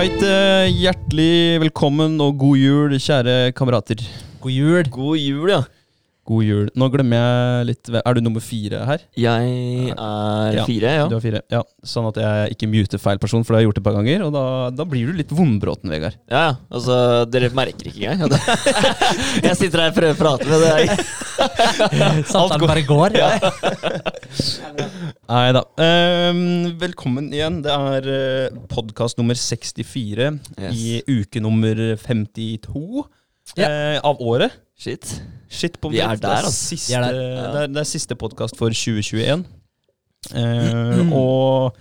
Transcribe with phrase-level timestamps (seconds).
[0.00, 4.00] Right, eh, hjertelig velkommen og god jul, kjære kamerater.
[4.40, 4.86] God jul.
[4.88, 5.58] God jul, ja.
[6.30, 6.68] God jul.
[6.78, 9.02] Nå glemmer jeg litt Er du nummer fire her?
[9.18, 9.54] Jeg
[9.90, 11.06] er Ja, fire, ja.
[11.10, 11.62] Du er fire, ja.
[11.82, 14.22] Sånn at jeg ikke muter feil person, for det har jeg gjort et par ganger.
[14.28, 16.20] Og da, da blir du litt vondbråten, Vegard.
[16.30, 16.54] Ja, ja.
[16.70, 17.00] Altså,
[17.32, 18.36] dere merker ikke engang.
[19.48, 20.94] jeg sitter her og prøver å prate med deg.
[22.30, 23.18] Samtalen bare går.
[25.30, 25.66] Nei da.
[25.82, 26.42] Um,
[26.78, 27.58] velkommen igjen.
[27.66, 30.76] Det er uh, podkast nummer 64 Yes.
[30.76, 33.02] i uke nummer 52
[33.56, 33.96] yeah.
[33.96, 34.54] eh, av året.
[34.80, 35.10] Shit.
[35.52, 36.70] Shit på Vi er der, er altså.
[36.72, 37.18] Siste, er der.
[37.20, 39.44] Det, er, det er siste podkast for 2021.
[40.36, 41.12] Eh, Mm.
[41.16, 41.76] og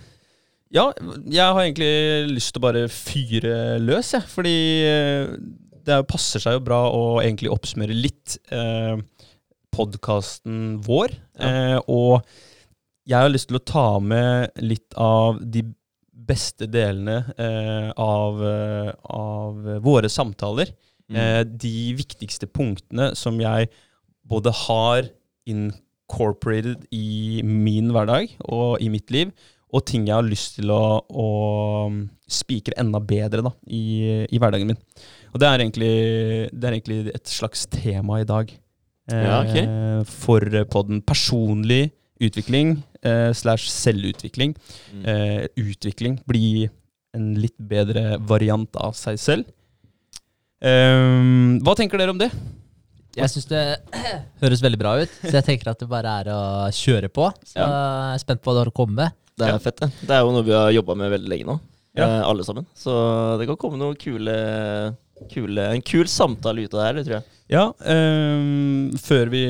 [0.72, 0.86] ja,
[1.28, 4.24] jeg har egentlig lyst til å bare fyre løs, jeg.
[4.32, 5.32] Fordi eh,
[5.88, 9.00] det passer seg jo bra å egentlig oppsummere litt eh,
[9.76, 11.16] podkasten vår.
[11.40, 12.22] Eh, og
[13.10, 15.64] jeg har lyst til å ta med litt av de
[16.30, 20.72] beste delene eh, av, eh, av våre samtaler.
[21.10, 21.18] Mm.
[21.18, 23.70] Eh, de viktigste punktene som jeg
[24.30, 25.08] både har
[25.50, 29.32] incorporated i min hverdag og i mitt liv,
[29.74, 31.28] og ting jeg har lyst til å, å
[32.30, 34.80] spikre enda bedre da, i, i hverdagen min.
[35.34, 35.94] Og det er, egentlig,
[36.50, 38.50] det er egentlig et slags tema i dag.
[39.12, 39.68] eh, Ja, okay.
[40.10, 40.42] For
[40.74, 44.56] podden personlig utvikling eh, slash selvutvikling.
[44.94, 45.06] Mm.
[45.06, 46.18] Eh, utvikling.
[46.28, 46.68] Bli
[47.14, 49.46] en litt bedre variant av seg selv.
[50.66, 52.30] Ehm, hva tenker dere om det?
[53.18, 53.62] Jeg syns det
[54.44, 56.40] høres veldig bra ut, så jeg tenker at det bare er å
[56.76, 57.30] kjøre på.
[57.48, 59.18] Så jeg er spent på hva du har å komme med.
[59.40, 59.60] Det er Ja.
[59.64, 59.90] fett, det.
[60.04, 61.60] Det er jo noe vi har jobba med veldig lenge nå.
[61.98, 62.06] Ja.
[62.06, 62.68] Eh, alle sammen.
[62.78, 62.94] Så
[63.40, 64.36] det kan komme noe kule,
[65.32, 67.36] kule En kul samtale ut av det her, det tror jeg.
[67.50, 69.42] Ja, um, Før vi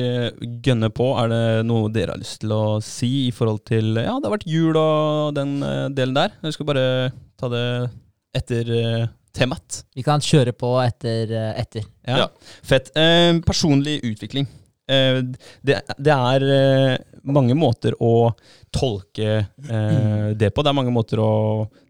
[0.64, 4.14] gønner på, er det noe dere har lyst til å si i forhold til Ja,
[4.16, 6.32] det har vært jul og den eh, delen der.
[6.46, 6.86] Jeg skal bare
[7.36, 7.66] ta det
[8.40, 8.72] etter
[9.36, 9.82] temaet.
[9.96, 11.30] Vi kan kjøre på etter.
[11.32, 11.84] eh, etter.
[12.06, 12.24] Ja.
[12.24, 12.26] Ja.
[12.66, 12.90] Fett.
[12.96, 14.48] Eh, personlig utvikling.
[14.90, 15.20] Eh,
[15.62, 16.96] det, det er eh,
[17.30, 18.32] mange måter å
[18.74, 20.62] tolke eh, det på.
[20.64, 21.30] Det er mange måter å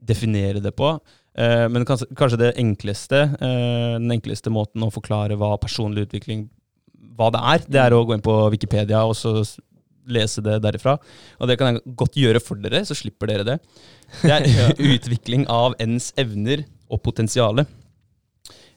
[0.05, 0.95] definere det på.
[1.39, 6.49] Eh, men kanskje, kanskje det enkleste, eh, den enkleste måten å forklare hva personlig utvikling
[7.21, 9.35] hva det er, det er å gå inn på Wikipedia og så
[10.11, 10.95] lese det derifra.
[11.39, 13.57] Og det kan jeg godt gjøre for dere, så slipper dere det.
[14.23, 17.67] Det er utvikling av ens evner og potensiale.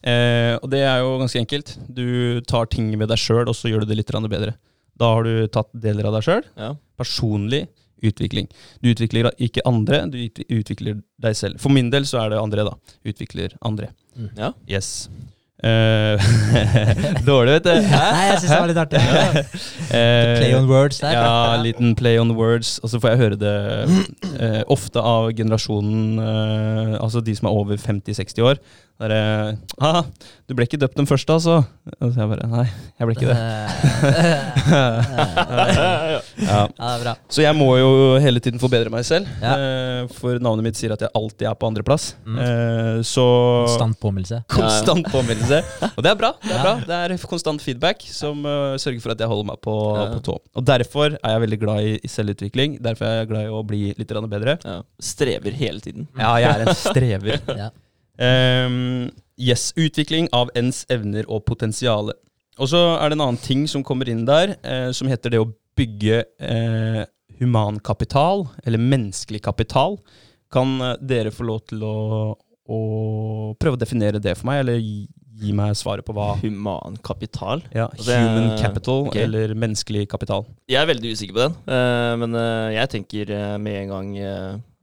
[0.04, 1.76] Eh, og det er jo ganske enkelt.
[1.88, 4.56] Du tar ting ved deg sjøl, og så gjør du det litt bedre.
[5.00, 6.44] Da har du tatt deler av deg sjøl.
[6.60, 6.74] Ja.
[7.00, 7.66] Personlig
[8.04, 8.50] utvikling.
[8.84, 10.20] Du utvikler ikke andre, du
[10.52, 11.62] utvikler deg selv.
[11.64, 12.76] For min del så er det andre, da.
[13.08, 13.94] Utvikler andre.
[14.38, 14.52] ja.
[14.68, 15.08] Yes.
[15.64, 16.20] Eh,
[17.30, 17.88] dårlig, vet du.
[17.88, 19.00] Nei, jeg syns det var litt artig.
[19.94, 21.16] Eh, Play on words der.
[21.16, 22.76] ja, liten play on words.
[22.84, 23.54] Og så får jeg høre det
[24.40, 28.60] eh, ofte av generasjonen, eh, altså de som er over 50-60 år.
[29.02, 30.04] Der, ah,
[30.48, 31.64] 'Du ble ikke døpt den første, altså?'
[32.00, 32.66] Og så jeg bare Nei,
[33.00, 33.38] jeg ble ikke det.
[34.74, 36.62] ja, Ja.
[36.68, 37.14] det er bra.
[37.28, 37.90] Så jeg må jo
[38.24, 39.28] hele tiden forbedre meg selv.
[39.42, 39.56] Ja.
[39.58, 42.14] Eh, for navnet mitt sier at jeg alltid er på andreplass.
[42.26, 42.40] Mm.
[42.46, 43.26] Eh, så
[43.66, 44.42] Konstant påminnelse.
[44.54, 45.62] Konstant påminnelse.
[45.94, 46.34] Og det er bra.
[46.44, 46.76] Det er, bra.
[46.88, 50.08] Det er konstant feedback som uh, sørger for at jeg holder meg på, Ja.
[50.16, 50.38] på tå.
[50.56, 52.78] Og derfor er jeg veldig glad i, i selvutvikling.
[52.84, 54.58] Derfor er jeg glad i å bli litt bedre.
[54.64, 54.82] ja.
[55.04, 56.08] Strever hele tiden.
[56.18, 57.40] Ja, jeg er en strever.
[57.64, 57.70] Ja.
[58.22, 59.10] Ehm,
[59.42, 62.14] yes, utvikling av ens evner og potensiale.
[62.62, 65.40] Og så er det en annen ting som kommer inn der, eh, som heter det
[65.42, 67.00] å bygge eh,
[67.40, 69.98] humankapital, eller menneskelig kapital.
[70.54, 71.96] Kan eh, dere få lov til å,
[72.70, 72.80] å
[73.58, 75.08] prøve å definere det for meg, eller gi,
[75.42, 77.64] gi meg svaret på hva Humankapital.
[77.74, 79.24] ja, Det- Human capital, okay.
[79.26, 80.46] eller menneskelig kapital.
[80.70, 84.14] Jeg er veldig usikker på den, eh, men eh, jeg tenker med en gang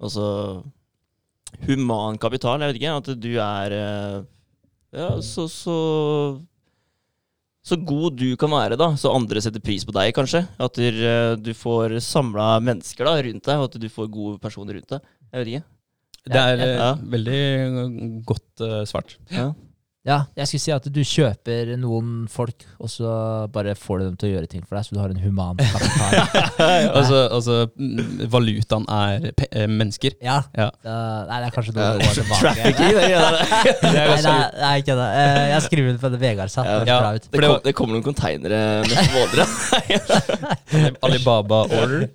[0.01, 0.65] Altså
[1.67, 2.95] Human kapital, jeg vet ikke.
[3.01, 4.21] At du er eh,
[4.97, 5.77] Ja, så, så
[7.63, 8.93] Så god du kan være, da.
[8.99, 10.45] Så andre setter pris på deg, kanskje.
[10.59, 14.39] At du, eh, du får samla mennesker da rundt deg, og at du får gode
[14.43, 15.05] personer rundt deg.
[15.31, 15.67] Jeg vet ikke.
[16.31, 16.89] Det er eh, Ja.
[17.15, 17.43] veldig
[18.29, 19.15] godt uh, svart.
[19.33, 19.51] Ja.
[20.09, 23.11] Ja, jeg skulle si at du kjøper noen folk, og så
[23.53, 25.59] bare får du dem til å gjøre ting for deg, så du har en human
[25.75, 26.15] kapital.
[26.97, 27.57] altså, altså,
[28.33, 30.17] valutaen er pe eh, mennesker.
[30.25, 30.39] Ja.
[30.57, 30.71] Ja.
[30.81, 32.41] Uh, nei, det er kanskje Ja, år tilbake.
[32.41, 33.43] Trafficking, det gjør det.
[33.85, 35.09] Nei, nei, nei, ikke det.
[35.21, 36.65] Uh, Jeg skriver under på det Vegard sa.
[36.65, 36.99] Det Ja.
[37.21, 39.45] Det, kom, det kommer noen konteinere med smådere.
[41.05, 42.09] Alibaba order.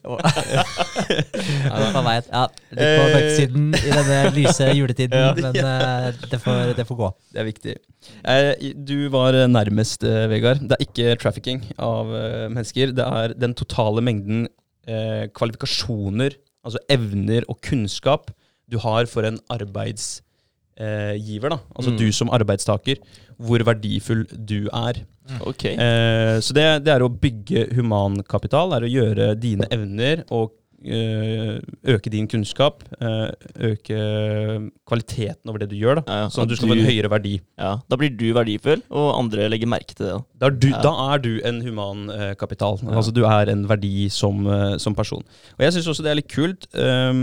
[1.70, 2.34] Ja, man vet.
[2.34, 3.14] Ja, litt på Eh.
[3.14, 7.14] mørksiden i denne lyse juletiden, men uh, det, får, det får gå.
[7.36, 7.76] Det er viktig.
[8.24, 10.62] Eh, du var nærmest, eh, Vegard.
[10.62, 12.94] Det er ikke trafficking av eh, mennesker.
[12.94, 14.48] Det er den totale mengden
[14.88, 16.36] eh, kvalifikasjoner,
[16.66, 18.30] altså evner og kunnskap
[18.70, 21.58] du har for en arbeidsgiver, da.
[21.76, 21.98] Altså Mm.
[21.98, 22.98] du som arbeidstaker.
[23.38, 25.02] Hvor verdifull du er.
[25.42, 25.66] Ok.
[25.66, 30.65] Eh, så det, det er å bygge humankapital, er å gjøre dine evner og eh,
[30.84, 32.84] øke din kunnskap.
[33.02, 33.32] eh,
[33.72, 36.02] øke kvaliteten over det du gjør, da.
[36.08, 36.28] Ja, ja.
[36.30, 37.42] Sånn at du skal få en høyere verdi.
[37.58, 40.24] Ja, Da blir du verdifull, og andre legger merke til det.
[40.40, 40.46] da.
[40.46, 40.82] Er du, Ja.
[40.82, 42.80] da er du en humankapital.
[42.84, 42.90] Ja.
[42.98, 45.24] Altså du er en verdi som, eh, som person.
[45.58, 46.68] Og jeg syns også det er litt kult.
[46.74, 47.14] eh,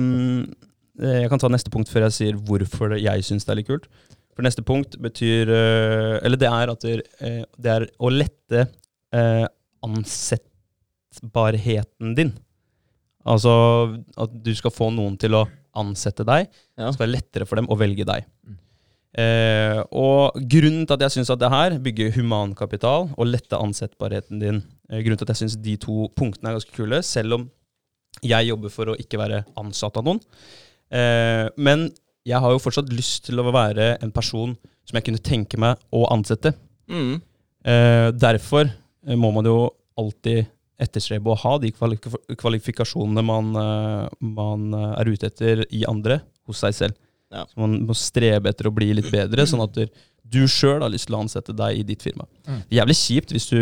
[1.00, 3.86] jeg kan ta neste punkt før jeg sier hvorfor jeg syns det er litt kult.
[4.34, 8.68] For neste punkt betyr eh, Eller det er at det, eh, er å lette
[9.12, 9.46] eh,
[9.84, 12.32] ansettbarheten din.
[13.28, 13.52] Altså
[14.18, 15.46] at du skal få noen til å
[15.78, 16.50] ansette deg.
[16.76, 16.88] Ja.
[16.88, 18.26] Det skal være lettere for dem å velge deg.
[18.46, 18.58] Mm.
[19.22, 24.40] Eh, og grunnen til at jeg syns at det her, bygge humankapital og lette ansettbarheten
[24.40, 27.44] din eh, Grunnen til at jeg syns de to punktene er ganske kule, selv om
[28.24, 30.20] jeg jobber for å ikke være ansatt av noen.
[30.92, 31.90] Eh, men
[32.28, 34.54] jeg har jo fortsatt lyst til å være en person
[34.88, 36.54] som jeg kunne tenke meg å ansette.
[36.88, 37.20] Mm.
[37.68, 38.70] Eh, derfor
[39.18, 39.56] må man jo
[39.98, 40.46] alltid
[40.82, 44.06] etterstrebe å ha de kvalif kvalifikasjonene man, eh,
[44.38, 46.98] man eh, er ute etter i andre, hos seg selv.
[47.32, 47.46] Ja.
[47.48, 49.78] Så man må strebe etter å bli litt bedre, sånn at
[50.32, 52.26] du sjøl har lyst til å ansette deg i ditt firma.
[52.46, 52.58] Mm.
[52.60, 53.60] Det er jævlig kjipt hvis du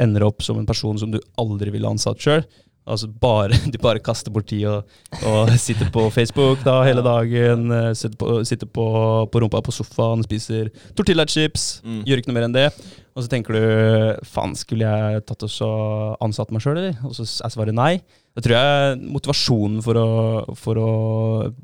[0.00, 2.44] ender opp som en person som du aldri ville ansatt sjøl.
[2.86, 4.92] Altså bare, du bare kaster bort tid og,
[5.26, 7.64] og sitter på Facebook da hele dagen.
[7.74, 8.84] eh, Sitter på, sitter på,
[9.32, 11.80] på rumpa på sofaen, spiser tortillachips.
[11.82, 12.04] Mm.
[12.06, 12.68] Gjør ikke noe mer enn det.
[13.16, 13.64] Og så tenker du
[14.28, 15.68] faen, skulle jeg tatt og så
[16.22, 16.98] ansatt meg sjøl, eller?
[17.08, 17.94] Og så er svaret nei.
[18.36, 20.08] Da tror jeg motivasjonen for å,
[20.60, 20.90] for å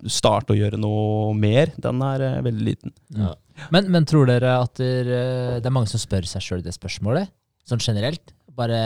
[0.09, 2.95] starte å gjøre noe mer, den er eh, veldig liten.
[3.19, 3.35] Ja.
[3.75, 6.73] Men, men tror dere at der, eh, det er mange som spør seg sjøl det
[6.75, 7.29] spørsmålet?
[7.69, 8.33] Sånn generelt?
[8.57, 8.81] Bare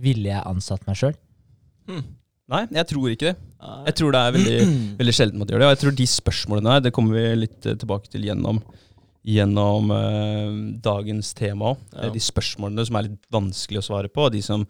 [0.00, 1.18] ville jeg ansatt meg sjøl?
[1.88, 2.02] Mm.
[2.52, 3.36] Nei, jeg tror ikke det.
[3.58, 3.76] Nei.
[3.88, 4.56] Jeg tror det er veldig,
[5.00, 5.66] veldig sjelden man gjør det.
[5.68, 8.60] Og jeg tror de spørsmålene her, det kommer vi litt eh, tilbake til gjennom,
[9.26, 10.52] gjennom eh,
[10.84, 11.80] dagens tema òg.
[11.96, 12.10] Ja.
[12.14, 14.66] De spørsmålene som er litt vanskelig å svare på, og de som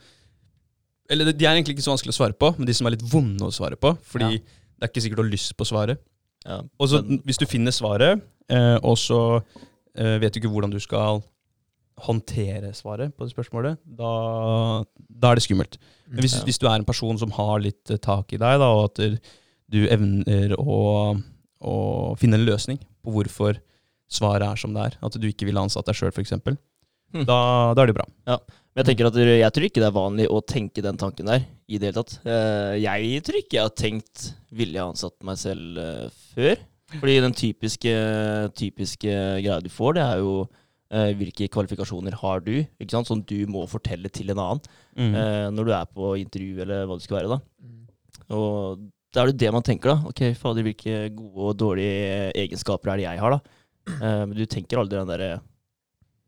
[1.12, 3.04] Eller de er egentlig ikke så vanskelig å svare på, men de som er litt
[3.12, 3.92] vonde å svare på.
[4.02, 4.40] Fordi Ja.
[4.40, 6.00] det er ikke sikkert du har lyst på svaret.
[6.46, 6.62] Ja.
[6.80, 9.20] Og så hvis du finner svaret, eh, og så
[9.94, 11.22] eh, vet du ikke hvordan du skal
[12.04, 15.78] håndtere svaret på det spørsmålet, da, da er det skummelt.
[16.10, 16.44] Men hvis, Ja.
[16.44, 19.00] hvis du er en person som har litt eh, tak i deg, da, og at
[19.68, 21.16] du- evner å,
[21.62, 23.58] å finne en løsning på hvorfor
[24.08, 26.32] svaret er som det er, at du ikke ville ansatt deg sjøl f.eks.,
[27.14, 27.22] Hmm.
[27.24, 28.04] da, da er det bra.
[28.26, 31.44] Men jeg tenker at jeg tror ikke det er vanlig å tenke den tanken der
[31.70, 32.16] i det hele tatt.
[32.26, 36.56] Eh, Jeg tror ikke jeg har tenkt ville jeg ansatt meg selv eh, før.
[36.98, 37.94] Fordi den typiske,
[38.58, 40.48] typiske greia du får, det er jo
[40.90, 43.06] hvilke kvalifikasjoner har du, ikke sant?
[43.08, 44.60] som du må fortelle til en annen
[44.96, 45.14] Mm.
[45.14, 47.28] eh, når du er på intervju eller hva det skal være.
[47.28, 47.40] da.
[47.60, 47.82] Mm.
[48.30, 48.78] Og
[49.12, 50.08] da er det det man tenker, da.
[50.08, 53.40] Ok, fader, hvilke gode og dårlige egenskaper er det jeg har, da?
[53.86, 55.40] Eh, Men du tenker aldri den derre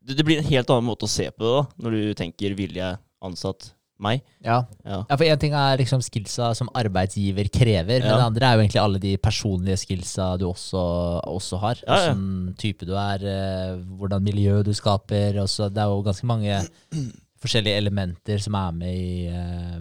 [0.05, 2.55] det, det blir en helt annen måte å se på det da, når du tenker
[2.55, 4.21] 'ville jeg ansatt meg'?
[4.45, 4.63] Ja.
[4.85, 5.03] Ja.
[5.15, 8.81] for én ting er liksom skillsa som arbeidsgiver krever, men det andre er jo egentlig
[8.81, 10.83] alle de personlige skillsa du også,
[11.27, 11.81] også har.
[11.87, 15.41] Åssen type du er, eh, hvordan miljø du skaper.
[15.41, 16.61] Også, det er jo ganske mange
[17.41, 19.79] forskjellige elementer som er med i uh,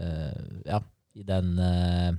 [0.00, 0.80] uh, Ja,
[1.14, 2.14] i den uh,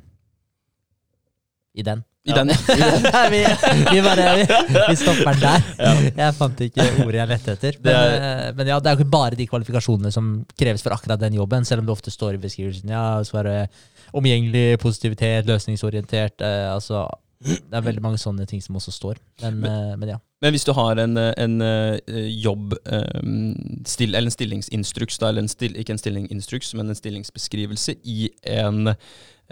[1.74, 2.04] I den.
[2.32, 2.52] I den.
[2.52, 3.42] Nei, vi,
[3.92, 4.46] vi bare vi,
[4.90, 5.68] vi stopper den der.
[5.80, 5.92] Ja.
[6.24, 7.78] Jeg fant ikke ordet jeg lette etter.
[7.80, 10.84] Det Men, er- eh, men ja, det er jo ikke bare de kvalifikasjonene som kreves
[10.84, 12.92] for akkurat den jobben, selv om det ofte står i beskrivelsen.
[12.92, 13.58] Ja, så er det
[14.18, 16.42] omgjengelig, positivitet, løsningsorientert.
[16.44, 17.06] Eh, altså,
[17.44, 19.20] det er veldig mange sånne ting som også står.
[19.44, 20.20] Men, eh, men ja.
[20.42, 21.98] Men hvis du har en, en eh,
[22.44, 22.76] jobb,
[23.90, 28.28] still, eller en stillingsinstruks, da, eller en still, ikke en stillingsinstruks, men en stillingsbeskrivelse i
[28.58, 28.92] en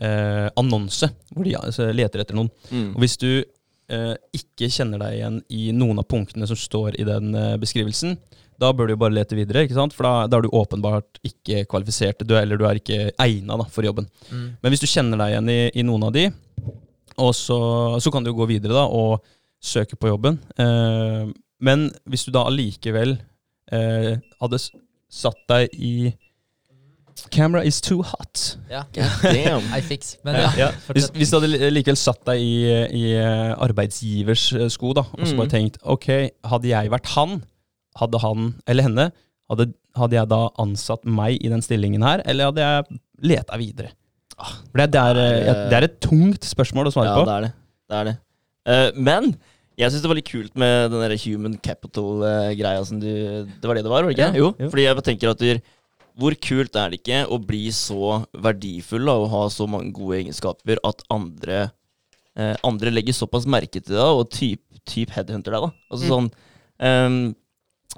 [0.01, 2.51] eh, annonse hvor de altså, leter etter noen.
[2.69, 2.93] Mm.
[2.93, 7.07] Og hvis du eh, ikke kjenner deg igjen i noen av punktene som står i
[7.07, 8.17] den eh, beskrivelsen,
[8.61, 9.93] da bør du bare lete videre, ikke sant?
[9.95, 13.83] for da, da er du åpenbart ikke kvalifisert, du, eller du er ikke egna for
[13.83, 14.07] jobben.
[14.31, 16.29] Men hvis du kjenner deg igjen i, i noen av de,
[17.35, 17.57] så,
[17.99, 19.19] så kan du gå videre da, og
[19.65, 20.39] søke på jobben.
[20.61, 21.27] Eh,
[21.65, 23.15] men hvis du da allikevel
[23.73, 25.95] eh, hadde satt deg i
[27.31, 28.57] Camera is too hot.
[28.69, 28.83] ja.
[29.21, 29.63] Damn.
[29.73, 30.17] I fix.
[30.25, 32.53] Men ja, Ja, Hvis, hvis du hadde likevel satt deg i,
[32.95, 35.39] i eh, arbeidsgivers eh, sko, da, og så Mm.
[35.41, 36.07] bare tenkt ok,
[36.51, 37.39] hadde jeg vært han,
[37.99, 39.07] hadde han eller henne,
[39.49, 42.99] hadde, hadde jeg da ansatt meg i den stillingen her, eller hadde jeg
[43.31, 43.91] leta videre?
[44.35, 47.25] For det, det, er, eh, det er et tungt spørsmål å svare Ja, på.
[47.29, 47.51] det er det.
[47.89, 48.15] det, er det.
[48.65, 49.35] Uh, men
[49.77, 53.07] jeg syns det var litt kult med den der human capital-greia som du
[53.45, 54.29] Det var det det var, var det ikke?
[54.31, 54.53] Ja, jo.
[54.59, 54.69] jo.
[54.71, 55.59] Fordi jeg tenker at du,
[56.19, 60.21] hvor kult er det ikke å bli så verdifull da, og ha så mange gode
[60.21, 61.69] egenskaper at andre,
[62.39, 65.89] eh, andre legger såpass merke til deg og typ, typ headhunter deg, da.
[65.91, 66.29] Altså sånn
[66.79, 67.17] um,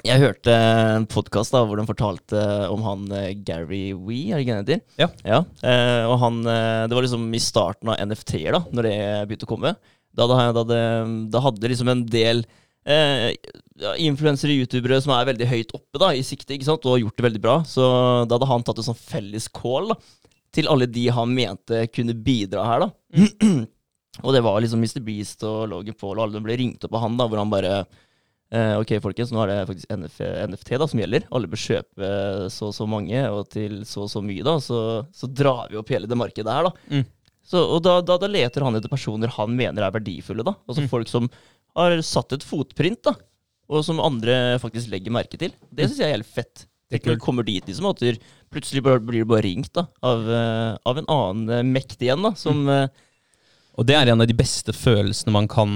[0.06, 2.42] Jeg hørte en podkast hvor de fortalte
[2.74, 4.80] om han eh, Gary Wee, er det ikke det?
[5.02, 5.12] Ja.
[5.22, 5.44] ja.
[5.62, 8.98] eh, og han eh, Det var liksom i starten av NFT-er, da, når det
[9.30, 9.78] begynte å komme.
[10.18, 10.82] Da, hadde,
[11.30, 12.42] da hadde liksom en del
[12.90, 13.36] eh,
[13.82, 17.18] ja, influensere, youtubere som er veldig høyt oppe da, i sikte, ikke sant, og gjort
[17.20, 17.58] det veldig bra.
[17.68, 17.84] Så
[18.28, 20.00] da hadde han tatt en sånn felles call da,
[20.58, 22.86] til alle de han mente kunne bidra her.
[22.88, 22.92] da.
[24.26, 25.02] og det var liksom Mr.
[25.06, 27.74] Beast og Logan Paul, og alle ble ringt opp av han, da, hvor han bare
[27.84, 30.18] eh, Ok, folkens, nå er det faktisk NF,
[30.54, 31.28] NFT da, som gjelder.
[31.36, 32.10] Alle bør kjøpe
[32.54, 34.58] så og så mange, og til så og så mye, da.
[34.64, 34.80] Så,
[35.14, 36.74] så drar vi opp hele det markedet her, da.
[36.98, 37.06] Mm.
[37.48, 40.58] Så, og da, da, da leter han etter personer han mener er verdifulle, da.
[40.68, 40.90] Altså Mm.
[40.92, 41.30] folk som
[41.78, 43.14] har satt et fotprint, da.
[43.68, 45.52] Og som andre faktisk legger merke til.
[45.72, 46.68] Det syns jeg er helt fett.
[46.88, 48.00] Det er når du kommer dit, liksom, at
[48.54, 52.32] plutselig blir du bare ringt da, av, eh, av en annen eh, mekt igjen, da,
[52.40, 52.70] som Mm.
[52.86, 53.04] eh,
[53.78, 55.70] Og det er en av de beste følelsene man kan,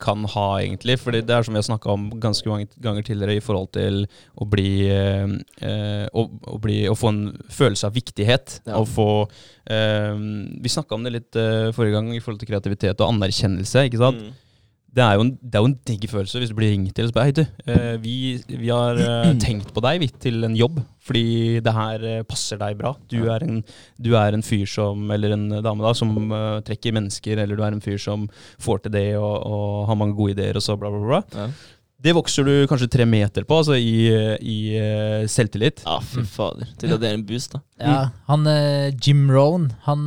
[0.00, 0.94] kan ha, egentlig.
[0.96, 4.06] Fordi det er som vi har snakka om ganske mange ganger tidligere, i forhold til
[4.40, 7.20] å bli, eh, å, å, bli å få en
[7.52, 8.62] følelse av viktighet.
[8.64, 8.80] Ja.
[8.80, 9.28] Få
[9.68, 13.84] eh, Vi snakka om det litt eh, forrige gang i forhold til kreativitet og anerkjennelse.
[13.90, 14.24] ikke sant?
[14.24, 14.47] mm.
[14.88, 17.06] Det er jo en, det er jo en digg følelse hvis du blir ringt til
[17.06, 18.14] og spør Hei, du, eh, vi,
[18.48, 22.60] vi har eh, tenkt på deg vi, til en jobb, fordi det her eh, passer
[22.60, 22.94] deg bra.
[23.12, 23.60] Du, er en,
[24.00, 27.64] du er en fyr som, eller en dame da, som eh, trekker mennesker, eller du
[27.66, 28.28] er en fyr som
[28.64, 31.24] får til det og, og har mange gode ideer, og så bla, bla, bla.
[31.36, 31.50] Ja.
[31.98, 34.06] Det vokser du kanskje tre meter på, altså i,
[34.38, 35.82] i uh, selvtillit.
[35.82, 36.68] ja, fy fader.
[36.78, 37.60] Til at det er en boost, da.
[37.82, 37.96] Ja,
[38.28, 40.06] han uh, Jim Rohn, han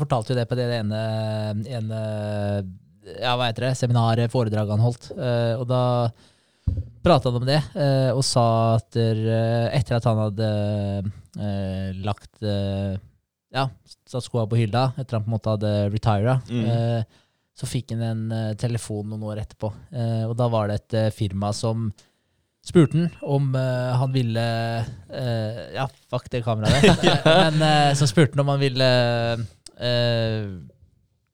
[0.00, 1.02] fortalte jo det på det ene,
[1.68, 2.00] ene
[3.20, 5.10] ja, hva heter det, seminaret, foredraget han holdt.
[5.16, 5.82] Eh, og da
[7.06, 8.46] prata han om det, eh, og sa
[8.80, 10.48] at eh, etter at han hadde
[11.38, 12.96] eh, lagt eh,
[13.56, 13.68] Ja,
[14.10, 16.64] satt skoa på hylla, etter han på en måte hadde retira, Mm.
[16.66, 17.22] eh,
[17.56, 19.70] så fikk han en eh, telefon noen år etterpå.
[19.94, 21.86] Eh, og da var det et eh, firma som
[22.66, 24.42] spurte han om eh, han ville
[25.08, 27.06] eh, Ja, fuck det kameraet.
[27.24, 28.90] Men eh, så spurte han om han ville
[29.78, 30.42] eh,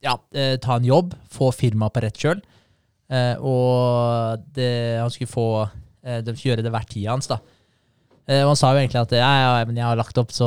[0.03, 2.43] ja, eh, ta en jobb, få firmaet på rett kjøl.
[3.13, 4.71] Eh, og det,
[5.03, 7.41] han skulle få eh, De skulle gjøre det hvert tida hans, da.
[8.23, 10.47] Uh, og han sa jo egentlig at ja, ja, men jeg har lagt opp, så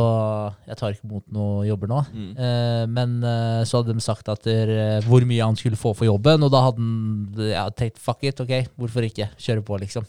[0.63, 1.97] jeg tar ikke imot noen jobber nå.
[2.07, 2.29] Mm.
[2.38, 6.07] Uh, men uh, så hadde de sagt at der, hvor mye han skulle få for
[6.07, 9.27] jobben, og da hadde han ja, tenkt fuck it, ok, hvorfor ikke?
[9.35, 10.07] Kjøre på, liksom.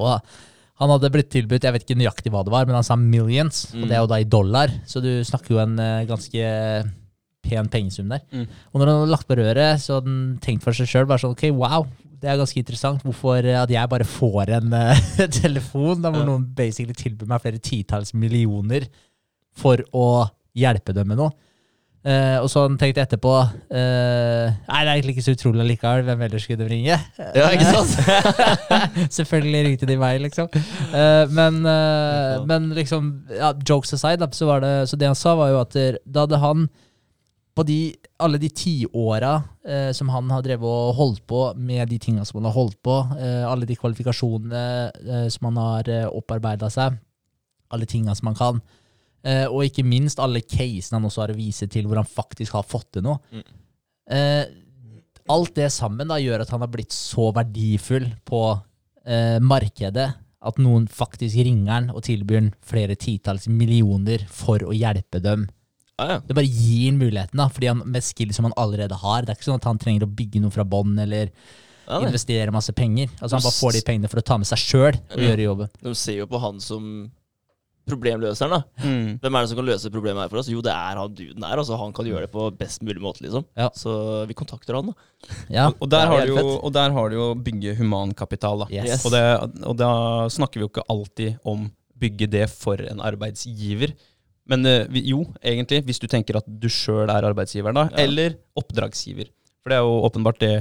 [0.00, 0.14] Og
[0.80, 3.66] han hadde blitt tilbudt, jeg vet ikke nøyaktig hva det var, men han sa millions,
[3.74, 3.86] og Mm.
[3.90, 5.76] det er jo da i dollar, så du snakker jo en
[6.08, 6.48] ganske
[7.48, 8.22] pen pengesum der.
[8.30, 8.44] Mm.
[8.72, 11.24] Og når han hadde lagt på røret, så hadde han tenkt for seg sjøl bare
[11.24, 11.88] sånn, ok, wow,
[12.18, 13.02] det er ganske interessant.
[13.06, 16.30] Hvorfor at jeg bare får en uh, telefon da hvor Ja.
[16.32, 18.88] noen basically tilbyr meg flere titalls millioner
[19.58, 20.08] for å
[20.58, 21.34] hjelpe dem med noe.
[22.08, 26.04] Uh, og så han tenkt etterpå uh, Nei, det er egentlig ikke så utrolig likevel.
[26.06, 26.98] Hvem ellers skulle de ringe?
[27.34, 29.10] Ja, ikke sant?
[29.16, 30.46] Selvfølgelig ringte de meg, liksom.
[30.94, 31.58] Uh, men,
[32.48, 35.76] men liksom, ja, jokes aside, så, var det, så det han sa, var jo at
[36.06, 36.68] da hadde han
[37.58, 37.78] på de,
[38.22, 39.32] alle de tiåra
[39.66, 42.78] eh, som han har drevet og holdt på med de tinga som han har holdt
[42.86, 47.00] på, eh, alle de kvalifikasjonene eh, som han har eh, opparbeida seg,
[47.74, 48.62] alle tinga som han kan,
[49.26, 52.54] eh, og ikke minst alle casene han også har å vise til hvor han faktisk
[52.60, 53.18] har fått til noe.
[53.34, 53.44] Mm.
[54.14, 54.44] Eh,
[55.34, 58.42] alt det sammen da gjør at han har blitt så verdifull på
[59.02, 60.08] eh, markedet
[60.48, 65.48] at noen faktisk ringer han og tilbyr han flere titalls millioner for å hjelpe dem.
[65.98, 66.18] Ja, ja.
[66.26, 69.22] Det bare gir ham muligheten, da, fordi han med skill som han allerede har.
[69.26, 71.32] Det er ikke sånn at han trenger å bygge noe fra bånn eller
[71.88, 73.10] ah, investere masse penger.
[73.18, 75.30] Altså Han bare får de pengene for å ta med seg sjøl og Ja.
[75.32, 75.72] gjøre jobben.
[75.82, 77.10] De ser jo på han som
[77.88, 78.84] problemløseren, da.
[78.84, 79.14] Mm.
[79.22, 80.50] Hvem er det som kan løse problemet her for oss?
[80.52, 81.56] Jo, det er han duden her.
[81.62, 83.46] Altså, han kan gjøre det på best mulig måte, liksom.
[83.56, 83.70] Ja.
[83.74, 83.94] Så
[84.28, 85.38] vi kontakter han, da.
[85.48, 88.66] Ja, Og, der er har du jo, og der har du jo bygge humankapital.
[88.66, 88.68] Da.
[88.84, 89.06] yes.
[89.08, 89.24] Og, det,
[89.64, 89.90] og da
[90.36, 93.96] snakker vi jo ikke alltid om bygge det for en arbeidsgiver.
[94.48, 98.04] Men eh, jo, egentlig, hvis du tenker at du sjøl er arbeidsgiveren, da, Ja.
[98.06, 99.28] eller oppdragsgiver.
[99.62, 100.54] For det er jo åpenbart det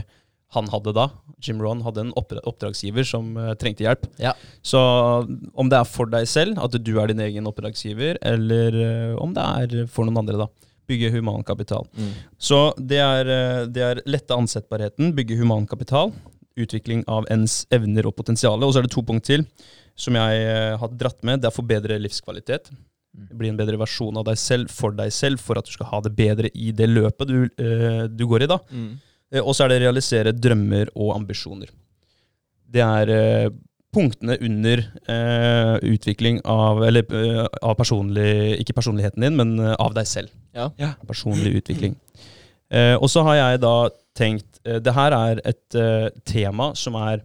[0.56, 1.10] han hadde da.
[1.44, 4.06] Jim Rohn hadde en oppdragsgiver som eh, trengte hjelp.
[4.20, 4.32] Ja.
[4.64, 4.80] Så
[5.56, 9.34] om det er for deg selv, at du er din egen oppdragsgiver, eller eh, om
[9.36, 10.48] det er for noen andre, da.
[10.88, 11.84] Bygge humankapital.
[12.40, 16.14] Så det er, eh, det er lette ansettbarheten, bygge humankapital,
[16.58, 18.64] utvikling av ens evner og potensial.
[18.64, 19.44] Og så er det to punkt til
[20.00, 21.42] som jeg har dratt med.
[21.44, 22.72] Det er forbedre livskvalitet.
[23.18, 26.00] Bli en bedre versjon av deg selv for deg selv, for at du skal ha
[26.06, 28.48] det bedre i det løpet du, eh, du går i.
[28.52, 28.60] da.
[28.70, 28.92] Mm.
[29.34, 31.72] Eh, Og så er det realisere drømmer og ambisjoner.
[32.70, 33.50] Det er eh,
[33.94, 37.08] punktene under eh, utvikling av Eller
[37.64, 40.30] av personlig Ikke personligheten din, men av deg selv.
[40.54, 40.70] Ja.
[41.08, 41.96] Personlig utvikling.
[42.70, 45.78] Eh, og så har jeg da tenkt Det her er et
[46.28, 47.22] tema som er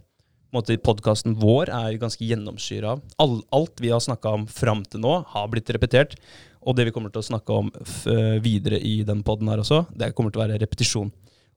[0.53, 3.05] Podkasten vår er ganske gjennomsyra av.
[3.23, 6.19] All, alt vi har snakka om fram til nå, har blitt repetert.
[6.63, 9.63] Og det vi kommer til å snakke om f eh, videre i den poden her
[9.63, 11.09] også, det kommer til å være repetisjon.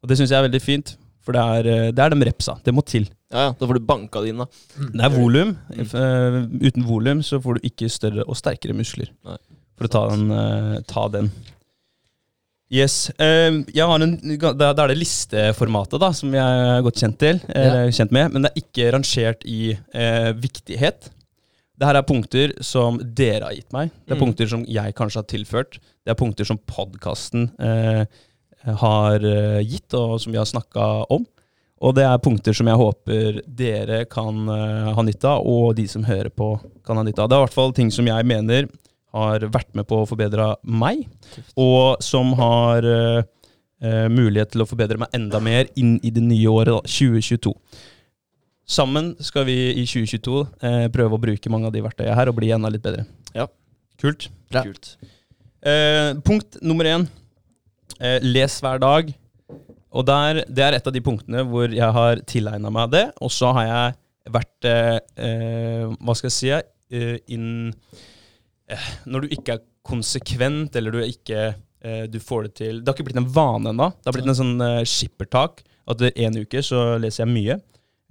[0.02, 2.56] Og det syns jeg er veldig fint, for det er, eh, det er de repsa.
[2.64, 3.06] Det må til.
[3.34, 4.48] Ja, ja, da får du banka det inn, da.
[4.80, 5.54] Det er volum.
[5.70, 5.84] Mm.
[5.84, 9.12] Eh, uten volum så får du ikke større og sterkere muskler.
[9.28, 9.38] Nei.
[9.76, 10.30] For å ta den.
[10.88, 11.34] ta den.
[12.74, 13.12] Yes.
[13.22, 14.16] Uh, jeg har en,
[14.58, 18.34] da, da er det listeformatet da, som jeg er godt kjent, til, eller, kjent med.
[18.34, 21.12] Men det er ikke rangert i uh, viktighet.
[21.76, 23.92] Det her er punkter som dere har gitt meg.
[24.06, 24.24] Det er Mm.
[24.24, 25.78] punkter som jeg kanskje har tilført.
[26.06, 28.06] Det er punkter som podkasten uh,
[28.66, 31.26] har eh, gitt, og som vi har snakka om.
[31.86, 35.86] Og det er punkter som jeg håper dere kan eh, ha nytte av, og de
[35.92, 36.56] som hører på,
[36.88, 37.30] kan ha nytte av.
[37.30, 38.70] Det er i hvert fall ting som jeg mener
[39.16, 41.06] har vært med på å forbedre meg,
[41.60, 43.26] og som har eh,
[43.82, 47.54] eh, mulighet til å forbedre meg enda mer inn i det nye året, da, 2022.
[48.66, 52.40] Sammen skal vi i 2022 eh, prøve å bruke mange av de verktøyene her og
[52.40, 53.06] bli enda litt bedre.
[53.38, 53.46] Ja.
[54.02, 54.28] Kult.
[54.52, 54.66] Bra.
[54.66, 54.96] Kult.
[55.66, 57.06] Eh, punkt nummer én.
[58.00, 59.14] Eh, les hver dag.
[59.96, 63.06] Og der, det er et av de punktene hvor jeg har tilegna meg det.
[63.24, 66.52] Og så har jeg vært eh, Hva skal jeg si?
[66.96, 67.72] Eh, inn
[69.06, 71.40] Når du ikke er konsekvent, eller du er ikke
[71.86, 73.92] eh, du får det til Det har ikke blitt en vane ennå.
[74.02, 75.62] Det har blitt en sånn eh, skippertak.
[75.86, 77.60] At en uke så leser jeg mye.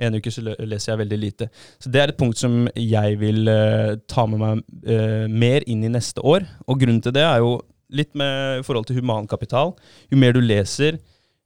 [0.04, 1.48] En uke så leser jeg veldig lite.
[1.82, 5.82] Så det er et punkt som jeg vil eh, ta med meg eh, mer inn
[5.86, 6.46] i neste år.
[6.70, 7.56] Og grunnen til det er jo
[7.94, 9.74] litt med i forhold til humankapital.
[10.10, 10.98] Jo mer du leser,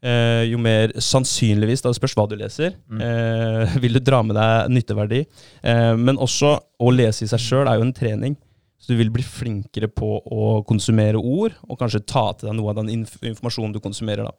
[0.05, 3.01] eh, jo mer sannsynligvis, da det spørs hva du leser, Mm.
[3.05, 5.23] eh, vil du dra med deg nytteverdi.
[5.65, 8.37] Eh, men også å lese i seg sjøl er jo en trening.
[8.79, 12.71] Så du vil bli flinkere på å konsumere ord, og kanskje ta til deg noe
[12.71, 14.29] av den inf informasjonen du konsumerer.
[14.29, 14.33] da.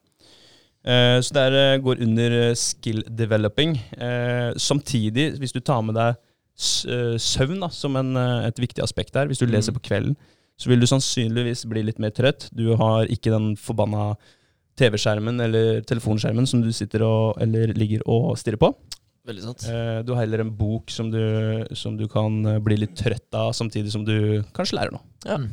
[0.89, 3.75] Eh, så det eh, går under eh, skill developing.
[3.99, 6.15] Eh, samtidig, hvis du tar med deg
[6.60, 9.54] søvn da, som en, et viktig aspekt her, hvis du Mm.
[9.54, 10.15] leser på kvelden,
[10.60, 12.49] så vil du sannsynligvis bli litt mer trøtt.
[12.52, 14.17] Du har ikke den forbanna
[14.75, 18.73] TV-skjermen eller telefonskjermen som du sitter og, eller ligger og stirrer på.
[19.30, 19.65] Veldig sant.
[19.70, 21.20] Eh, du har heller en bok som du,
[21.78, 25.06] som du kan eh, bli litt trøtt av, samtidig som du kanskje lærer noe.
[25.28, 25.38] Ja.
[25.38, 25.52] Mm.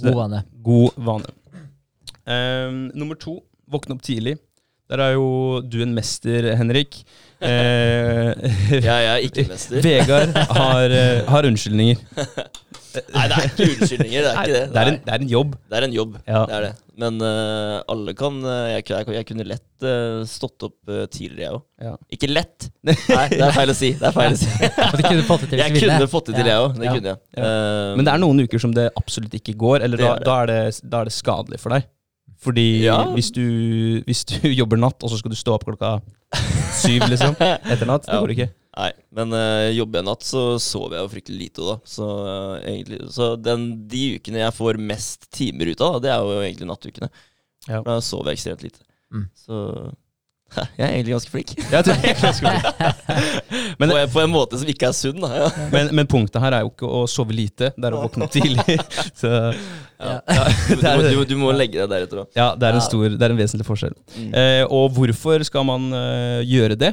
[0.00, 0.38] God vane.
[0.64, 1.34] God vane.
[2.24, 3.36] Eh, nummer to,
[3.68, 4.38] våkne opp tidlig.
[4.92, 6.98] Der er jo du en mester, Henrik.
[7.40, 8.32] Eh,
[8.72, 9.80] Jeg, jeg er ikke mester.
[9.84, 12.00] Vegard har, eh, har unnskyldninger.
[13.14, 14.22] Nei, det er ikke unnskyldninger.
[14.24, 14.62] Det er ikke det.
[14.72, 15.54] Det er, en, det er en jobb.
[15.70, 16.16] Det er en jobb.
[16.26, 16.42] Ja.
[16.48, 16.72] Det er det.
[17.02, 21.46] Men uh, alle kan eh, jeg, jeg, jeg kunne lett uh, stått opp uh, tidligere,
[21.46, 21.62] jeg òg.
[21.86, 21.94] Ja.
[22.12, 22.68] Ikke lett.
[22.84, 23.90] Nei, det er feil å si.
[23.96, 24.50] Det er feil å si.
[25.08, 26.76] Kunne fått det til Jeg kunne fått det til, jeg òg.
[26.76, 26.92] Det Ja.
[26.98, 27.22] kunne jeg.
[27.40, 30.28] Eh, Men det er noen uker som det absolutt ikke går, eller da, er det.
[30.28, 30.60] da, er det,
[30.92, 31.88] da er det skadelig for deg.
[32.42, 32.98] Fordi Ja.
[33.16, 33.44] hvis, du,
[34.04, 35.96] hvis du jobber natt, og så skal du stå opp klokka
[36.82, 37.36] syv liksom,
[37.72, 38.48] etter natt, det går ikke.
[38.72, 41.74] Nei, men uh, jobber jeg natt, så sover jeg jo fryktelig lite da.
[41.84, 46.22] Så, uh, egentlig, så den, de ukene jeg får mest timer ut av, det er
[46.24, 47.10] jo egentlig nattukene.
[47.68, 47.82] Ja.
[47.84, 48.80] Da sover jeg ekstremt lite.
[49.12, 49.26] Mm.
[49.36, 49.58] Så
[50.78, 51.52] jeg er egentlig ganske flink.
[51.58, 53.20] Jeg tror jeg er ganske flink.
[53.82, 55.30] Men- på, en, på en måte som ikke er sunn, da.
[55.42, 55.52] Ja.
[55.76, 58.32] Men, men punktet her er jo ikke å sove lite, det er å våkne opp
[58.34, 58.80] tidlig.
[59.12, 59.28] Så
[60.02, 60.16] Ja.
[60.32, 60.48] Ja.
[60.66, 62.32] Du, du, du, du må legge deg deretter òg.
[62.34, 63.92] ja, det er en stor, det er en vesentlig forskjell.
[64.16, 64.32] Mm.
[64.34, 66.90] Uh, og hvorfor skal man uh, gjøre det?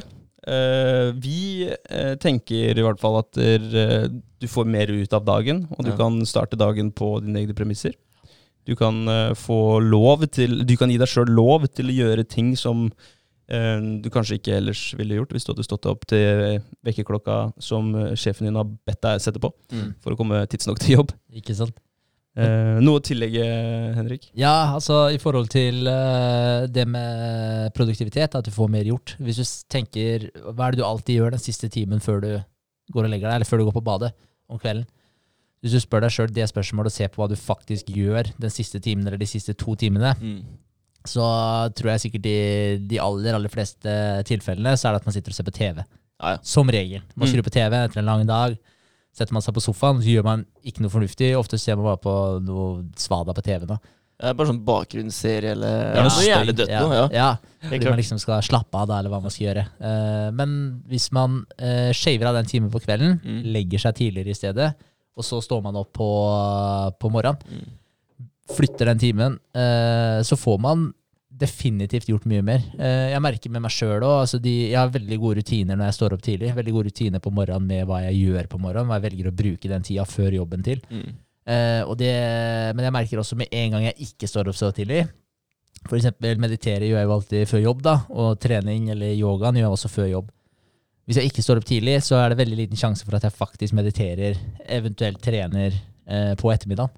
[0.48, 4.06] Eh, vi eh, tenker i hvert fall at eh,
[4.40, 5.96] du får mer ut av dagen, og du Ja.
[5.98, 7.92] kan starte dagen på dine egne premisser.
[8.64, 12.54] Du kan få lov til Du kan gi deg sjøl lov til å gjøre ting
[12.56, 12.90] som
[13.50, 18.46] du kanskje ikke ellers ville gjort hvis du hadde stått opp til vekkerklokka som sjefen
[18.46, 19.94] din har bedt deg sette på Mm.
[19.98, 21.10] for å komme tidsnok til jobb.
[21.34, 21.74] Ikke sant?
[22.40, 23.44] Eh, noe å tillegge,
[23.96, 24.28] Henrik?
[24.38, 29.16] Ja, altså i forhold til eh, det med produktivitet, at du får mer gjort.
[29.20, 32.30] Hvis du tenker Hva er det du alltid gjør den siste timen før du
[32.94, 34.12] går og legger deg, eller før du går på badet
[34.50, 34.86] om kvelden?
[35.60, 38.50] Hvis du spør deg sjøl det spørsmålet og ser på hva du faktisk gjør den
[38.54, 40.40] siste timen eller de siste to timene, Mm.
[41.04, 41.24] så
[41.76, 43.92] tror jeg sikkert i de aller, aller fleste
[44.28, 45.84] tilfellene så er det at man sitter og ser på TV.
[46.20, 46.38] Ja, ja.
[46.42, 47.02] Som regel.
[47.16, 47.32] Man Mm.
[47.34, 48.56] skrur på TV etter en lang dag.
[49.16, 51.32] Setter man seg på sofaen, så gjør man ikke noe fornuftig.
[51.38, 52.12] Ofte ser man bare på
[52.46, 53.66] noe svada på TV.
[53.66, 53.78] da.
[54.20, 56.94] Det er bare sånn bakgrunnsserie eller Ja, noe jævlig dødt ja, noe.
[56.94, 57.06] Ja.
[57.16, 57.68] ja.
[57.70, 59.64] Fordi man liksom skal slappe av da, eller hva man skal gjøre.
[59.80, 60.54] Uh, men
[60.92, 63.40] hvis man uh, shaver av den timen på kvelden, Mm.
[63.56, 64.70] legger seg tidligere i stedet,
[65.16, 66.08] og så står man opp på,
[67.00, 67.76] på morgenen, Mm.
[68.54, 70.92] flytter den timen, uh, så får man
[71.40, 72.64] definitivt gjort mye mer.
[72.78, 74.16] Eh, jeg merker med meg sjøl òg.
[74.24, 76.52] Altså jeg har veldig gode rutiner når jeg står opp tidlig.
[76.56, 78.90] Veldig gode rutiner på morgenen med hva jeg gjør på morgenen.
[78.90, 80.84] Hva jeg velger å bruke den tida før jobben til.
[80.90, 81.08] Mm.
[81.90, 82.10] Og det,
[82.76, 85.00] men jeg merker også med en gang jeg ikke står opp så tidlig,
[85.88, 89.64] For eksempel meditere gjør jeg jo alltid før jobb, da, og trening eller yogaen gjør
[89.64, 90.28] jeg også før jobb.
[91.10, 93.34] Hvis jeg ikke står opp tidlig, så er det veldig liten sjanse for at jeg
[93.34, 94.36] faktisk mediterer,
[94.70, 96.92] eventuelt trener eh, på ettermiddagen.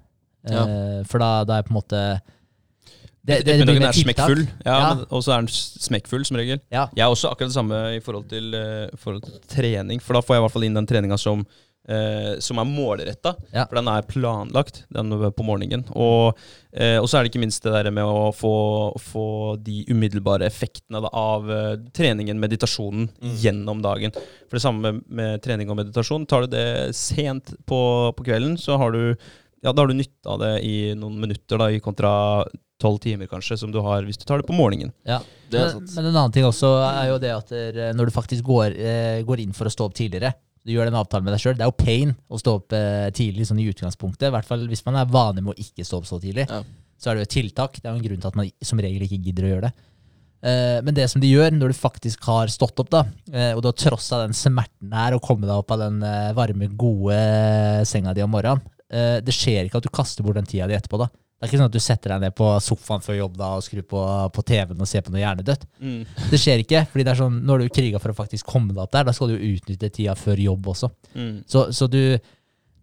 [0.45, 0.65] Ja.
[0.67, 2.01] Eh, for da, da er jeg på en måte
[3.23, 4.87] det, det, det Ettermiddagen blir er smekkfull, ja, Ja.
[5.09, 5.51] og så er den
[5.87, 6.59] smekkfull som regel.
[6.73, 6.89] Ja.
[6.91, 10.21] Jeg er også akkurat det samme i forhold til, uh, forhold til trening, for da
[10.25, 11.45] får jeg i hvert fall inn den treninga som,
[11.87, 13.31] uh, som er målretta.
[13.55, 13.63] Ja.
[13.69, 15.85] For den er planlagt den på morgenen.
[15.95, 16.35] Og,
[16.75, 18.51] uh, og så er det ikke minst det der med å få,
[18.99, 19.25] få
[19.63, 21.47] de umiddelbare effektene da, av
[21.95, 23.37] treningen, meditasjonen, Mm.
[23.39, 24.11] gjennom dagen.
[24.49, 26.27] For det samme med, med trening og meditasjon.
[26.27, 26.67] Tar du det
[26.99, 27.79] sent på,
[28.19, 29.15] på kvelden, så har du
[29.63, 32.11] ja, da har du nytte av det i noen minutter, da, i kontra
[32.83, 34.91] tolv timer kanskje, som du har hvis du tar det på morgenen.
[35.07, 35.21] Ja.
[35.49, 35.93] Det er Men, sant.
[35.95, 39.21] men en annen ting også er jo det at der, når du faktisk går, eh,
[39.23, 41.55] går inn for å stå opp tidligere, du gjør den avtalen med deg sjøl.
[41.59, 44.29] Det er jo pain å stå opp eh, tidlig sånn i utgangspunktet.
[44.29, 46.45] I hvert fall hvis man er vanlig med å ikke stå opp så tidlig.
[46.49, 46.61] Ja.
[46.99, 47.79] Så er det jo et tiltak.
[47.79, 49.73] Det er jo en grunn til at man som regel ikke gidder å gjøre det.
[50.43, 53.61] Eh, men det som de gjør når du faktisk har stått opp, da, eh, og
[53.63, 57.19] du har trossa den smerten her og kommet deg opp av den eh, varme, gode
[57.87, 60.75] senga di om morgenen, eh, det skjer ikke at du kaster bort den tida di
[60.77, 60.99] etterpå.
[61.01, 61.09] da.
[61.43, 63.63] Det er ikke sånn at du setter deg ned på sofaen før jobb da og
[63.65, 64.01] skrur på,
[64.31, 65.65] på TV-en og ser på noe hjernedødt.
[66.31, 68.71] Det skjer ikke, fordi det er sånn, nå har du kriga for å faktisk komme
[68.71, 69.09] deg opp der.
[69.09, 70.87] Da skal du utnytte tida før jobb også.
[71.11, 71.33] Mm.
[71.51, 71.99] Så, så du,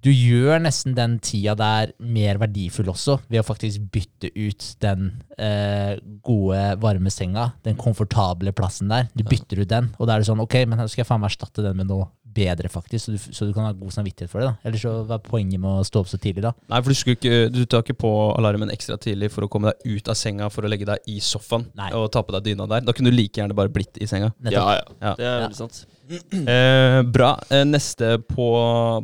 [0.04, 5.08] du gjør nesten den tida der mer verdifull også, ved å faktisk bytte ut den
[5.40, 9.08] eh, gode, varme senga, den komfortable plassen der.
[9.16, 11.32] Du bytter ut den, og da er det sånn, ok, men skal jeg faen meg
[11.32, 14.40] erstatte den med noe bedre, faktisk, så du, så du kan ha god samvittighet for
[14.42, 14.50] det.
[14.52, 14.68] da.
[14.68, 16.52] Ellers så hva er poenget med å stå opp så tidlig, da?
[16.70, 19.96] Nei, for du, ikke, du tar ikke på alarmen ekstra tidlig for å komme deg
[19.98, 21.90] ut av senga for å legge deg i sofaen Nei.
[21.98, 22.84] og ta på deg dyna der.
[22.86, 24.30] Da kunne du like gjerne bare blitt i senga.
[24.46, 24.84] Ja, ja.
[25.00, 25.14] Ja.
[25.18, 25.40] Det er Ja.
[25.48, 25.80] veldig sant.
[26.50, 27.28] Eh, bra.
[27.54, 28.46] Eh, neste på,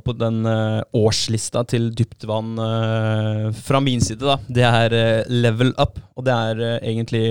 [0.03, 5.71] på den eh, årslista til dyptvann eh, fra min side, da, det er eh, level
[5.79, 6.01] up.
[6.19, 7.27] Og det er egentlig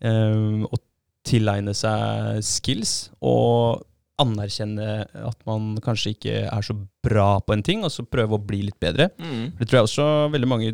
[0.00, 0.80] eh, å
[1.28, 3.82] tilegne seg skills og
[4.22, 4.88] anerkjenne
[5.26, 8.62] at man kanskje ikke er så bra på en ting, og så prøve å bli
[8.68, 9.10] litt bedre.
[9.18, 9.54] Mm.
[9.58, 10.72] Det tror jeg også veldig mange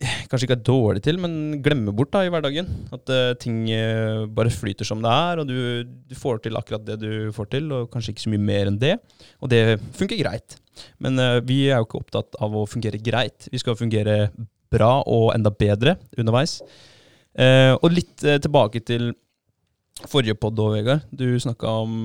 [0.00, 2.68] kanskje ikke er dårlig til, men glemmer bort da i hverdagen.
[2.94, 6.86] At uh, ting eh, bare flyter som det er, og du, du får til akkurat
[6.86, 8.94] det du får til, og kanskje ikke så mye mer enn det.
[9.44, 9.62] Og det
[9.98, 10.56] funker greit.
[11.04, 13.50] Men uh, vi er jo ikke opptatt av å fungere greit.
[13.52, 14.30] Vi skal fungere
[14.72, 16.60] bra og enda bedre underveis.
[17.80, 19.12] Og litt tilbake til
[20.08, 21.08] forrige podd òg, Vegard.
[21.12, 21.96] Du snakka om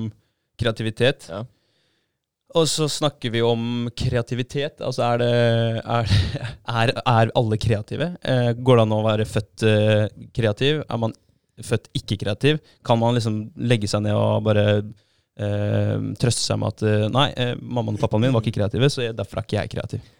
[0.60, 1.28] kreativitet.
[1.30, 1.44] Ja.
[2.56, 4.80] Og så snakker vi om kreativitet.
[4.84, 5.30] Altså er det
[5.82, 6.12] Er,
[6.82, 8.12] er, er alle kreative?
[8.22, 10.06] Eh, går det an å være født eh,
[10.36, 10.82] kreativ?
[10.86, 11.16] Er man
[11.64, 12.60] født ikke kreativ?
[12.86, 17.28] Kan man liksom legge seg ned og bare eh, trøste seg med at eh, Nei,
[17.36, 20.12] eh, mammaen og pappaen min var ikke kreative, så derfor er ikke jeg kreativ.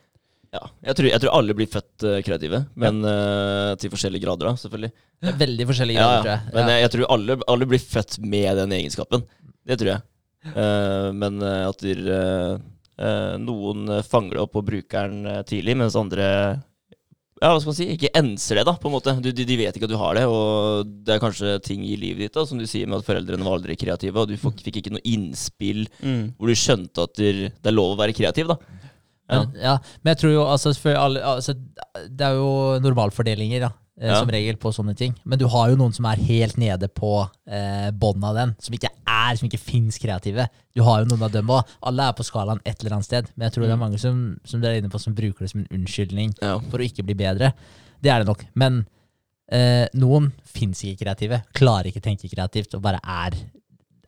[0.55, 0.63] Ja.
[0.87, 4.61] Jeg, tror, jeg tror alle blir født eh, kreative, men uh, til forskjellige grader, da,
[4.61, 4.93] selvfølgelig.
[5.43, 6.23] Veldig forskjellige Ja, grader, ja.
[6.23, 6.55] tror jeg.
[6.55, 9.27] Men jeg, jeg tror alle, alle blir født med den egenskapen.
[9.67, 10.07] Det tror jeg.
[10.47, 11.83] Uh, men at
[13.43, 16.29] noen fanger det opp og bruker den eh, tidlig, mens andre
[17.37, 19.13] ja, hva skal man si, ikke enser det, da, på en måte.
[19.21, 21.99] Du, de, de vet ikke at du har det, og det er kanskje ting i
[22.01, 24.79] livet ditt, da, som du sier med at foreldrene var aldri kreative, og du fikk,
[24.81, 25.83] ikke noe innspill
[26.39, 28.57] hvor du skjønte at det det er lov å være kreativ, da.
[29.29, 29.41] Ja.
[29.43, 29.73] Men, ja,
[30.05, 31.55] men jeg tror jo altså, alle, altså,
[32.09, 34.21] Det er jo normalfordelinger da, eh, Ja.
[34.21, 35.15] som regel på sånne ting.
[35.25, 38.75] Men du har jo noen som er helt nede på eh, bånn av den, som
[38.77, 40.47] ikke er, som ikke fins kreative.
[40.77, 41.65] Du har jo noen av dem òg.
[41.83, 43.31] Alle er på skalaen et eller annet sted.
[43.37, 45.51] Men jeg tror det er mange som, som dere er inne på, som bruker det
[45.51, 46.59] som en unnskyldning Ja.
[46.71, 47.53] for å ikke bli bedre.
[48.03, 48.45] Det er det nok.
[48.55, 48.85] Men
[49.51, 53.35] eh, noen fins ikke kreative, klarer ikke å tenke kreativt og bare er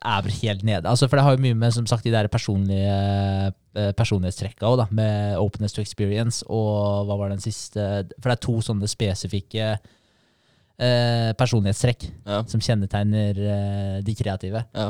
[0.05, 0.85] er helt nede.
[0.87, 2.93] Altså, for det har jo mye med som sagt, de der personlige
[3.75, 7.79] eh, personlighetstrekka òg, med openness to experience og hva var den siste
[8.19, 9.73] For det er to sånne spesifikke
[10.79, 12.43] eh, personlighetstrekk Ja.
[12.47, 14.65] som kjennetegner eh, de kreative.
[14.75, 14.89] Ja.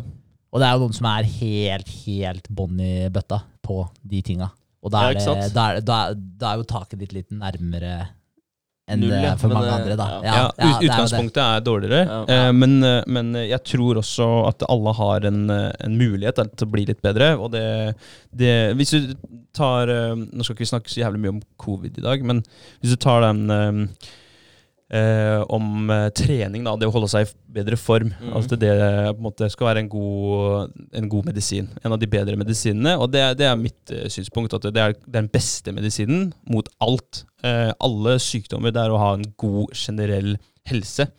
[0.49, 4.47] Og det er jo noen som er helt, helt bånn i bøtta på de tinga.
[4.81, 7.29] Og da er, ja, det, da, er, da, er- da er jo taket ditt litt
[7.35, 8.07] nærmere
[8.89, 10.07] enn Null, ja, for mange andre, da.
[10.15, 10.19] ja.
[10.23, 10.85] Ja, ja det er.
[10.89, 12.19] Utgangspunktet er dårligere, Ja.
[12.35, 16.67] eh, men, eh, men jeg tror også at alle har en, eh, en mulighet til
[16.67, 17.35] å bli litt bedre.
[17.39, 17.95] Og det,
[18.35, 19.13] det Hvis du
[19.53, 22.41] tar Nå skal ikke vi snakke så jævlig mye om covid i dag, men
[22.81, 23.89] hvis du tar den
[24.89, 28.11] eh, eh, om eh, trening, da, det å holde seg i bedre form.
[28.19, 28.31] Mm.
[28.39, 31.69] At det på en måte skal være en god, en god medisin.
[31.83, 32.95] En av de bedre medisinene.
[33.01, 34.55] Og det, det er mitt eh, synspunkt.
[34.57, 37.23] At det er den beste medisinen mot alt.
[37.43, 38.73] Eh, alle sykdommer.
[38.75, 40.35] Det er å ha en god generell
[40.69, 41.09] helse.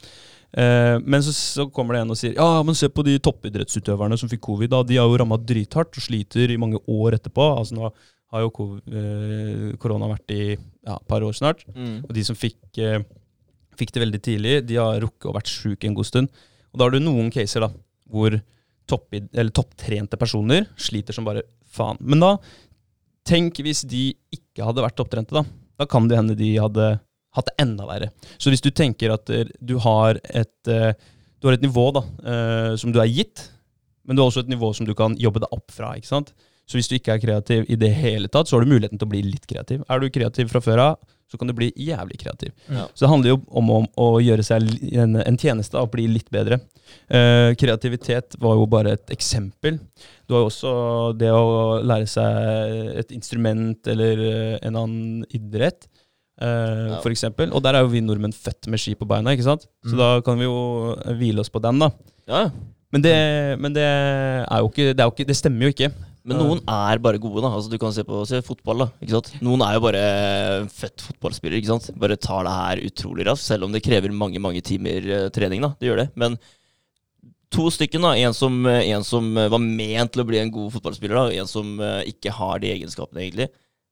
[0.50, 4.18] Eh, men så, så kommer det en og sier Ja, men se på de toppidrettsutøverne
[4.18, 4.72] som fikk covid.
[4.72, 7.52] da, De har jo ramma drithardt og sliter i mange år etterpå.
[7.60, 7.92] Altså Nå
[8.30, 8.50] har jo
[8.86, 11.64] eh, korona vært i ja, et par år snart.
[11.74, 12.04] Mm.
[12.06, 13.02] Og de som fikk, eh,
[13.80, 14.54] fikk det veldig tidlig.
[14.68, 16.42] De har rukket å vært sjuke en god stund.
[16.70, 17.70] Og da har du noen caser da,
[18.10, 18.36] hvor
[18.90, 19.14] topp,
[19.56, 21.98] topptrente personer sliter som bare faen.
[22.00, 22.34] Men da,
[23.26, 25.44] tenk hvis de ikke hadde vært topptrente, da.
[25.80, 26.92] Da kan det hende de hadde
[27.36, 28.10] hatt det enda verre.
[28.42, 30.92] Så hvis du tenker at eh, du har et, eh,
[31.40, 33.46] du har et nivå da, eh, som du er gitt,
[34.04, 35.94] men du har også et nivå som du kan jobbe deg opp fra.
[35.96, 36.34] ikke sant?
[36.66, 39.08] Så hvis du ikke er kreativ i det hele tatt, så har du muligheten til
[39.08, 39.82] å bli litt kreativ.
[39.90, 42.50] Er du kreativ fra før av, så kan du bli jævlig kreativ.
[42.68, 42.88] Ja.
[42.94, 44.66] Så det handler jo om, om å gjøre seg
[44.98, 46.58] en, en tjeneste og bli litt bedre.
[47.06, 49.78] Uh, kreativitet var jo bare et eksempel.
[50.26, 50.72] Du har jo også
[51.20, 55.86] det å lære seg et instrument eller eh, en annen idrett.
[56.40, 56.98] Uh, Ja.
[57.04, 57.50] For eksempel.
[57.52, 59.66] Og der er jo vi nordmenn født med ski på beina, ikke sant?
[59.84, 59.98] Så Mm.
[60.00, 61.90] da kan vi jo hvile oss på den, da.
[62.26, 62.50] Ja,
[62.90, 63.14] Men det,
[63.60, 65.92] men det jo ikke Det, jo ikke, det stemmer jo ikke.
[66.24, 67.48] Men noen er bare gode, da.
[67.56, 68.86] Altså, du kan se på se fotball, da.
[69.00, 69.30] Ikke sant?
[69.40, 70.02] Noen er jo bare
[70.68, 71.90] født fotballspiller, ikke sant.
[72.02, 75.64] Bare tar det her utrolig raskt, selv om det krever mange, mange timer eh, trening,
[75.64, 75.72] da.
[75.80, 76.08] Det gjør det.
[76.20, 76.36] Men
[77.50, 78.12] to stykken, da.
[78.20, 81.24] En som, eh, en som eh, var ment til å bli en god fotballspiller, da.
[81.30, 83.48] og En som eh, ikke har de egenskapene, egentlig.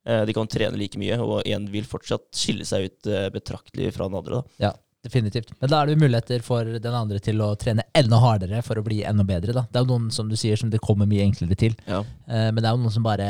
[0.09, 3.95] Eh, De kan trene like mye, og en vil fortsatt skille seg ut eh, betraktelig
[3.97, 4.69] fra den andre, da.
[4.69, 5.53] Ja, definitivt.
[5.61, 8.81] Men da er det jo muligheter for den andre til å trene enda hardere for
[8.81, 9.53] å bli enda bedre.
[9.55, 9.63] da.
[9.71, 11.77] Det er jo noen som du sier, som det kommer mye enklere til.
[11.87, 12.01] Ja.
[12.27, 13.29] Eh, Men det er jo noen som bare,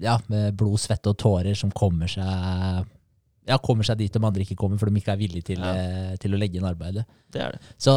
[0.00, 2.86] ja, med blod, svette og tårer, som kommer seg
[3.48, 5.72] ja, kommer seg dit de andre ikke kommer, for de ikke er villige til, Ja.
[5.74, 7.06] eh, til å legge inn arbeidet.
[7.32, 7.60] Det er det.
[7.78, 7.94] Så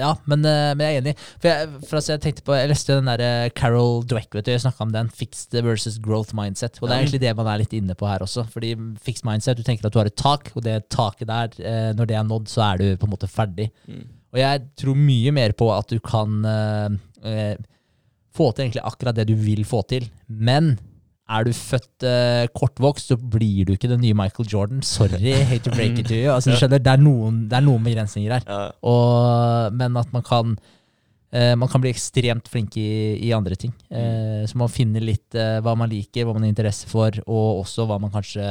[0.00, 1.14] ja, men, eh, men jeg er enig.
[1.42, 4.46] For jeg, for altså, jeg tenkte på, jeg leste den der eh, Carol Dweck, vet
[4.46, 5.08] du, jeg snakka om den.
[5.08, 6.80] Fixed versus growth mindset.
[6.80, 8.46] Og det er egentlig det man er litt inne på her også.
[8.50, 12.06] Fordi fixed mindset, du tenker at du har et tak, og det taket der, når
[12.06, 13.70] det er nådd, så er du på en måte ferdig.
[13.86, 14.04] Mm.
[14.34, 16.42] Og jeg tror mye mer på at du kan
[17.24, 17.56] eh,
[18.36, 20.08] få til egentlig akkurat det du vil få til.
[20.28, 20.74] Men
[21.26, 24.82] er du født uh, kortvokst, så blir du ikke den nye Michael Jordan.
[24.86, 26.30] Sorry, hate to break it to you.
[26.32, 28.46] Altså, skjønner, det er noen, det er noen begrensninger her.
[28.46, 28.70] Ja.
[28.86, 32.90] Og, men at man kan uh, man kan bli ekstremt flink i,
[33.26, 33.74] i andre ting.
[33.90, 37.88] Eh, så man finner litt hva man liker, hva man har interesse for, og også
[37.90, 38.46] hva man kanskje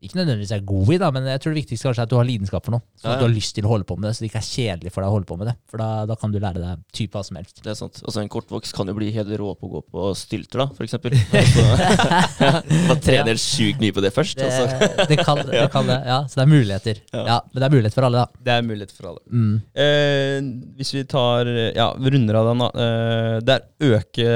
[0.00, 2.16] ikke nødvendigvis er god i, da, men jeg tror det viktigste kanskje er at du
[2.16, 2.82] har lidenskap for noe.
[2.96, 3.18] Så Ja, ja.
[3.20, 5.04] du har lyst til å holde på med det, så det ikke er kjedelig for
[5.04, 5.54] deg å holde på med det.
[5.70, 7.60] For da, da kan du lære deg typ hva som helst.
[7.64, 8.00] Det er sant.
[8.04, 10.86] Altså En kortvokst kan jo bli helt rå på å gå på stylter, da, for
[10.88, 11.16] eksempel.
[11.40, 11.62] Altså,
[12.40, 14.38] ja, bare trener helt sjukt mye på det først.
[14.40, 15.06] Det, Altså.
[15.10, 16.18] det, kan, det kan det, ja.
[16.28, 17.00] Så det er muligheter.
[17.12, 17.22] Ja.
[17.30, 18.42] Ja, Men det er mulighet for alle, da.
[18.48, 19.20] Det er mulighet for alle.
[19.30, 19.54] Mm.
[19.84, 22.68] Eh, hvis vi tar Ja, runder av den, da.
[22.86, 24.26] Eh, det er øke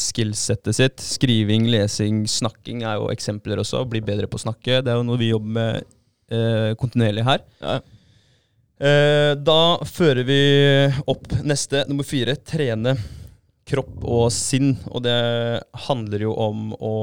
[0.00, 1.02] skillsettet sitt.
[1.04, 3.84] Skriving, lesing, snakking er jo eksempler også.
[3.90, 4.80] Bli bedre på å snakke.
[4.84, 5.90] Det er jo noe vi jobber med
[6.32, 7.44] eh, kontinuerlig her.
[7.60, 7.80] Ja.
[8.84, 10.40] Eh, da fører vi
[11.10, 12.36] opp neste, nummer fire.
[12.40, 12.96] Trene
[13.68, 14.74] kropp og sinn.
[14.92, 15.18] Og det
[15.86, 16.94] handler jo om å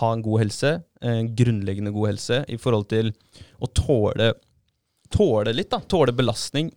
[0.00, 0.74] ha en god helse.
[1.00, 3.12] En grunnleggende god helse i forhold til
[3.60, 4.34] å tåle,
[5.12, 5.70] tåle litt.
[5.72, 6.72] da, Tåle belastning.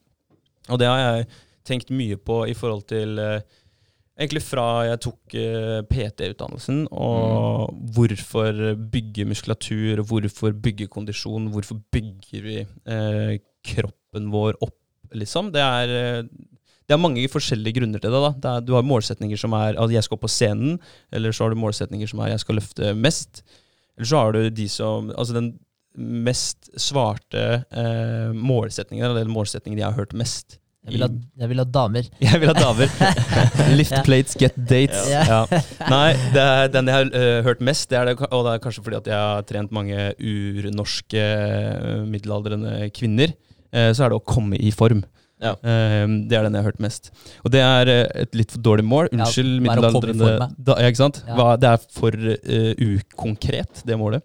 [0.71, 1.27] Og det har jeg
[1.67, 3.41] tenkt mye på i forhold til eh,
[4.13, 8.59] Egentlig fra jeg tok eh, PT-utdannelsen, og hvorfor
[8.93, 14.77] bygge muskulatur, hvorfor bygge kondisjon, hvorfor bygger vi eh, kroppen vår opp,
[15.17, 15.49] liksom.
[15.55, 16.21] Det er, eh,
[16.85, 18.21] det er mange forskjellige grunner til det.
[18.21, 18.31] da.
[18.37, 20.77] det er, du har målsetninger som er at jeg skal opp på scenen,
[21.09, 23.41] eller så har du målsetninger som er jeg skal løfte mest.
[23.97, 25.55] Eller så har du de som Altså den
[25.97, 30.59] mest svarte eh, målsetningen, eller den målsetningen jeg har hørt mest.
[30.83, 31.07] Jeg vil ha,
[31.39, 32.07] jeg vil ha damer.
[32.25, 32.89] Jeg vil ha damer.
[33.79, 35.05] Lift plates, get dates.
[35.07, 35.21] Ja.
[35.29, 35.61] Ja.
[35.93, 38.63] Nei, det er den jeg har eh, hørt mest, det er det, og det er
[38.65, 43.31] kanskje fordi at jeg har trent mange urnorske eh, middelaldrende kvinner,
[43.71, 45.05] eh, så er det å komme i form.
[45.43, 45.57] Ja.
[45.59, 47.09] Det er den jeg har hørt mest.
[47.43, 49.09] Og det er et litt for dårlig mål.
[49.11, 51.19] Unnskyld, ja, middelaldrende da, ja, ikke sant?
[51.27, 51.35] Ja.
[51.35, 52.15] Hva, det er for
[52.87, 54.23] ukonkret, det målet.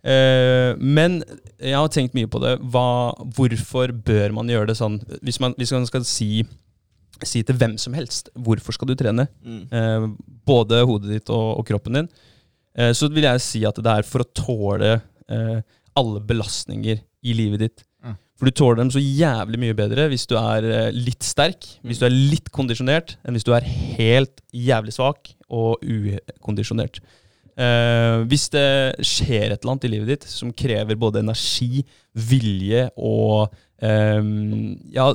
[0.00, 1.18] Eh, men
[1.60, 2.54] jeg har tenkt mye på det.
[2.72, 4.96] Hva, hvorfor bør man gjøre det sånn?
[5.20, 6.44] Hvis man, hvis man skal si,
[7.26, 9.62] si til hvem som helst hvorfor skal du trene, Mm.
[9.72, 10.08] eh,
[10.48, 12.08] både hodet ditt og, og kroppen din,
[12.76, 14.96] eh, så vil jeg si at det er for å tåle
[15.28, 15.60] eh,
[16.00, 17.84] alle belastninger i livet ditt.
[18.02, 18.16] Mm.
[18.40, 22.00] For du tåler dem så jævlig mye bedre hvis du er eh, litt sterk, hvis
[22.00, 27.02] du er litt kondisjonert, enn hvis du er helt jævlig svak og ukondisjonert.
[27.58, 28.66] Eh, hvis det
[29.04, 31.84] skjer et eller annet i livet ditt som krever både energi,
[32.30, 33.50] vilje og
[33.82, 34.20] eh,
[34.94, 35.10] Ja,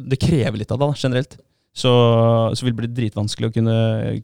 [0.00, 1.38] det krever litt av deg generelt.
[1.74, 1.90] Så,
[2.54, 3.78] så vil det bli dritvanskelig å kunne,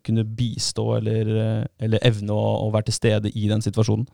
[0.06, 4.06] kunne bistå eller, eh, eller evne å, å være til stede i den situasjonen.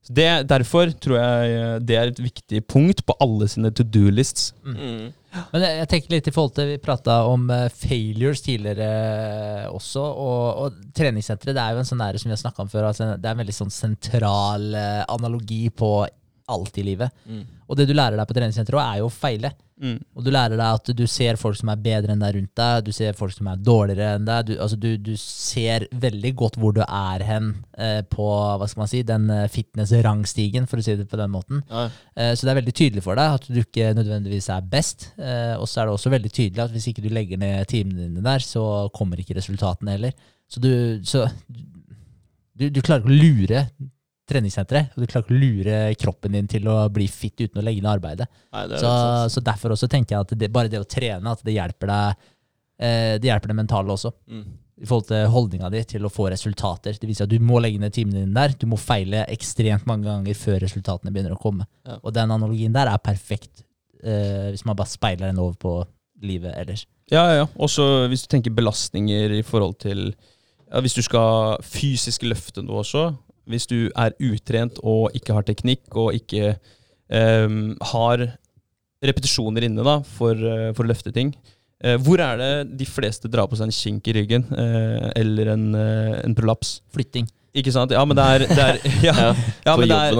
[0.00, 3.84] Så det, derfor tror jeg eh, det er et viktig punkt på alle sine to
[3.84, 4.54] do-lists.
[4.64, 5.10] Mm.
[5.52, 9.66] Men jeg, jeg tenker litt i forhold til Vi prata om uh, failures tidligere eh,
[9.70, 10.02] også.
[10.02, 12.88] Og, og treningssenteret det er jo en sånn nære som vi har snakka om før.
[12.88, 15.92] Altså, det er en veldig sånn sentral uh, analogi på
[16.50, 17.14] alt i livet.
[17.26, 17.42] Mm.
[17.70, 19.52] Og det du lærer deg på treningssenteret er jo å feile.
[19.80, 19.96] Mm.
[20.12, 22.82] Og du lærer deg at du ser folk som er bedre enn deg rundt deg,
[22.84, 24.50] du ser folk som er dårligere enn deg.
[24.50, 28.82] Du, altså du, du ser veldig godt hvor du er hen eh, på hva skal
[28.82, 31.62] man si, den eh, fitness-rangstigen, for å si det på den måten.
[31.70, 31.86] Ja.
[32.12, 35.08] Eh, så det er veldig tydelig for deg at du ikke nødvendigvis er best.
[35.16, 38.04] Eh, og så er det også veldig tydelig at hvis ikke du legger ned timene
[38.04, 38.64] dine der, så
[38.96, 40.28] kommer ikke resultatene heller.
[40.50, 40.72] Så du,
[41.06, 43.64] så, du, du klarer ikke å lure
[44.30, 47.64] treningssenteret, og du klarer ikke å lure kroppen din til å bli fit uten å
[47.66, 48.26] legge ned arbeidet.
[48.54, 48.90] Nei, Så,
[49.34, 52.26] så derfor også tenker jeg at det, bare det å trene, at det hjelper deg
[52.80, 54.44] eh, Det hjelper det mentale også, Mm.
[54.80, 56.94] i forhold til holdninga di til å få resultater.
[56.96, 58.54] Det viser at du må legge ned timene dine der.
[58.56, 61.66] Du må feile ekstremt mange ganger før resultatene begynner å komme.
[61.84, 61.98] Ja.
[62.00, 63.60] Og den analogien der er perfekt
[64.02, 65.74] eh, hvis man bare speiler den over på
[66.24, 66.86] livet ellers.
[67.12, 67.46] Ja, ja, ja.
[67.60, 70.14] Også hvis du tenker belastninger i forhold til
[70.70, 73.08] ja, Hvis du skal fysisk løfte noe også,
[73.50, 76.54] hvis du er utrent og ikke har teknikk og ikke
[77.10, 78.26] um, har
[79.04, 83.30] repetisjoner inne da, for, uh, for å løfte ting uh, Hvor er det de fleste
[83.32, 86.78] drar på seg en kink i ryggen uh, eller en, en prolaps?
[86.94, 87.28] Flytting.
[87.56, 87.90] Ikke sant?
[87.96, 89.32] Ja, men det er, det er ja, Ja,
[89.68, 90.18] ja, men det er,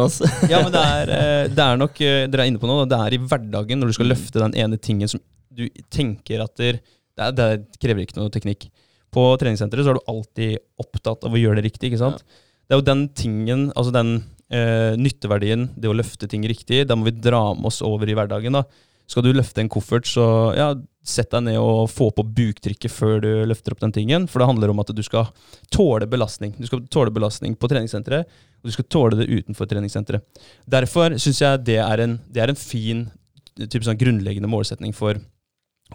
[0.50, 1.12] ja, men det er,
[1.54, 2.88] det er nok Dere er inne på noe.
[2.90, 6.54] Det er i hverdagen, når du skal løfte den ene tingen som du tenker at
[6.58, 6.78] det,
[7.18, 7.48] er, det
[7.82, 8.68] krever ikke noe teknikk.
[9.14, 11.90] På treningssenteret så er du alltid opptatt av å gjøre det riktig.
[11.90, 12.22] ikke sant?
[12.70, 14.12] Det er jo den tingen, altså den
[14.54, 18.14] eh, nytteverdien, det å løfte ting riktig, da må vi dra med oss over i
[18.14, 18.54] hverdagen.
[18.54, 18.62] da.
[19.10, 20.22] Skal du løfte en koffert, så
[20.54, 20.68] ja,
[21.02, 24.28] sett deg ned og få på buktrykket før du løfter opp den tingen.
[24.30, 25.32] For det handler om at du skal
[25.74, 26.54] tåle belastning.
[26.60, 28.30] Du skal tåle belastning på treningssenteret,
[28.62, 30.46] og du skal tåle det utenfor treningssenteret.
[30.70, 33.08] Derfor syns jeg det er, en, det er en fin
[33.58, 35.18] type sånn grunnleggende målsetning for,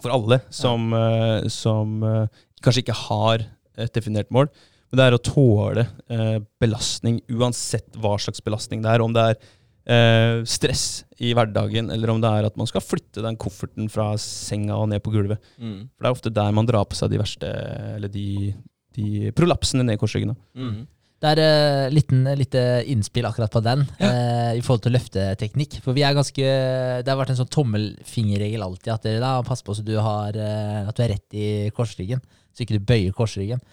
[0.02, 1.40] for alle som, ja.
[1.48, 3.48] som som kanskje ikke har
[3.80, 4.52] et definert mål.
[4.90, 9.04] Men det er å tåle eh, belastning, uansett hva slags belastning det er.
[9.04, 9.38] Om det er
[9.86, 14.12] eh, stress i hverdagen, eller om det er at man skal flytte den kofferten fra
[14.20, 15.42] senga og ned på gulvet.
[15.58, 15.88] Mm.
[15.94, 17.50] For det er ofte der man drar på seg de verste,
[17.96, 18.52] eller de,
[18.98, 20.36] de prolapsene ned i korsryggen.
[20.56, 20.84] Mm.
[21.16, 25.78] Det er uh, liten, lite innspill akkurat på den, eh, i forhold til løfteteknikk.
[25.80, 29.64] For vi er ganske Det har vært en sånn tommelfingerregel alltid, at dere da pass
[29.64, 32.20] på så du, har, uh, at du er rett i korsryggen,
[32.52, 33.64] så ikke du bøyer korsryggen.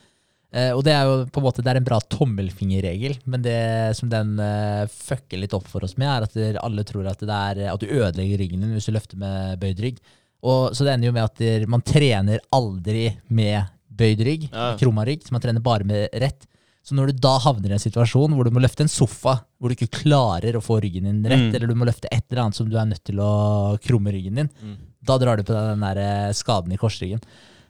[0.53, 3.95] Eh, og det er jo på en måte Det er en bra tommelfingerregel, men det
[3.97, 7.37] som den eh, fucker litt opp for oss med, er at alle tror at, det
[7.39, 9.97] er, at du ødelegger ryggen din hvis du løfter med bøyd rygg.
[10.43, 13.63] Og, så det ender jo med at man trener aldri med
[13.93, 14.73] bøyd rygg, Ja.
[14.77, 16.45] krumma rygg, så man trener bare med rett.
[16.83, 19.71] Så når du da havner i en situasjon hvor du må løfte en sofa, hvor
[19.71, 21.55] du ikke klarer å få ryggen din rett, Mm.
[21.55, 24.35] eller du må løfte et eller annet som du er nødt til å krumme ryggen
[24.35, 24.75] din, Mm.
[25.01, 27.21] da drar du på den der eh, skaden i korsryggen.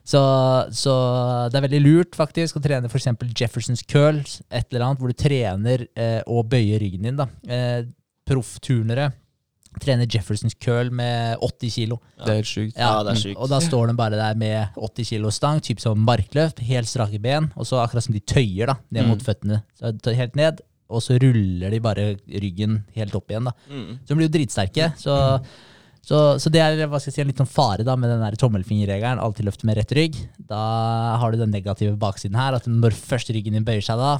[0.04, 0.20] Så,
[0.76, 0.94] så
[1.48, 3.06] det er veldig lurt faktisk å trene f.eks.
[3.40, 7.16] Jeffersons curls, et eller annet, hvor du trener eh, å bøye ryggen din.
[7.16, 7.28] da.
[7.48, 7.84] Eh,
[8.28, 9.10] Proffturnere
[9.82, 11.96] trener Jeffersons curl med 80 kilo.
[12.20, 12.76] Det er helt sjukt.
[12.78, 13.40] Ja, det er sykt.
[13.42, 17.18] Og da står de bare der med 80 kilo stang, typ som markløft, helt strake
[17.20, 19.24] ben, og så akkurat som de tøyer da, ned mot Mm.
[19.26, 19.58] føttene.
[19.80, 23.44] Så tar helt ned, og så ruller de bare ryggen helt opp igjen.
[23.50, 23.52] da.
[23.68, 23.98] Mm.
[24.04, 24.92] Så de blir jo dritsterke.
[24.96, 25.16] Så,
[26.04, 28.22] så, så det er hva skal jeg si, en litt sånn fare da, med den
[28.22, 30.18] der tommelfingerregelen, alltid løfte med rett rygg.
[30.50, 30.62] Da
[31.20, 34.18] har du den negative baksiden her, at når først ryggen din bøyer seg da,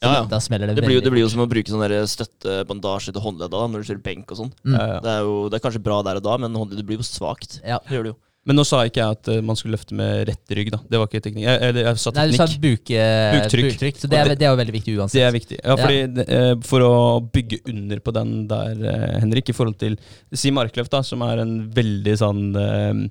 [0.00, 0.24] så Ja, ja.
[0.24, 3.66] det, Det blir, jo, det blir jo som å bruke sånn støttebandasje til håndledda da,
[3.68, 4.52] når du kjører benk og sånn.
[4.64, 4.78] Mm.
[5.04, 5.16] Det,
[5.52, 7.58] det er kanskje bra der og da, men håndleddet blir jo svakt.
[7.60, 7.76] Ja.
[7.84, 8.18] Det gjør det jo.
[8.48, 10.70] Men nå sa ikke jeg at eh, man skulle løfte med rett rygg.
[10.72, 10.78] da.
[10.88, 11.44] Det var ikke teknikk.
[11.44, 13.02] Jeg, eller jeg sa Nei, du sa buke,
[13.36, 13.66] Buktrykk.
[13.68, 13.98] buktrykk.
[14.00, 15.18] Så det er, det- er jo veldig viktig uansett.
[15.18, 15.58] Det er viktig.
[15.60, 16.94] Ja, fordi det, eh, For å
[17.36, 19.98] bygge under på den der, eh, Henrik, i forhold til
[20.32, 23.10] Si markløft, da, som er en veldig sånn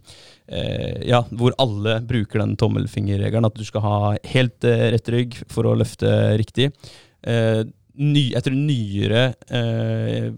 [1.05, 3.97] Ja, hvor alle bruker den tommelfingerregelen, at du skal ha
[4.33, 6.09] helt rett rygg for å løfte
[6.41, 6.71] riktig.
[7.23, 7.63] Eh,
[7.99, 10.31] ny, jeg tror nyere eh,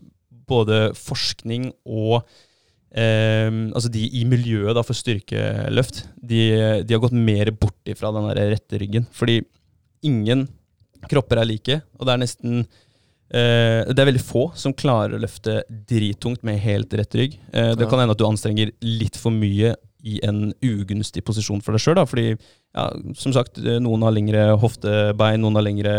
[0.49, 2.25] både forskning og
[2.95, 6.41] eh, altså de i miljøet da for styrkeløft, de,
[6.85, 9.07] de har gått mer bort ifra den der rette ryggen.
[9.15, 9.41] Fordi
[10.03, 10.47] ingen
[11.09, 12.59] kropper er like, og det er nesten
[13.33, 17.37] eh, Det er veldig få som klarer å løfte drittungt med helt rett rygg.
[17.53, 17.89] Eh, det Ja.
[17.89, 22.01] kan hende at du anstrenger litt for mye i en ugunstig posisjon for deg sjøl.
[22.09, 22.35] Fordi,
[22.75, 25.95] ja, som sagt, eh, noen har lengre hoftebein, noen har lengre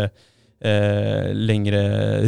[0.63, 1.81] eh, lengre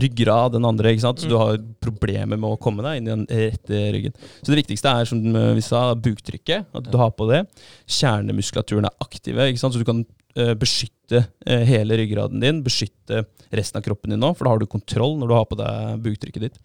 [0.04, 0.92] ryggrad enn andre.
[0.94, 1.20] ikke sant?
[1.24, 1.32] Så Mm.
[1.32, 4.14] du har problemer med å komme deg inn i den rette ryggen.
[4.44, 5.22] Så det viktigste er, som
[5.56, 6.66] vi sa, buktrykket.
[6.76, 7.46] At du har på det.
[7.88, 9.74] Kjernemuskulaturen er aktive, ikke sant?
[9.76, 10.04] så du kan
[10.36, 12.62] eh, beskytte eh, hele ryggraden din.
[12.66, 13.26] Beskytte
[13.56, 16.04] resten av kroppen din nå, for da har du kontroll når du har på deg
[16.06, 16.60] buktrykket ditt.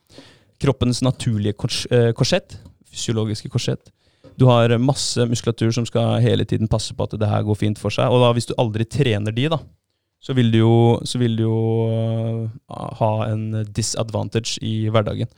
[0.61, 2.59] Kroppens naturlige kors eh, korsett,
[2.91, 3.93] fysiologiske korsett.
[4.41, 7.79] Du har masse muskulatur som skal hele tiden passe på at det her går fint
[7.81, 8.09] for seg.
[8.11, 9.59] Og da hvis du aldri trener de, da,
[10.21, 10.75] så vil du jo,
[11.09, 11.61] så vil du jo
[11.91, 12.43] øh,
[13.01, 15.31] ha en disadvantage i hverdagen.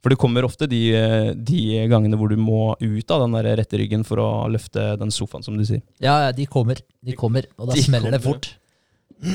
[0.00, 1.60] For det kommer ofte de, eh, de
[1.90, 5.44] gangene hvor du må ut av den der rette ryggen for å løfte den sofaen,
[5.44, 5.82] som du sier.
[6.00, 6.80] Ja, ja, de kommer.
[7.04, 8.54] De kommer, og da De smeller det fort.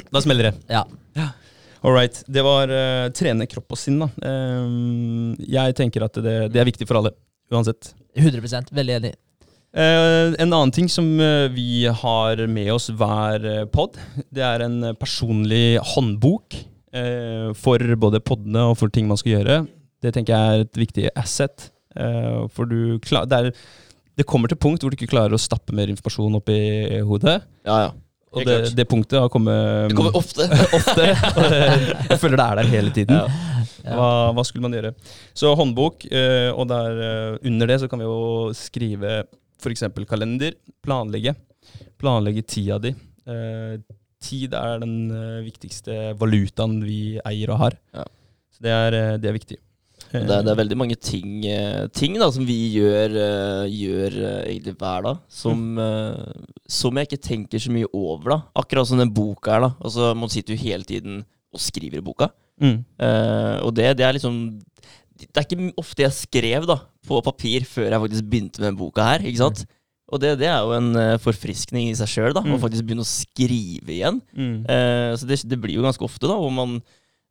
[0.09, 0.55] Da smeller det.
[0.73, 0.81] Ja.
[1.85, 2.23] All right.
[2.25, 4.09] Det var uh, trene kropp og sinn, da.
[4.25, 7.13] Um, jeg tenker at det, det er viktig for alle,
[7.53, 7.91] uansett.
[8.17, 9.13] 100 Veldig enig.
[9.75, 13.97] Eh, en annen ting som eh, vi har med oss hver uh, pod,
[14.31, 16.55] det er en eh, personlig håndbok
[16.95, 19.57] eh, for både poddene og for ting man skal gjøre.
[19.99, 21.73] Det tenker jeg er et viktig asset.
[21.99, 23.51] eh, for du klar, det, er,
[24.15, 27.41] det kommer til punkt hvor du ikke klarer å stappe mer informasjon opp i hodet.
[27.67, 27.93] Ja, ja.
[28.35, 30.47] Og det, det punktet har kommet Det kommer ofte.
[30.79, 31.11] ofte.
[32.11, 33.15] Jeg føler det er der hele tiden.
[33.15, 33.95] Ja.
[33.95, 34.91] Hva, hva skulle man gjøre?
[35.35, 39.21] Så håndbok, eh, og der eh, under det så kan vi jo skrive
[39.61, 39.85] f.eks.
[40.09, 40.55] kalender.
[40.85, 41.35] Planlegge.
[42.01, 42.93] Planlegge tida di.
[43.25, 43.77] Eh,
[44.25, 47.77] tid er den eh, viktigste valutaen vi eier og har.
[47.95, 48.05] Ja.
[48.55, 49.59] Så det er, eh, det er viktig.
[50.11, 54.17] Det er, det er veldig mange ting, eh, ting da, som vi gjør, eh, gjør
[54.21, 56.45] eh, egentlig hver dag, som, mm.
[56.77, 58.35] som jeg ikke tenker så mye over.
[58.35, 58.39] da.
[58.61, 59.65] Akkurat som den boka her.
[59.65, 59.71] da.
[59.81, 62.29] Altså, Man sitter jo hele tiden og skriver i boka.
[62.61, 62.77] Mm.
[62.99, 64.37] Eh, og det, det er liksom
[65.15, 66.75] Det er ikke ofte jeg skrev da,
[67.07, 69.23] på papir før jeg faktisk begynte med boka her.
[69.23, 69.63] ikke sant?
[70.11, 72.43] Og det, det er jo en eh, forfriskning i seg sjøl, da.
[72.43, 72.59] Å Mm.
[72.61, 74.19] faktisk begynne å skrive igjen.
[74.37, 74.57] Mm.
[74.69, 76.75] Eh, så det, det blir jo ganske ofte da, hvor man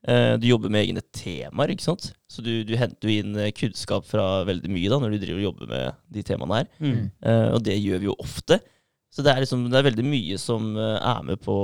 [0.09, 2.09] eh, du jobber med egne temaer, ikke sant.
[2.28, 5.39] Så du, du henter jo inn eh, kunnskap fra veldig mye da, når du driver
[5.43, 6.72] og jobber med de temaene her.
[6.82, 6.97] Mm.
[7.22, 8.59] Eh, og det gjør vi jo ofte.
[9.14, 11.55] Så det er liksom, det er veldig mye som eh, er med på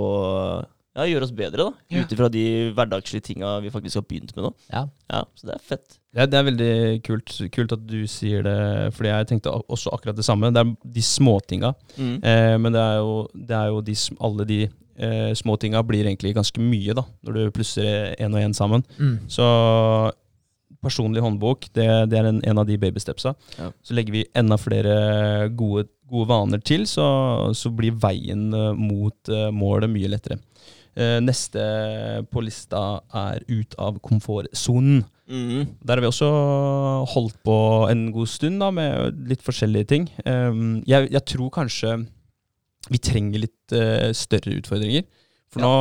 [0.97, 1.87] ja, gjøre oss bedre, da.
[1.93, 2.03] Ja.
[2.03, 4.53] Ut ifra de hverdagslige tinga vi faktisk har begynt med nå.
[4.73, 4.85] Ja.
[5.13, 5.99] Ja, Så det er fett.
[6.11, 6.75] Det, er, det er veldig
[7.07, 8.59] kult, kult at du sier det,
[8.97, 10.51] fordi jeg tenkte også akkurat det samme.
[10.55, 11.73] Det er de småtinga.
[11.95, 12.17] Mm.
[12.19, 16.35] Eh, men det er jo, det er jo de, alle de eh, småtinga blir egentlig
[16.35, 18.83] ganske mye, da, når du plusser én og én sammen.
[18.99, 19.15] Mm.
[19.31, 19.47] Så
[20.83, 23.35] personlig håndbok, det, det er en, en av de babystepsa.
[23.59, 23.71] Ja.
[23.85, 27.07] Så legger vi enda flere gode, gode vaner til, så,
[27.57, 30.41] så blir veien eh, mot uh, målet mye lettere.
[31.01, 31.65] Eh, neste
[32.31, 35.03] på lista er ut av komfortsonen.
[35.31, 35.77] Mm.
[35.87, 36.29] Der har vi også
[37.13, 37.57] holdt på
[37.89, 40.09] en god stund da, med litt forskjellige ting.
[40.19, 41.93] Jeg, jeg tror kanskje
[42.91, 45.07] vi trenger litt eh, større utfordringer.
[45.51, 45.73] For nå,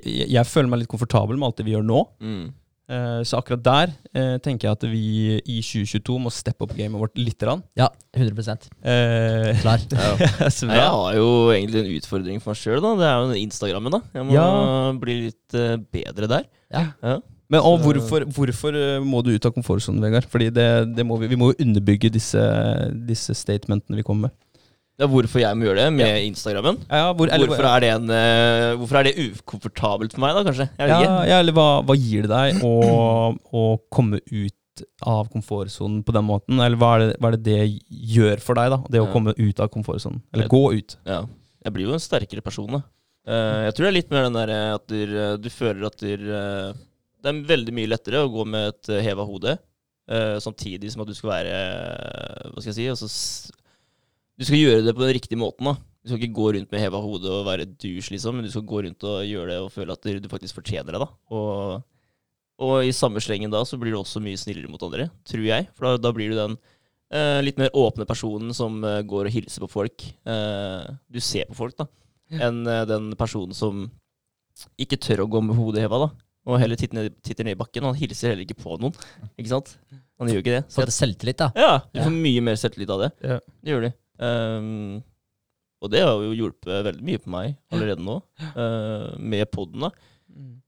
[0.00, 2.02] jeg, jeg føler meg litt komfortabel med alt det vi gjør nå.
[2.20, 2.46] Mm.
[2.86, 5.00] Eh, så akkurat der eh, tenker jeg at vi
[5.42, 7.42] i 2022 må steppe opp gamet vårt litt.
[7.42, 7.64] Rann.
[7.78, 8.56] Ja, 100
[8.86, 9.82] Eh, Klar.
[9.96, 10.10] Ja.
[10.22, 10.50] ja.
[10.70, 12.78] Nei, jeg har jo egentlig en utfordring for meg sjøl.
[13.00, 13.96] Det er jo Instagrammen.
[13.98, 14.92] da Jeg må Ja.
[15.02, 16.46] bli litt uh, bedre der.
[16.70, 16.84] Ja.
[17.02, 17.18] Ja.
[17.50, 20.26] Men og hvorfor, hvorfor eh, må du ut av komfortsonen, Vegard?
[20.30, 20.66] Fordi det,
[20.96, 22.42] det må vi, vi må jo underbygge disse,
[23.06, 24.34] disse statementene vi kommer med.
[24.96, 26.78] Ja, hvorfor jeg må gjøre det med Instagrammen?
[26.88, 30.44] Ja, hvor, eller- Hvorfor er, det en, uh, hvorfor er det ukomfortabelt for meg, da,
[30.46, 30.68] kanskje?
[30.78, 32.72] Jeg Ja, ja, eller hva, hva gir det deg å,
[33.52, 36.56] å komme ut av komfortsonen på den måten?
[36.64, 37.60] Eller hva er, det, hva er det det
[38.16, 38.80] gjør for deg, da?
[38.96, 40.22] Det å komme ut av komfortsonen?
[40.32, 40.96] Eller Jeg- gå ut?
[41.04, 41.20] Ja.
[41.66, 42.82] Jeg blir jo en sterkere person, da.
[43.28, 45.00] Uh, jeg tror det er litt mer den der eh, at du,
[45.42, 46.72] du føler at du, uh,
[47.20, 49.58] det er veldig mye lettere å gå med et heva hode,
[50.06, 51.54] Uh, samtidig som at du skal være
[52.52, 52.84] Hva skal jeg si?
[52.86, 53.08] Altså,
[54.36, 55.68] du skal gjøre det på den riktige måten.
[55.70, 55.76] da.
[56.06, 58.62] Du skal ikke gå rundt med heva hode og være douche, liksom, men du skal
[58.68, 61.00] gå rundt og gjøre det og føle at du faktisk fortjener det.
[61.02, 61.08] da.
[61.34, 61.82] Og,
[62.62, 65.66] og i samme slengen da så blir du også mye snillere mot andre, tror jeg.
[65.74, 66.54] For da, da blir du den
[67.10, 70.06] eh, litt mer åpne personen som eh, går og hilser på folk.
[70.30, 71.88] Eh, du ser på folk, da.
[72.38, 73.88] Enn eh, den personen som
[74.80, 76.12] ikke tør å gå med hodet heva, da.
[76.46, 77.82] Og heller titter ned, titter ned i bakken.
[77.88, 78.94] Han hilser heller ikke på noen.
[79.34, 79.74] Ikke sant?
[80.22, 80.64] Han gjør ikke det.
[80.70, 81.50] Så Fått selvtillit, da.
[81.58, 83.08] ja, du får mye mer selvtillit av det.
[83.26, 83.40] Ja.
[83.66, 83.94] Det gjør du.
[84.22, 85.02] Ehm,
[85.84, 88.20] og det har jo hjulpet veldig mye på meg allerede nå,
[88.56, 89.86] uh, med poden.
[89.86, 89.90] da.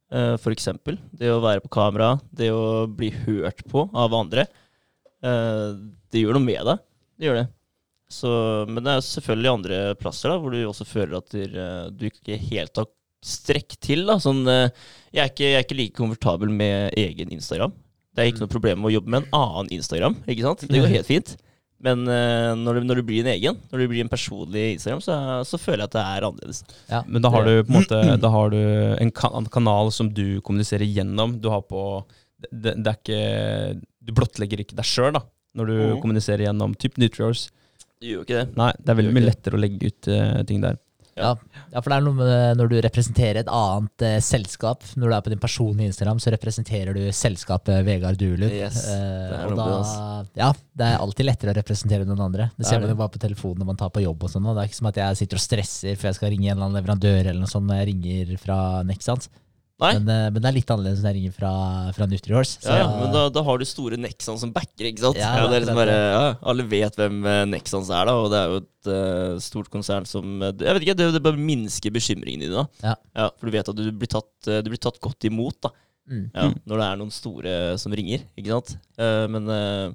[0.08, 4.46] Eh, for eksempel det å være på kamera, det å bli hørt på av andre.
[5.24, 5.76] Uh,
[6.12, 6.84] det gjør noe med deg.
[7.18, 7.48] Det gjør det.
[8.08, 8.30] Så,
[8.70, 11.58] men det er selvfølgelig andre plasser da, hvor du også føler at du,
[11.92, 12.88] du ikke helt har
[13.24, 14.06] strekk til.
[14.08, 14.16] Da.
[14.22, 17.74] Sånn, jeg, er ikke, jeg er ikke like komfortabel med egen Instagram.
[18.16, 20.16] Det er ikke noe problem med å jobbe med en annen Instagram.
[20.24, 20.64] ikke sant?
[20.64, 21.34] Det går helt fint.
[21.84, 25.02] Men eh, når, du, når du blir en egen, når du blir en personlig Instagram,
[25.04, 26.62] så, så føler jeg at det er annerledes.
[26.90, 27.02] Ja.
[27.06, 28.58] Men da har du på en måte Da har du
[28.98, 29.12] en
[29.54, 31.36] kanal som du kommuniserer gjennom.
[31.42, 31.84] Du har på
[32.50, 33.22] Det, det er ikke
[34.02, 35.20] Du blottlegger ikke deg sjøl,
[35.58, 36.02] når du mm.
[36.02, 37.46] kommuniserer gjennom typ Nutriors.
[37.98, 38.58] Du gjør ikke det.
[38.58, 40.78] Nei, det er veldig mye lettere å legge ut uh, ting der.
[41.18, 41.32] Ja.
[41.72, 44.86] ja, for det er noe med når du representerer et annet eh, selskap.
[44.96, 48.54] Når du er på din personlige Instagram, så representerer du selskapet Vegard Duelund.
[48.54, 48.94] Yes, Eh,
[49.28, 52.48] det er noe da, ja, det er alltid lettere å representere noen andre.
[52.56, 54.48] Det ser er man jo bare på telefonen når man tar på jobb og sånn.
[54.48, 56.68] Det er ikke som at jeg sitter og stresser for jeg skal ringe en eller
[56.68, 58.58] annen leverandør eller noe sånt når jeg ringer fra
[58.88, 59.30] Nexans.
[59.78, 59.92] Nei?
[60.00, 61.50] Men, eh, men det er litt annerledes når jeg ringer fra,
[61.94, 62.58] fra Nutrihorse.
[62.64, 65.16] så- Ja, ja, men da, da har du store Nexans som backer, ikke sant?
[65.16, 68.38] Ja, det er liksom bare, ja, alle vet hvem Nexons Nexans er, da, og det
[68.40, 71.94] er jo et uh, stort konsern som eh, Jeg vet ikke, det, det bare minsker
[71.94, 72.66] bekymringene dine.
[72.82, 72.96] da.
[73.14, 73.30] Ja.
[73.38, 75.70] For du vet at du blir tatt, eh, du blir tatt godt imot da,
[76.08, 76.30] Mm.
[76.34, 78.78] ja, når det er noen store som ringer, ikke sant?
[78.98, 79.92] Uh, men uh,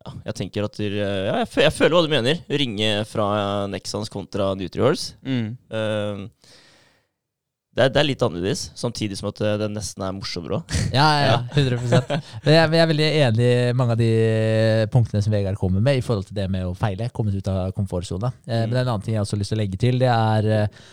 [0.00, 2.40] ja, jeg tenker at du ja, jeg, føl- jeg føler hva du mener.
[2.48, 5.12] Ringe fra Nexans kontra Nutrihorse.
[5.24, 5.56] Mm.
[5.70, 6.24] Eh,
[7.74, 10.74] det, er, det er litt annerledes, samtidig som at det, det nesten er morsommere òg.
[10.94, 11.80] Ja, ja, ja, 100
[12.44, 14.10] Men jeg, jeg er veldig enig i mange av de
[14.94, 17.10] punktene som Vegard kommer med, i forhold til det med å feile.
[17.14, 18.30] Kommet ut av komfortsona.
[18.46, 19.98] Eh, Men det er en annen ting jeg også har lyst til å legge til.
[20.02, 20.84] Det er eh,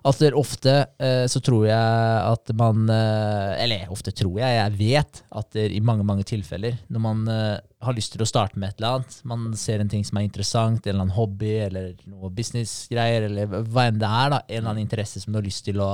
[0.00, 5.20] at ofte eh, så tror jeg at man eh, Eller ofte tror jeg, jeg vet
[5.42, 8.80] at i mange mange tilfeller, når man eh, har lyst til å starte med et
[8.80, 12.32] eller annet, man ser en ting som er interessant, en eller annen hobby eller noe
[12.32, 15.66] businessgreier, eller hva enn det er, da, en eller annen interesse som du har lyst
[15.68, 15.92] til å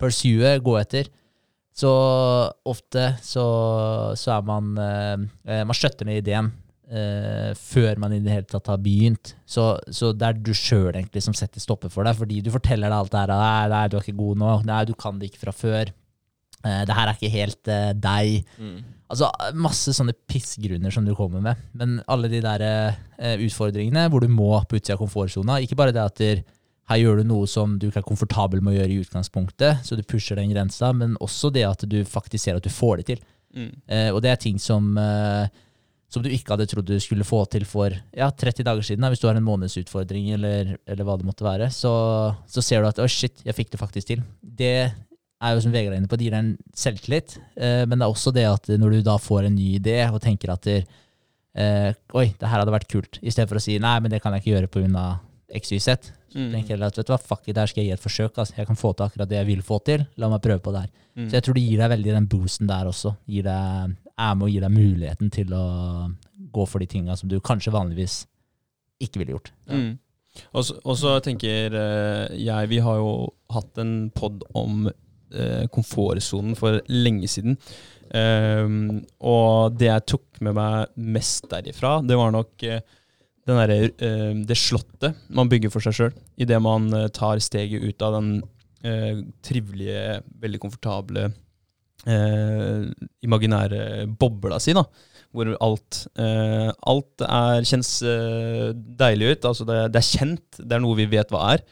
[0.00, 1.10] pursue, gå etter,
[1.74, 1.90] så
[2.70, 3.44] ofte så,
[4.14, 6.52] så er man eh, eh, Man skjøtter ned ideen
[6.86, 9.34] eh, før man i det hele tatt har begynt.
[9.46, 12.90] Så, så det er du sjøl egentlig som setter stopper for deg, fordi du forteller
[12.90, 13.34] deg alt det her.
[13.34, 14.56] Nei, nei, du er ikke god nå.
[14.70, 15.94] Nei, du kan det ikke fra før.
[16.64, 18.52] Eh, det her er ikke helt eh, deg.
[19.14, 19.28] Altså
[19.60, 21.60] masse sånne pissgrunner som du kommer med.
[21.76, 25.60] Men alle de der eh, utfordringene hvor du må på utsida av komfortsona.
[25.62, 26.44] Ikke bare det at der,
[26.90, 29.96] her gjør du noe som du ikke er komfortabel med å gjøre i utgangspunktet, så
[29.96, 33.06] du pusher den grensa, men også det at du faktisk ser at du får det
[33.12, 33.22] til.
[33.56, 33.70] Mm.
[33.86, 35.46] Eh, og det er ting som, eh,
[36.12, 39.06] som du ikke hadde trodd du skulle få til for ja, 30 dager siden.
[39.06, 39.12] Da.
[39.12, 41.94] Hvis du har en månedsutfordring eller, eller hva det måtte være, så,
[42.44, 44.24] så ser du at å shit, jeg fikk det faktisk til.
[44.44, 47.38] Det er jo som Vegard er inne på, det gir deg en selvtillit.
[47.56, 50.20] Eh, men det er også det at når du da får en ny idé og
[50.24, 50.82] tenker at det,
[51.56, 54.20] eh, oi, det her hadde vært kult, i stedet for å si nei, men det
[54.20, 55.12] kan jeg ikke gjøre pga.
[55.54, 56.10] XYZ.
[56.34, 56.50] Så Mm.
[56.52, 58.38] tenker jeg at vet du hva, fuck it, der skal jeg gi et forsøk.
[58.42, 58.56] Altså.
[58.58, 60.06] Jeg kan få til akkurat det jeg vil få til.
[60.18, 60.90] La meg prøve på det her.
[61.16, 61.28] Mm.
[61.30, 63.16] Så jeg tror det gir deg veldig den boosten der også.
[63.30, 66.14] Gir deg, er med og gi deg muligheten til å
[66.52, 68.26] gå for de tinga som du kanskje vanligvis
[69.00, 69.52] ikke ville gjort.
[69.70, 69.98] Mm.
[70.54, 70.64] Og
[70.98, 74.88] så- tenker eh, jeg Vi har jo hatt en pod om
[75.32, 77.56] eh, komfortsonen for lenge siden.
[78.14, 82.80] Um, og det jeg tok med meg mest derifra, det var nok eh,
[83.52, 86.12] derre, eh, det slottet man bygger for seg sjøl.
[86.40, 88.30] Idet man eh, tar steget ut av den
[88.84, 91.32] eh, trivelige, veldig komfortable,
[93.24, 94.74] imaginære bobla si.
[94.76, 94.82] da
[95.34, 97.92] hvor alt, alt er, kjennes
[99.00, 99.46] deilig ut.
[99.48, 101.64] Altså det, det er kjent, det er noe vi vet hva er.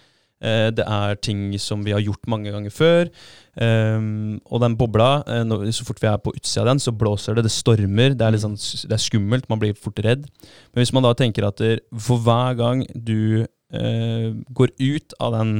[0.42, 3.10] Eh, det er ting som vi har gjort mange ganger før.
[3.52, 7.36] Um, og den bobla, eh, så fort vi er på utsida av den, så blåser
[7.36, 8.16] det, det stormer.
[8.16, 10.26] Det er, litt sånn, det er skummelt, man blir fort redd.
[10.72, 11.62] Men hvis man da tenker at
[12.00, 15.56] for hver gang du eh, går ut av den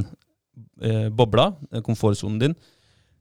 [1.15, 1.53] bobla,
[1.85, 2.53] komfortsonen din,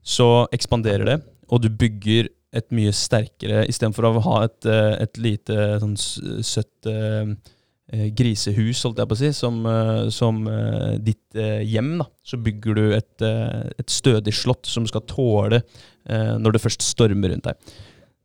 [0.02, 1.14] så ekspanderer det,
[1.52, 6.88] og du bygger et mye sterkere Istedenfor å ha et, et lite sånn søtt
[7.92, 12.38] grisehus, holdt jeg på å si, som, eh, som eh, ditt eh, hjem, da, så
[12.40, 17.34] bygger du et, eh, et stødig slott som skal tåle eh, når det først stormer
[17.34, 17.74] rundt deg.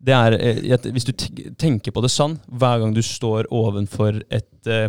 [0.08, 1.12] Det er, eh, hvis du
[1.60, 4.88] tenker på det sånn, hver gang du står ovenfor et, eh,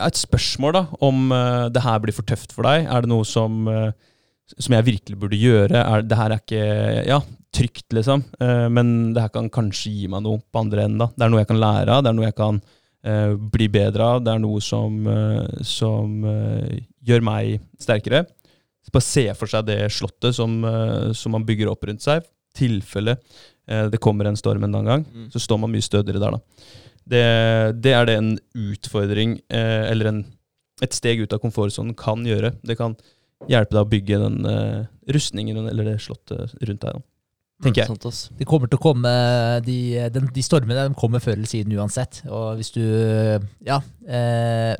[0.00, 3.24] et spørsmål da, om eh, det her blir for tøft for deg, er det noe
[3.28, 3.92] som, eh,
[4.58, 6.66] som jeg virkelig burde gjøre, er, det her er ikke
[7.08, 7.20] ja,
[7.56, 11.00] trygt, liksom, eh, men det her kan kanskje gi meg noe på andre enden.
[11.06, 11.08] da.
[11.14, 12.60] Det er noe jeg kan lære av, det er noe jeg kan
[13.04, 18.24] eh, bli bedre av, det er noe som, eh, som eh, gjør meg sterkere.
[18.84, 20.54] Så bare se for seg det slottet som,
[21.12, 22.24] som man bygger opp rundt seg.
[22.56, 23.18] tilfelle
[23.92, 25.28] det kommer en storm en gang, Mm.
[25.30, 26.40] så står man mye stødigere der, da.
[27.06, 30.24] Det, det er det en utfordring, eller en,
[30.82, 32.56] et steg ut av komfortsonen, kan gjøre.
[32.66, 32.96] Det kan
[33.46, 34.40] hjelpe deg å bygge den
[35.06, 36.98] rustningen eller det slottet rundt deg.
[36.98, 37.04] Da.
[37.60, 37.96] Tenker jeg.
[38.00, 38.36] Sant.
[38.38, 39.10] Det kommer til å komme
[39.66, 39.74] De,
[40.14, 42.22] de, de stormene de kommer før eller siden uansett.
[42.30, 42.80] Og hvis du
[43.66, 44.74] ja, eh,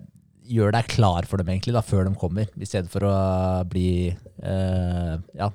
[0.50, 3.12] gjør deg klar for dem egentlig da, før de kommer, i stedet for å
[3.70, 5.50] bli eh, ja,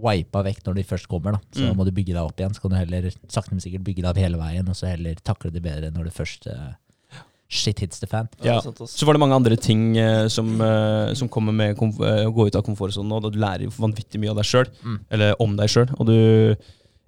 [0.00, 1.42] wipa vekk når de først kommer, da.
[1.52, 1.74] så Mm.
[1.76, 2.54] må du bygge deg opp igjen.
[2.56, 5.18] Så kan du heller sakte, men sikkert bygge deg opp hele veien, og så heller
[5.26, 6.70] takle det bedre når du først eh,
[7.50, 8.28] shit hits the fan.
[8.46, 8.60] Ja.
[8.62, 12.46] Så var det mange andre ting eh, som, eh, som kommer med eh, å gå
[12.46, 14.98] ut av komfortsonen, og da du lærer jo vanvittig mye av deg sjøl, Mm.
[15.10, 16.56] eller om deg sjøl, og du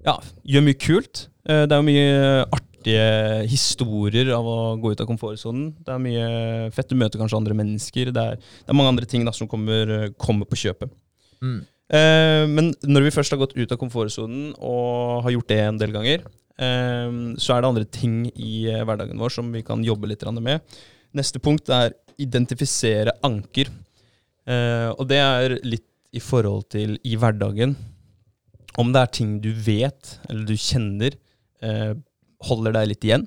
[0.05, 1.29] ja, gjør mye kult.
[1.47, 5.73] Eh, det er jo mye artige historier av å gå ut av komfortsonen.
[5.79, 6.89] Det er mye fett.
[6.91, 8.11] Du møter kanskje andre mennesker.
[8.11, 10.91] Det er, det er mange andre ting da, som kommer, eh, kommer på kjøpet.
[11.43, 11.61] Mm.
[11.93, 15.79] Eh, men når vi først har gått ut av komfortsonen og har gjort det en
[15.79, 16.27] del ganger,
[17.41, 20.61] så er det andre ting i eh, hverdagen vår som vi kan jobbe litt med.
[21.13, 23.71] Neste punkt er identifisere anker.
[24.47, 27.77] Eh, og det er litt i forhold til i hverdagen.
[28.81, 31.13] om det er ting du vet, eller du kjenner,
[31.61, 31.93] eh,
[32.49, 33.27] holder deg litt igjen.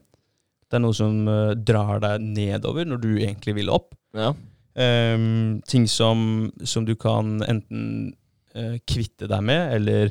[0.66, 3.94] Det er noe som eh, drar deg nedover når du egentlig vil opp.
[4.18, 4.34] Ja.
[4.76, 8.16] Um, ting som, som du kan enten
[8.58, 10.10] uh, kvitte deg med, eller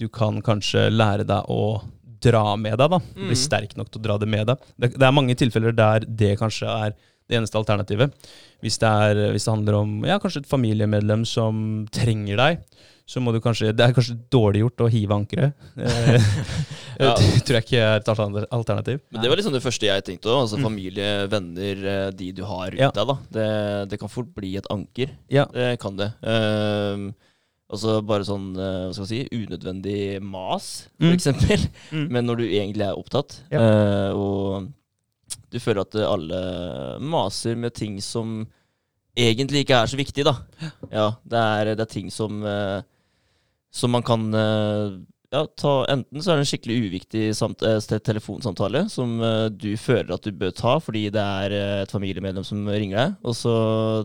[0.00, 1.82] du kan kanskje lære deg å
[2.20, 2.90] dra med deg.
[2.90, 3.38] da, Bli Mm.
[3.38, 4.58] sterk nok til å dra det med deg.
[4.78, 6.94] Det, det er mange tilfeller der det kanskje er
[7.30, 8.12] det eneste alternativet.
[8.60, 12.58] Hvis det, er, hvis det handler om ja, kanskje et familiemedlem som trenger deg,
[13.10, 15.52] så må du kanskje Det er kanskje dårlig gjort å hive ankeret.
[15.80, 16.20] Eh,
[17.00, 17.14] Ja.
[17.16, 18.08] Det tror jeg ikke er et
[18.52, 19.00] alternativ-.
[19.10, 20.42] Men det var liksom det første jeg tenkte òg.
[20.44, 20.64] Altså Mm.
[20.66, 22.90] familie, venner, eh, de du har rundt Ja.
[22.92, 23.06] deg.
[23.08, 25.08] da det, det kan fort bli et anker.
[25.32, 25.46] Ja.
[25.46, 26.10] Det kan det.
[26.20, 27.14] Um,
[27.70, 31.66] altså bare sånn eh, hva skal jeg si, unødvendig mas, for Mm.
[31.92, 32.06] Mm.
[32.10, 33.60] Men når du egentlig er opptatt, Ja.
[33.62, 34.68] eh, og
[35.50, 36.40] du føler at alle
[37.00, 38.46] maser med ting som
[39.18, 40.34] egentlig ikke er så viktig, da.
[40.90, 42.82] Ja, det er, det er ting som eh,
[43.72, 44.32] Som man kan
[45.30, 49.68] ja, ta, Enten så er det en skikkelig uviktig samt, eh, telefonsamtale som eh, du
[49.78, 53.36] føler at du bør ta fordi det er eh, et familiemedlem som ringer deg, og
[53.38, 53.54] så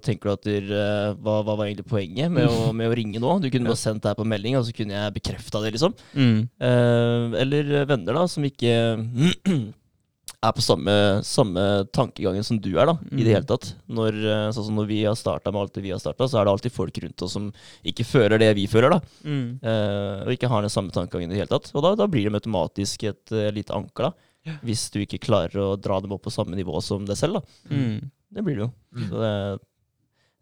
[0.05, 3.21] tenker du at der, eh, hva, hva var egentlig poenget med å, med å ringe
[3.21, 3.39] nå?
[3.41, 5.97] Du kunne bare sendt det her på melding, og så kunne jeg bekrefta det, liksom.
[6.13, 6.45] Mm.
[6.69, 8.76] Eh, eller venner da, som ikke
[10.45, 10.93] er på samme,
[11.25, 11.63] samme
[11.95, 13.33] tankegangen som du er, da, i det Mm.
[13.35, 13.73] hele tatt.
[13.89, 16.39] Når, eh, sånn som når vi har starta med alt det vi har starta, så
[16.39, 17.51] er det alltid folk rundt oss som
[17.83, 18.99] ikke føler det vi føler, da.
[19.25, 19.59] Mm.
[19.61, 21.71] Eh, og ikke har den samme tankegangen i det hele tatt.
[21.75, 24.13] Og da, da blir det automatisk et uh, lite anker, da.
[24.45, 24.57] Ja.
[24.63, 27.41] Hvis du ikke klarer å dra dem opp på samme nivå som deg selv, da.
[27.73, 28.11] Mm.
[28.31, 28.71] Det blir det jo.
[28.95, 29.09] Mm.
[29.09, 29.59] Så det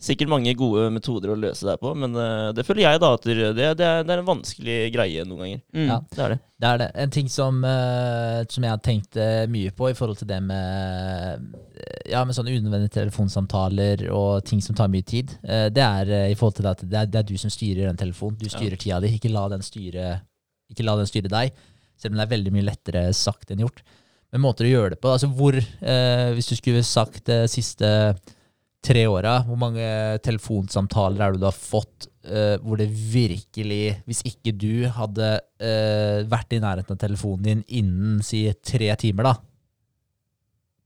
[0.03, 3.11] sikkert mange gode metoder å løse det her på, men eh, det føler jeg da
[3.15, 5.61] at det, det, er, det er en vanskelig greie noen ganger.
[5.75, 5.87] Mm.
[5.87, 5.99] Ja.
[6.11, 6.39] Det er det.
[6.63, 6.89] Det er det.
[7.03, 10.39] En ting som, eh, som jeg har tenkt eh, mye på i forhold til det
[10.43, 15.83] med, eh, ja, med sånne unødvendige telefonsamtaler og ting som tar mye tid, eh, det
[15.83, 18.39] er eh, i forhold til at det er, det er du som styrer den telefonen.
[18.39, 19.15] Du styrer tida di.
[19.17, 20.13] Ikke la den styre,
[20.71, 21.65] ikke la den styre deg,
[21.99, 23.83] selv om det er veldig mye lettere sagt enn gjort.
[24.33, 27.87] Men måter å gjøre det på altså hvor, eh, Hvis du skulle sagt de siste
[28.83, 29.85] tre åra, hvor mange
[30.25, 36.19] telefonsamtaler er det du har fått uh, hvor det virkelig, hvis ikke du hadde uh,
[36.29, 39.35] vært i nærheten av telefonen din innen si tre timer, da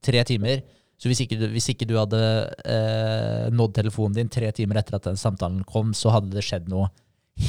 [0.08, 0.60] Tre timer.
[0.94, 2.18] Så hvis ikke du, hvis ikke du hadde
[2.62, 6.70] uh, nådd telefonen din tre timer etter at den samtalen kom, så hadde det skjedd
[6.70, 6.86] noe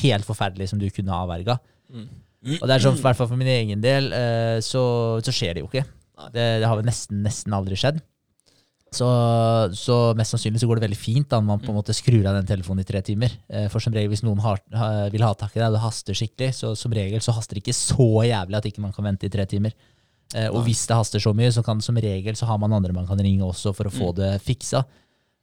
[0.01, 1.59] helt forferdelig som du kunne ha avverga.
[1.93, 2.07] Mm.
[2.57, 4.09] Og det er sånn, i hvert fall for min egen del,
[4.65, 4.81] så,
[5.21, 5.85] så skjer det jo ikke.
[6.33, 8.01] Det, det har vel nesten, nesten aldri skjedd.
[8.91, 9.05] Så,
[9.77, 12.39] så mest sannsynlig så går det veldig fint da man på en måte skrur av
[12.39, 13.35] den telefonen i tre timer.
[13.49, 14.61] Eh, For som regel hvis noen har,
[15.13, 17.63] vil ha tak i deg, og det haster skikkelig, så som regel så haster det
[17.67, 19.75] ikke så jævlig at ikke man kan vente i tre timer.
[20.33, 22.93] Eh, og hvis det haster så mye, så kan som regel så har man andre
[22.93, 24.15] man kan ringe også for å få Mm.
[24.21, 24.83] det fiksa.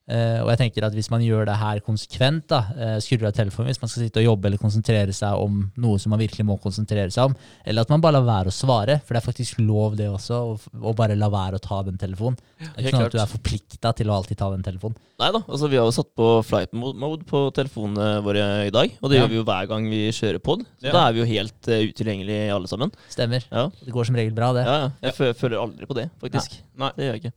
[0.06, 3.32] Eh, og jeg tenker at hvis man gjør det her konsekvent, da, uh, skrur av
[3.34, 6.44] telefonen hvis man skal sitte og jobbe eller konsentrere seg om noe som man virkelig
[6.46, 7.34] må konsentrere seg om,
[7.66, 10.38] eller at man bare lar være å svare, for det er faktisk lov det også,
[10.78, 12.38] å, bare la være å ta den telefonen.
[12.60, 14.94] Det er ikke sånn at du er forplikta til å alltid ta den telefonen.
[15.18, 18.94] Nei da, altså vi har jo satt på flight mode på telefonene våre i dag.
[19.02, 19.24] Og det Ja.
[19.24, 20.62] gjør vi jo hver gang vi kjører pod.
[20.78, 20.92] Så Ja.
[20.92, 22.92] da er vi jo helt uh, utilgjengelige alle sammen.
[23.10, 23.42] Stemmer.
[23.50, 24.64] Ja, Det går som regel bra, det.
[24.68, 24.90] ja, ja.
[25.02, 26.60] Jeg fø- føler aldri på det, faktisk.
[26.76, 26.92] Nei.
[26.94, 27.32] Det gjør jeg ikke.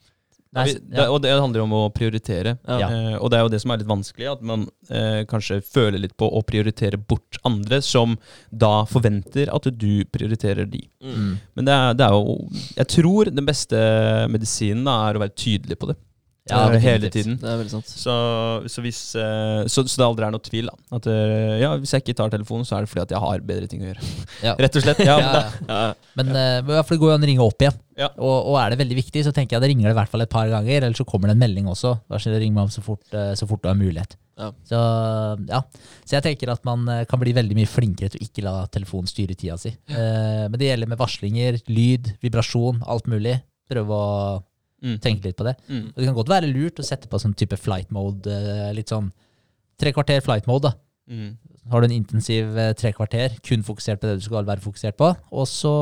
[0.57, 2.55] Nei, Vi, det, og det handler om å prioritere.
[2.65, 2.87] Ja.
[2.89, 6.01] Eh, og det er jo det som er litt vanskelig, at man eh, kanskje føler
[6.01, 8.15] litt på å prioritere bort andre, som
[8.49, 10.81] da forventer at du prioriterer de.
[11.05, 11.35] Mm.
[11.53, 12.33] Men det er, det er jo
[12.79, 13.79] Jeg tror den beste
[14.33, 15.99] medisinen da, er å være tydelig på det.
[16.49, 17.37] Ja, eh, hele tiden.
[17.41, 17.89] Det er veldig sant.
[17.89, 18.13] Så,
[18.71, 20.95] så, hvis, eh, så, så det aldri er noe tvil, da.
[20.97, 23.43] At eh, ja, hvis jeg ikke tar telefonen, så er det fordi at jeg har
[23.51, 24.09] bedre ting å gjøre.
[24.45, 24.55] Ja.
[24.65, 25.03] Rett og slett.
[25.09, 25.43] Ja, Ja, ja.
[25.69, 27.77] Ja, Men ja, for det går jo an å ringe opp igjen.
[27.99, 28.09] Ja.
[28.15, 30.23] Og, og er det veldig viktig, så tenker jeg det ringer det i hvert fall
[30.23, 31.95] et par ganger, eller så kommer det en melding også.
[32.07, 34.15] Da skal det ringe meg om så fort, så fort du har mulighet.
[34.39, 34.49] Ja.
[34.63, 34.79] Så,
[35.49, 35.59] ja.
[36.07, 39.09] så jeg tenker at man kan bli veldig mye flinkere til å ikke la telefonen
[39.11, 39.73] styre tida si.
[39.91, 43.35] Eh, men det gjelder med varslinger, lyd, vibrasjon, alt mulig.
[43.69, 44.13] Prøve å
[44.83, 45.55] mm, tenke litt på det.
[45.69, 48.71] mm, Og det kan godt være lurt å sette på sånn type flight mode, eh,
[48.75, 49.11] litt sånn
[49.79, 50.73] tre kvarter flight mode, da.
[51.13, 51.29] mm.
[51.69, 54.95] Har du en intensiv eh, tre kvarter, kun fokusert på det du skal være fokusert
[54.97, 55.73] på, og så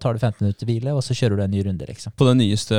[0.00, 2.14] tar du 15 minutter hvile, og så kjører du en ny runde, liksom.
[2.16, 2.78] På den nyeste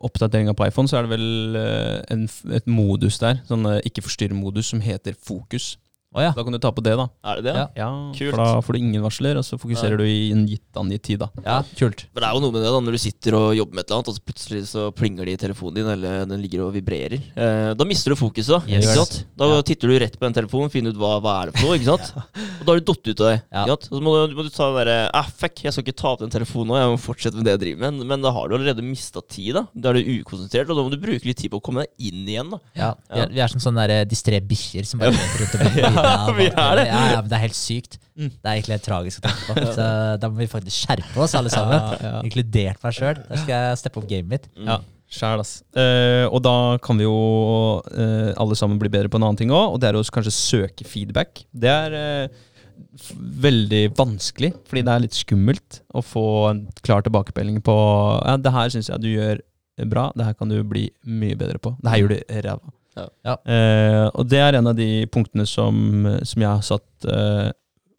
[0.00, 2.24] oppdateringa på iPhone så er det vel eh, en,
[2.56, 5.74] et modus der, sånn ikke forstyrr-modus, som heter fokus.
[6.16, 6.30] Å ja.
[6.32, 7.04] Da kan du ta på det, da.
[7.28, 7.52] Er det det?
[7.58, 7.64] Ja.
[7.76, 8.32] Ja, Kult.
[8.32, 11.20] For da får du ingen varsler, og så fokuserer du i en gitt angitt tid,
[11.20, 11.28] da.
[11.44, 12.06] ja, kult.
[12.14, 13.90] Men det er jo noe med det da, når du sitter og jobber med et
[13.90, 16.72] eller annet, og så plutselig så plinger det i telefonen din, eller den ligger og
[16.78, 17.18] vibrerer.
[17.36, 18.60] Eh, da mister du fokuset, da.
[18.72, 18.88] Yes.
[18.88, 19.18] Ikke sant?
[19.36, 19.60] Da Ja.
[19.68, 21.90] titter du rett på den telefonen, finner ut hva, hva er det for noe, ikke
[21.92, 22.24] sant?
[22.58, 23.36] Og da har du datt ut av det.
[23.52, 23.60] Ja.
[23.66, 23.86] Ikke sant?
[23.92, 26.14] Og så må du, må du ta den derre ah, fuck, jeg skal ikke ta
[26.16, 28.00] opp den telefonen nå, jeg må fortsette med det jeg driver med.
[28.00, 29.66] Men, men da har du allerede mista tid, da.
[29.76, 32.08] Da er du ukonsentrert, og da må du bruke litt tid på å komme deg
[32.10, 32.62] inn igjen, da.
[32.80, 35.97] Ja, vi, er, vi er som sånne distré bikkjer som bare løper rundt og
[36.38, 36.84] vi er det.
[36.90, 37.98] Ja, ja, men det er helt sykt.
[38.18, 38.30] Mm.
[38.34, 39.72] Det er egentlig helt tragisk å tenke på.
[39.76, 39.88] Så
[40.22, 42.22] da må vi faktisk skjerpe oss, alle sammen.
[42.26, 43.20] Inkludert meg sjøl.
[43.28, 44.48] Da skal jeg steppe opp gamet mitt.
[44.66, 45.54] Ja, sjæl, ass.
[45.78, 47.16] Eh, og da kan vi jo
[47.92, 50.34] eh, alle sammen bli bedre på en annen ting òg, og det er å kanskje
[50.34, 51.44] søke feedback.
[51.52, 52.40] Det er eh,
[53.46, 57.76] veldig vanskelig, fordi det er litt skummelt å få en klar tilbakemelding på
[58.24, 59.42] Ja, det her syns jeg du gjør
[59.86, 61.76] bra, det her kan du bli mye bedre på.
[61.78, 62.74] Det her gjør du ræva.
[63.26, 63.36] Ja.
[63.44, 65.78] Eh, og det er en av de punktene som,
[66.26, 67.48] som jeg har satt eh,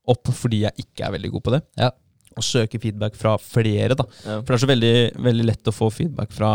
[0.10, 1.62] opp fordi jeg ikke er veldig god på det.
[1.80, 1.92] Ja.
[2.40, 4.06] Å søke feedback fra flere, da.
[4.24, 4.40] Ja.
[4.40, 4.96] For det er så veldig,
[5.28, 6.52] veldig lett å få feedback fra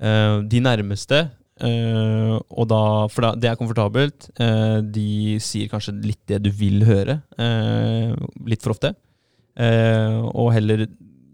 [0.00, 1.20] eh, de nærmeste.
[1.62, 2.80] eh, og da,
[3.12, 4.30] for da, det er komfortabelt.
[4.40, 8.14] eh, de sier kanskje litt det du vil høre, eh,
[8.48, 8.94] litt for ofte.
[9.60, 10.86] Eh, og heller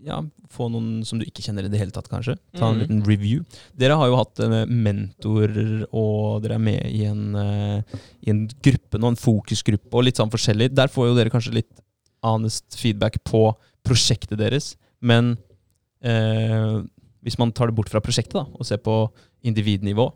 [0.04, 0.18] ja,
[0.52, 2.36] få noen som du ikke kjenner i det hele tatt, kanskje.
[2.56, 2.82] Ta en mm.
[2.82, 3.44] liten review.
[3.78, 8.44] Dere har jo hatt eh, mentorer, og dere er med i en, eh, i en
[8.64, 10.70] gruppe nå, en fokusgruppe, og litt sånn forskjellig.
[10.76, 11.82] Der får jo dere kanskje litt
[12.26, 13.50] honest feedback på
[13.86, 14.72] prosjektet deres.
[15.00, 15.36] Men
[16.02, 16.80] eh,
[17.26, 19.04] hvis man tar det bort fra prosjektet da, og ser på
[19.46, 20.08] individnivå,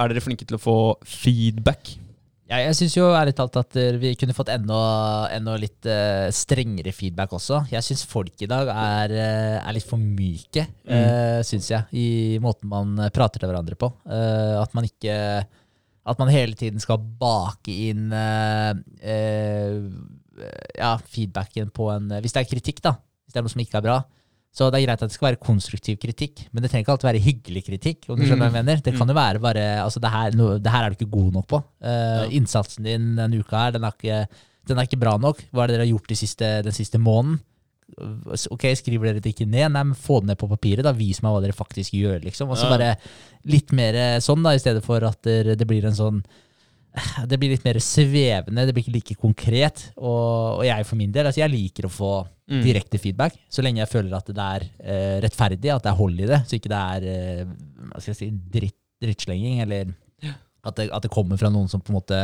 [0.00, 1.96] er dere flinke til å få feedback?
[2.44, 4.76] Ja, jeg syns jo ærlig talt at eh, vi kunne fått enda,
[5.32, 7.62] enda litt uh, strengere feedback også.
[7.72, 12.36] Jeg syns folk i dag er, eh, er litt for myke, uh, syns jeg, i
[12.44, 13.88] måten man prater til hverandre på.
[14.04, 15.14] Uh, at man ikke
[16.04, 18.12] At man hele tiden skal bake inn
[20.76, 22.92] ja, feedbacken på en Hvis det er kritikk, da.
[23.24, 23.96] Hvis det er noe som ikke er bra.
[24.54, 27.08] Så det er greit at det skal være konstruktiv kritikk, men det trenger ikke alltid
[27.08, 28.04] være hyggelig kritikk.
[28.08, 28.82] om du skjønner hva jeg mener.
[28.86, 31.32] Det kan jo være bare altså det, her, no, det her er du ikke god
[31.40, 31.58] nok på.
[31.82, 32.28] Uh, Ja.
[32.38, 34.20] Innsatsen din denne uka her, den er, ikke,
[34.70, 35.42] den er ikke bra nok.
[35.50, 37.40] Hva er det dere har gjort de siste, den siste måneden?
[38.54, 39.68] Ok, skriver dere det ikke ned?
[39.74, 40.86] Nei, men få det ned på papiret.
[40.86, 42.50] da, Vis meg hva dere faktisk gjør, liksom.
[42.50, 42.94] Og så bare
[43.50, 46.22] litt mer sånn, da, i stedet for at det, det blir en sånn
[47.30, 49.88] det blir litt mer svevende, det blir ikke like konkret.
[49.96, 52.14] Og, og jeg for min del, altså jeg liker å få
[52.44, 52.60] Mm.
[52.60, 56.18] direkte feedback, så lenge jeg føler at det er uh, rettferdig, at det er hold
[56.20, 57.54] i det, så ikke det er uh,
[57.88, 59.94] hva skal jeg si, dritt, drittslenging, eller
[60.64, 62.18] at det, at det kommer fra noen som på en måte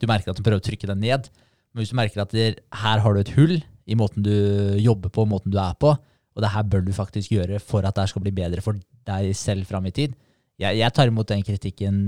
[0.00, 1.28] Du merker at de prøver å trykke deg ned.
[1.72, 2.48] Men hvis du merker at det,
[2.80, 4.32] her har du et hull i måten du
[4.78, 7.96] jobber på, måten du er på, og det her bør du faktisk gjøre for at
[7.96, 10.14] det her skal bli bedre for deg selv fram i tid.
[10.58, 11.98] Jeg, jeg tar imot den kritikken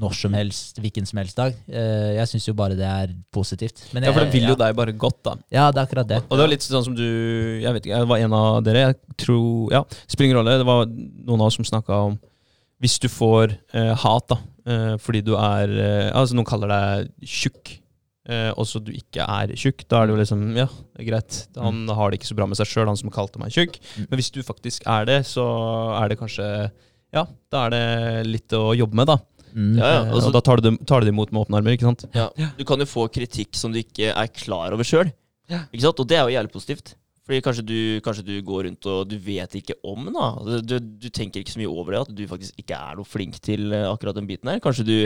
[0.00, 1.56] når som helst, hvilken som helst dag.
[1.68, 3.82] Eh, jeg syns jo bare det er positivt.
[3.92, 4.60] Men Ja, for det vil jo ja.
[4.62, 5.34] deg bare godt, da.
[5.52, 6.22] Ja, det er akkurat det.
[6.24, 8.86] Og det var litt sånn som du Jeg vet ikke, jeg var en av dere.
[8.86, 10.56] Jeg tror Ja, spiller ingen rolle.
[10.62, 12.16] Det var noen av oss som snakka om
[12.80, 17.12] Hvis du får eh, hat, da, eh, fordi du er eh, Altså, noen kaller deg
[17.28, 17.74] tjukk,
[18.30, 21.10] eh, og så du ikke er tjukk, da er det jo liksom Ja, det er
[21.12, 21.42] greit.
[21.60, 23.76] Han har det ikke så bra med seg sjøl, han som kalte meg tjukk.
[23.98, 24.08] Mm.
[24.08, 25.44] Men hvis du faktisk er det, så
[26.00, 26.48] er det kanskje
[27.14, 29.18] Ja, da er det litt å jobbe med, da.
[29.54, 29.78] Mm.
[29.78, 30.00] Ja, ja.
[30.04, 32.04] Eh, altså- og da tar du, tar du det imot med åpne armer, ikke sant?
[32.14, 32.28] Ja.
[32.58, 35.12] Du kan jo få kritikk som du ikke er klar over sjøl.
[35.48, 35.64] Ja.
[35.72, 36.94] Og det er jo jævlig positivt.
[37.28, 40.28] Fordi kanskje du, kanskje du går rundt og du vet ikke om da.
[40.40, 43.04] Du, du, du tenker ikke så mye over det, at du faktisk ikke er noe
[43.04, 44.62] flink til eh, akkurat den biten her.
[44.64, 44.96] Kanskje du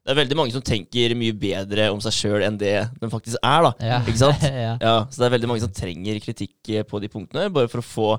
[0.00, 3.36] Det er veldig mange som tenker mye bedre om seg sjøl enn det de faktisk
[3.44, 3.72] er, da.
[3.80, 3.98] Ja.
[4.04, 4.44] Ikke sant?
[4.66, 4.74] ja.
[4.80, 7.80] Ja, så det er veldig mange som trenger kritikk eh, på de punktene, bare for
[7.80, 8.10] å få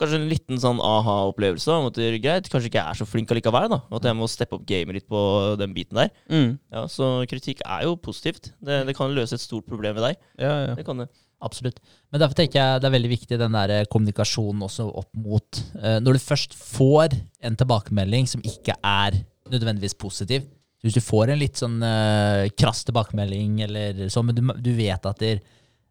[0.00, 3.68] kanskje en liten sånn aha-opplevelse om at det greit, kanskje ikke er så flink allikevel,
[3.72, 3.80] da.
[3.96, 5.20] At jeg må steppe opp gamet litt på
[5.60, 6.10] den biten der.
[6.28, 6.56] Mm.
[6.72, 8.52] Ja, Så kritikk er jo positivt.
[8.60, 10.26] Det, det kan løse et stort problem ved deg.
[10.42, 10.74] Ja, ja.
[10.78, 11.08] Det kan det.
[11.44, 11.80] Absolutt.
[12.10, 15.58] Men derfor tenker jeg det er veldig viktig den der eh, kommunikasjonen også opp mot
[15.76, 17.12] uh, Når du først får
[17.44, 19.18] en tilbakemelding som ikke er
[19.52, 20.46] nødvendigvis positiv
[20.80, 25.10] Hvis du får en litt sånn uh, krass tilbakemelding, eller sånn, men du, du vet
[25.12, 25.34] at det,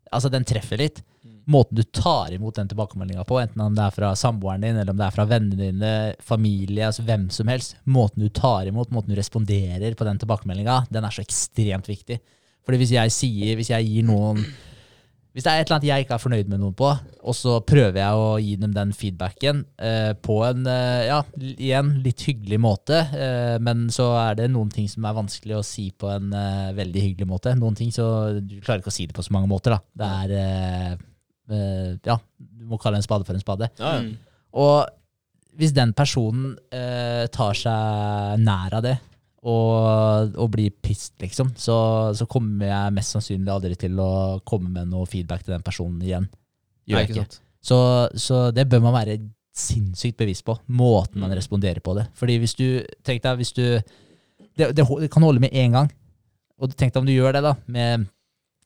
[0.09, 1.03] altså, den treffer litt
[1.51, 4.93] Måten du tar imot den tilbakemeldinga på, enten om det er fra samboeren din, eller
[4.95, 8.93] om det er fra vennene dine, familie, altså hvem som helst Måten du tar imot,
[8.93, 12.17] måten du responderer på den tilbakemeldinga, den er så ekstremt viktig.
[12.65, 14.41] Fordi hvis jeg sier, hvis jeg gir noen
[15.35, 17.57] hvis det er et eller annet jeg ikke er fornøyd med noen på, og så
[17.67, 22.59] prøver jeg å gi dem den feedbacken eh, på en eh, ja, igjen litt hyggelig
[22.63, 26.31] måte, eh, men så er det noen ting som er vanskelig å si på en
[26.31, 27.51] eh, veldig hyggelig måte.
[27.59, 28.07] Noen ting så
[28.39, 29.83] Du klarer ikke å si det på så mange måter, da.
[29.99, 30.95] Det er eh,
[31.49, 33.69] Ja, du må kalle en spade for en spade.
[33.79, 34.05] Ja, ja.
[34.05, 34.15] Mm.
[34.55, 34.87] Og
[35.59, 38.95] hvis den personen eh, tar seg nær av det,
[39.45, 41.75] og, og blir pissed, liksom, så,
[42.17, 46.01] så kommer jeg mest sannsynlig aldri til å komme med noe feedback til den personen
[46.01, 46.25] igjen.
[46.89, 47.39] Gjør jeg ikke.
[47.65, 47.77] Så,
[48.19, 49.19] så det bør man være
[49.55, 51.37] sinnssykt bevisst på, måten man Mm.
[51.37, 52.07] responderer på det.
[52.17, 52.65] Fordi hvis du,
[53.05, 53.63] tenk deg, hvis du,
[54.57, 55.91] det, det, det kan holde med én gang,
[56.59, 58.07] og tenk deg om du gjør det da, med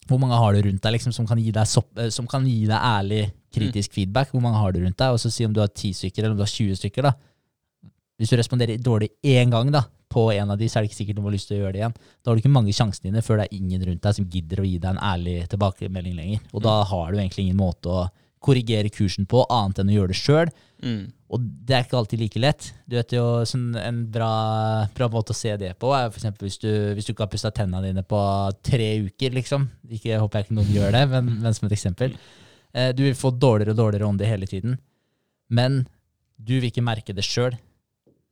[0.10, 2.66] hvor mange har du rundt deg liksom, som, kan deg sopp, eh, som kan gi
[2.68, 4.34] deg ærlig, kritisk feedback?
[4.34, 5.16] Hvor mange har du rundt deg?
[5.16, 7.10] Og så si om du har 10 stykker eller om du har 20 stykker.
[7.10, 7.14] da.
[8.20, 11.00] Hvis du responderer dårlig én gang da, på en av de, så er det ikke
[11.00, 11.94] sikkert du har lyst til å gjøre det igjen.
[11.96, 14.62] Da har du ikke mange sjansene dine før det er ingen rundt deg som gidder
[14.62, 16.42] å gi deg en ærlig tilbakemelding lenger.
[16.52, 18.08] Og da har du egentlig ingen måte å
[18.44, 20.52] korrigere kursen på, annet enn å gjøre det sjøl.
[20.82, 21.04] Mm.
[21.30, 22.72] Og det er ikke alltid like lett.
[22.90, 24.30] Du vet jo, sånn En bra,
[24.98, 27.52] bra måte å se det på er for hvis du, hvis du ikke har pussa
[27.54, 28.18] tennene dine på
[28.66, 29.36] tre uker.
[29.38, 29.68] liksom.
[29.90, 32.18] Ikke, jeg håper jeg ikke noen gjør det, men, men som et eksempel.
[32.74, 34.80] Eh, du vil få dårligere og dårligere ånde hele tiden.
[35.54, 35.84] Men
[36.38, 37.54] du vil ikke merke det sjøl.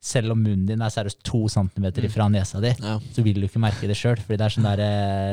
[0.08, 3.00] Selv om munnen din er seriøst to centimeter ifra nesa di, Ja.
[3.14, 4.18] så vil du ikke merke det sjøl.
[4.22, 4.82] Fordi det er sånn der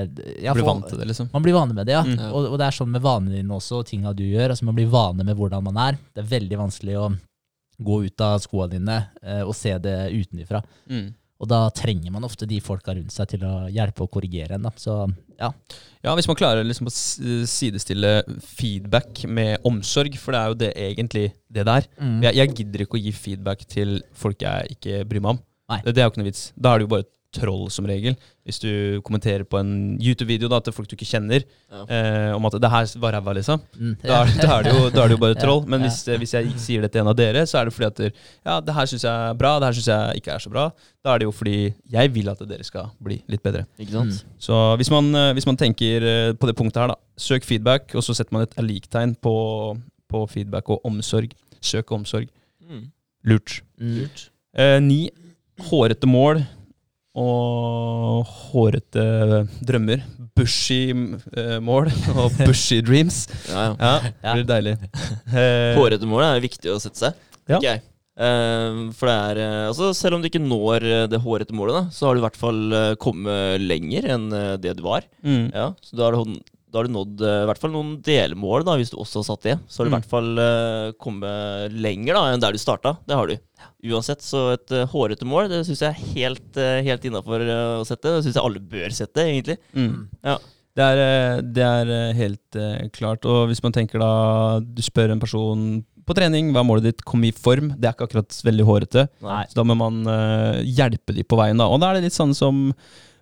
[0.09, 1.29] Man ja, Blir vant til det, liksom.
[1.33, 2.03] man blir vane med det, ja.
[2.05, 2.31] Mm.
[2.33, 4.51] Og, og det er sånn med vanene dine også, og tinga du gjør.
[4.55, 5.99] Altså Man blir vane med hvordan man er.
[6.17, 7.13] Det er veldig vanskelig å
[7.79, 10.63] gå ut av skoene dine eh, og se det utenfra.
[10.91, 11.13] Mm.
[11.43, 14.69] Og da trenger man ofte de folka rundt seg til å hjelpe og korrigere en.
[14.69, 14.73] da.
[14.81, 14.95] Så
[15.37, 15.51] ja.
[16.05, 18.13] Ja, hvis man klarer liksom å sidestille
[18.55, 21.89] feedback med omsorg, for det er jo det egentlig det det er.
[21.99, 22.21] Mm.
[22.29, 25.43] Jeg, jeg gidder ikke å gi feedback til folk jeg ikke bryr meg om.
[25.83, 26.47] Det, det er jo ikke noe vits.
[26.55, 28.15] Da er det jo bare troll, som regel.
[28.47, 31.83] Hvis du kommenterer på en YouTube-video da, til folk du ikke kjenner, Ja.
[31.89, 33.61] eh, om at 'det her var ræva', liksom.
[33.81, 33.97] Mm.
[34.05, 35.67] Da er, da, er det jo, da er det jo bare Ja, troll.
[35.67, 37.87] Men hvis, eh, hvis jeg sier det til en av dere, så er det fordi
[37.87, 38.11] at der,
[38.47, 40.71] ja, det her syns jeg er bra, det her syns jeg ikke er så bra.
[41.05, 43.67] Da er det jo fordi jeg vil at dere skal bli litt bedre.
[43.79, 44.13] Ikke sant?
[44.13, 44.39] Mm.
[44.39, 46.95] Så hvis man, eh, hvis man tenker eh, på det punktet her, da.
[47.19, 49.77] Søk feedback, og så setter man et liktegn på,
[50.11, 51.33] på feedback og omsorg.
[51.61, 52.29] Søk omsorg.
[52.69, 52.91] Mm.
[53.25, 53.63] Lurt.
[53.81, 54.31] Lurt.
[54.57, 55.11] Eh, ni
[55.61, 56.45] hårete mål
[57.15, 59.05] og hårete
[59.65, 60.03] drømmer.
[60.35, 63.25] Bushy uh, mål og bushy dreams.
[63.49, 63.75] Ja, ja.
[63.79, 64.77] Ja, det blir deilig.
[65.35, 67.21] Eh, Hårete mål er viktig å sette seg.
[67.51, 67.59] Ja.
[67.59, 67.79] Okay.
[67.79, 67.83] jeg.
[68.15, 72.07] Eh, for det er altså Selv om du ikke når det hårete målet, da, så
[72.07, 74.29] har du i hvert fall kommet lenger enn
[74.63, 75.07] det du var.
[75.27, 75.49] Mm.
[75.51, 76.39] Ja, så da har du, hon-
[76.75, 79.27] da har du nådd eh, i hvert fall noen delmål, da, hvis du også har
[79.29, 79.55] satt det.
[79.71, 79.99] Så har du i Mm.
[80.01, 82.97] hvert fall eh, kommet lenger da, enn der du starta.
[83.07, 83.37] Det har du.
[83.95, 86.59] Uansett, så et uh, hårete mål, det syns jeg er helt,
[86.89, 88.11] helt innafor å sette.
[88.17, 89.57] Det syns jeg alle bør sette, egentlig.
[89.77, 90.09] Mm.
[90.27, 90.35] Ja.
[90.75, 92.59] Det er, det er helt
[92.97, 93.25] klart.
[93.31, 94.09] Og hvis man tenker da
[94.59, 95.67] Du spør en person
[96.05, 97.71] på trening hva er målet ditt, kom i form.
[97.79, 99.05] Det er ikke akkurat veldig hårete.
[99.23, 99.45] Nei.
[99.53, 100.03] Så da må man
[100.67, 101.61] hjelpe dem på veien.
[101.63, 102.67] da Og da er det litt sånn som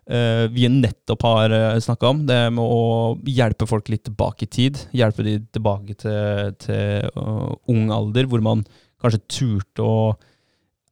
[0.03, 2.25] vi nettopp har uh, snakka om.
[2.27, 4.81] Det med å hjelpe folk litt tilbake i tid.
[4.97, 8.65] Hjelpe de tilbake til, til eh, ung alder, hvor man
[9.03, 10.13] kanskje turte å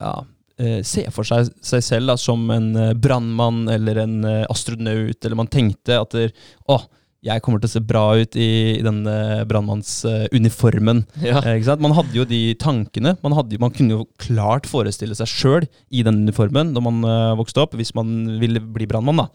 [0.00, 0.14] ja,
[0.62, 2.70] eh, se for seg seg selv da, som en
[3.02, 6.80] brannmann eller en eh, astronaut, eller man tenkte at å,
[7.20, 8.48] jeg kommer til å se bra ut i,
[8.78, 9.14] i denne
[9.48, 11.02] brannmannsuniformen.
[11.20, 11.42] Ja.
[11.42, 11.82] Eh, ikke sant?
[11.84, 13.12] Man hadde jo de tankene.
[13.20, 17.34] Man, hadde, man kunne jo klart forestille seg sjøl i den uniformen da man eh,
[17.40, 19.20] vokste opp, hvis man ville bli brannmann.
[19.20, 19.26] da.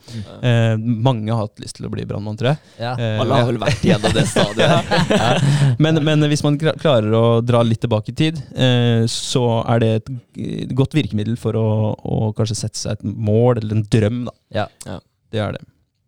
[0.42, 2.64] Eh, mange har hatt lyst til å bli brannmann, tror jeg.
[2.82, 2.96] Ja.
[2.98, 4.92] Eh, Alle har vel vært igjennom det stadiet.
[5.86, 9.92] men, men hvis man klarer å dra litt tilbake i tid, eh, så er det
[10.00, 11.68] et godt virkemiddel for å,
[12.02, 14.26] å kanskje sette seg et mål eller en drøm.
[14.32, 14.38] da.
[14.64, 14.68] Ja.
[14.90, 15.00] Ja.
[15.34, 15.66] Det er det.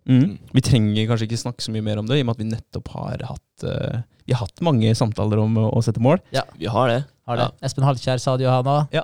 [0.07, 0.37] Mm.
[0.55, 2.49] Vi trenger kanskje ikke snakke så mye mer om det, i og med at vi
[2.49, 6.21] nettopp har hatt uh, Vi har hatt mange samtaler om å, sette mål.
[6.35, 7.01] Ja, Vi har det.
[7.27, 7.47] Har det.
[7.67, 8.95] Espen Halkjær sa det jo, han òg.
[8.95, 9.03] Ja.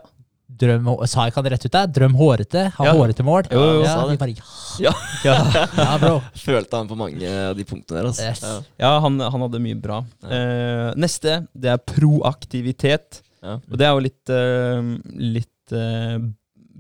[0.54, 1.90] Drøm, sa jeg ikke han rett ut der?
[1.98, 2.94] Drøm hårete, ha Ja.
[2.94, 3.48] hårete mål.
[3.52, 4.20] Jo, jo, ja, sa det.
[4.20, 4.36] bare,
[4.80, 4.94] Ja.
[5.24, 5.36] Ja,
[5.78, 6.22] ja, bro.
[6.46, 8.10] Følte han på mange av de punktene der.
[8.12, 8.28] Altså.
[8.28, 8.44] Yes.
[8.44, 8.62] Ja.
[8.86, 10.04] ja han, han hadde mye bra.
[10.24, 13.24] Uh, neste, det er proaktivitet.
[13.44, 13.58] Ja.
[13.60, 15.74] Og det er jo litt, uh, litt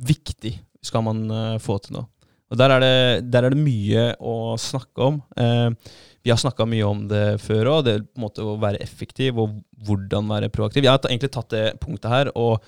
[0.03, 1.21] viktig skal man
[1.63, 2.12] få til noe.
[2.53, 2.95] Og der er, det,
[3.33, 5.15] der er det mye å snakke om.
[5.41, 5.93] Eh,
[6.23, 9.41] vi har snakka mye om det før òg, det på en måte å være effektiv
[9.41, 10.85] og hvordan være proaktiv.
[10.85, 12.61] Jeg har egentlig tatt det punktet her og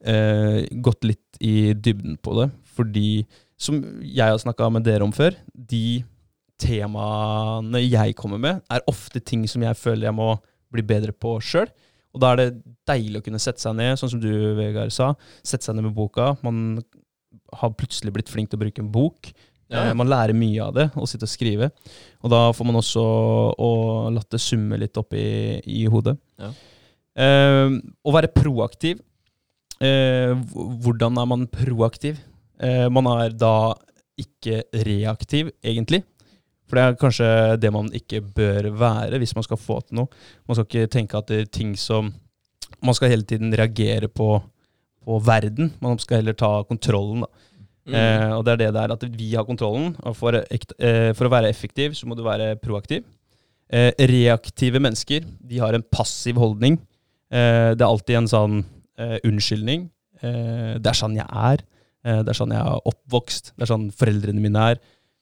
[0.00, 2.48] eh, gått litt i dybden på det.
[2.76, 3.10] Fordi,
[3.60, 6.00] som jeg har snakka med dere om før, de
[6.60, 10.32] temaene jeg kommer med, er ofte ting som jeg føler jeg må
[10.72, 11.68] bli bedre på sjøl.
[12.16, 15.12] Og da er det deilig å kunne sette seg ned, sånn som du, Vegard, sa.
[15.44, 16.32] Sette seg ned med boka.
[16.40, 16.80] Man
[17.60, 19.30] har plutselig blitt flink til å bruke en bok.
[19.70, 19.88] Ja.
[19.88, 21.70] Eh, Man lærer mye av det, å sitte og skrive.
[22.22, 23.02] Og da får man også
[23.58, 23.70] å
[24.14, 26.16] latt det summe litt opp i, i hodet.
[26.38, 26.52] Ja.
[27.16, 27.76] Eh,
[28.06, 29.00] å være proaktiv.
[29.80, 32.20] Eh, hvordan er man proaktiv?
[32.62, 33.74] Eh, man er da
[34.16, 36.02] ikke reaktiv, egentlig.
[36.66, 37.26] For det er kanskje
[37.62, 40.22] det man ikke bør være hvis man skal få til noe.
[40.48, 42.14] Man skal ikke tenke at det er ting som
[42.82, 44.26] Man skal hele tiden reagere på,
[45.06, 45.72] på verden.
[45.82, 47.22] Man skal heller ta kontrollen.
[47.24, 47.44] da.
[47.86, 47.94] Mm.
[47.94, 49.94] Eh, og det er det der at vi har kontrollen.
[50.02, 53.04] Og for, eh, for å være effektiv, så må du være proaktiv.
[53.70, 56.80] Eh, reaktive mennesker, de har en passiv holdning.
[57.30, 58.58] Eh, det er alltid en sånn
[58.98, 59.88] eh, unnskyldning.
[60.22, 61.62] Eh, det er sånn jeg er.
[62.06, 63.48] Det er sånn jeg er oppvokst.
[63.56, 64.76] Det er sånn foreldrene mine er.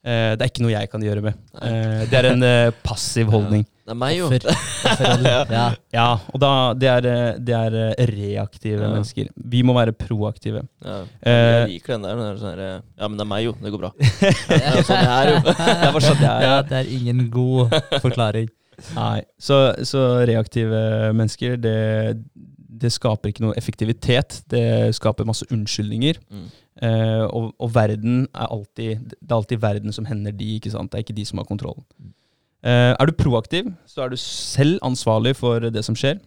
[0.05, 1.39] Eh, det er ikke noe jeg kan gjøre med.
[1.65, 2.45] Eh, det er en
[2.85, 3.65] passiv holdning.
[3.85, 4.25] Det er meg, jo.
[4.31, 4.47] Offer.
[4.89, 5.65] Offer Ja.
[5.93, 7.05] Ja, og da, det er,
[7.37, 8.87] det er eh, reaktive Ja.
[8.95, 9.27] mennesker.
[9.53, 10.63] Vi må være proaktive.
[10.81, 12.15] Ja, Eh, jeg liker den der.
[12.17, 13.53] Den der sånn her, Ja, men det er meg, jo.
[13.61, 13.91] Det går bra.
[14.01, 15.39] Det er sånn det er, jo.
[15.45, 16.47] Det var sånn det er.
[16.47, 18.49] ja, det er ingen god forklaring.
[18.97, 20.81] Nei, så, så reaktive
[21.15, 21.75] mennesker, det,
[22.81, 24.41] det skaper ikke noe effektivitet.
[24.51, 24.65] Det
[24.97, 26.17] skaper masse unnskyldninger.
[26.33, 26.49] Mm.
[26.83, 30.89] Eh, og, og verden er alltid Det er alltid verden som hender de, ikke sant?
[30.91, 31.85] Det er ikke de som har kontrollen.
[32.65, 36.17] Eh, er du proaktiv, så er du selv ansvarlig for det som skjer.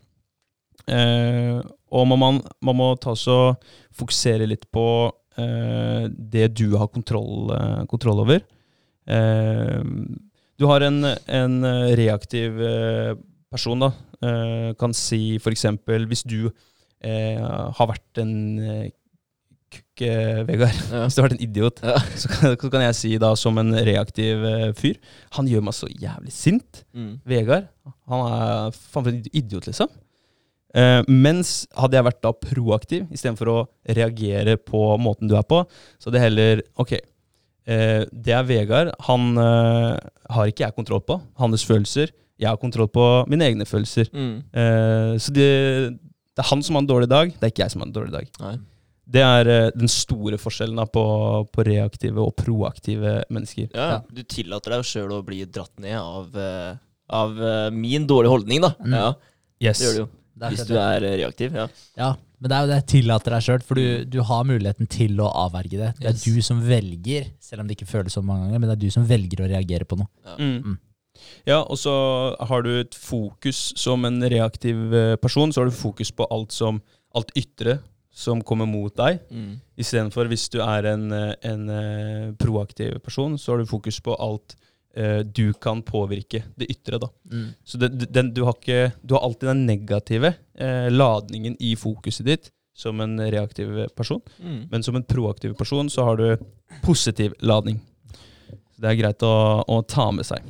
[0.89, 1.59] Eh,
[1.91, 3.57] og man, man, må ta så
[3.99, 4.87] fokusere litt på
[5.41, 7.51] eh, det du har kontroll,
[7.91, 8.45] kontroll over.
[10.59, 11.01] Du har en,
[11.33, 11.55] en
[11.97, 12.59] reaktiv
[13.49, 13.89] person, da.
[14.77, 15.65] Kan si f.eks.
[16.11, 16.51] hvis du
[17.01, 18.35] har vært en
[20.05, 20.81] eh, eh, Vegard.
[20.93, 21.05] Ja.
[21.05, 21.97] Hvis du har vært en idiot, Ja.
[22.21, 24.99] så, kan, så kan jeg si da som en reaktiv eh, fyr
[25.37, 26.85] Han gjør meg så jævlig sint.
[26.95, 27.15] Mm.
[27.29, 27.69] Vegard.
[28.11, 29.91] Han er faen for en idiot, liksom.
[30.77, 33.59] Eh, mens hadde jeg vært da proaktiv, istedenfor å
[33.97, 35.63] reagere på måten du er på,
[35.97, 38.93] så hadde jeg heller Ok, eh, det er Vegard.
[39.09, 39.95] Han eh,
[40.35, 41.21] har ikke jeg kontroll på.
[41.41, 42.13] Hans følelser.
[42.39, 44.11] Jeg har kontroll på mine egne følelser.
[44.15, 44.35] Mm.
[44.53, 45.49] Eh, så det,
[46.37, 47.97] det er han som har en dårlig dag, det er ikke jeg som har en
[47.97, 48.29] dårlig dag.
[48.45, 48.57] Nei.
[49.09, 51.03] Det er eh, den store forskjellen da, på,
[51.55, 53.71] på reaktive og proaktive mennesker.
[53.73, 53.99] Ja, Ja.
[54.13, 56.75] du tillater deg sjøl å bli dratt ned av, eh,
[57.17, 58.75] av eh, min dårlige holdning, da.
[58.85, 58.97] Mm.
[58.99, 59.13] Ja,
[59.61, 59.79] Yes.
[59.81, 60.09] det gjør du jo.
[60.53, 61.55] Hvis du er reaktiv.
[61.57, 61.65] Ja.
[61.99, 65.17] Ja, men det er jo det tillater deg sjøl, for du, du har muligheten til
[65.25, 65.89] å avverge det.
[65.99, 66.23] Det er Yes.
[66.29, 68.91] du som velger, selv om det ikke føles sånn mange ganger, men det er du
[68.95, 70.07] som velger å reagere på noe.
[70.29, 70.37] Ja.
[70.39, 70.77] Mm.
[71.49, 76.13] Ja, og så har du et fokus som en reaktiv person, så har du fokus
[76.15, 76.79] på alt som
[77.19, 77.81] alt ytre
[78.19, 79.21] som kommer mot deg.
[79.31, 79.59] Mm.
[79.79, 84.17] Istedenfor hvis du er en, eh, en eh, proaktiv person, så har du fokus på
[84.19, 84.57] alt
[84.99, 86.99] eh, du kan påvirke det ytre.
[86.99, 87.11] da.
[87.31, 87.49] Mm.
[87.65, 92.27] Så det, den, du, har ikke, du har alltid den negative eh, ladningen i fokuset
[92.27, 94.23] ditt som en reaktiv person.
[94.43, 94.65] Mm.
[94.71, 96.29] Men som en proaktiv person så har du
[96.83, 97.79] positiv ladning.
[98.75, 100.43] Så det er greit å, å ta med seg.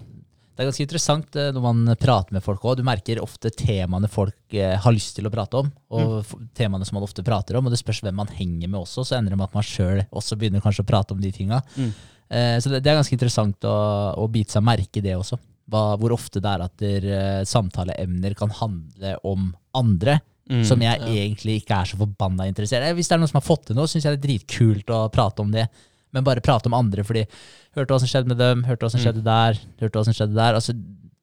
[0.59, 2.81] Det er ganske interessant eh, når man prater med folk òg.
[2.81, 6.49] Du merker ofte temaene folk eh, har lyst til å prate om, og mm.
[6.59, 7.69] temaene som man ofte prater om.
[7.69, 10.03] Og det spørs hvem man henger med også, så ender det med at man sjøl
[10.11, 11.61] også begynner kanskje å prate om de tinga.
[11.79, 11.93] Mm.
[12.27, 13.77] Eh, så det, det er ganske interessant å,
[14.19, 15.39] å bite seg merke i det også.
[15.71, 20.19] Hva, hvor ofte det er at der, uh, samtaleemner kan handle om andre.
[20.49, 20.63] Mm.
[20.65, 21.07] Som jeg Ja.
[21.13, 22.95] egentlig ikke er så forbanna interessert i.
[22.97, 25.01] Hvis det er noen som har fått til noe, syns jeg det er dritkult å
[25.13, 25.67] prate om det.
[26.15, 27.27] Men bare prate om andre, fordi
[27.77, 29.05] hørte hva som skjedde med dem, hørte hva som Mm.
[29.07, 30.55] skjedde der, hørte hva som skjedde der.
[30.55, 30.73] Altså,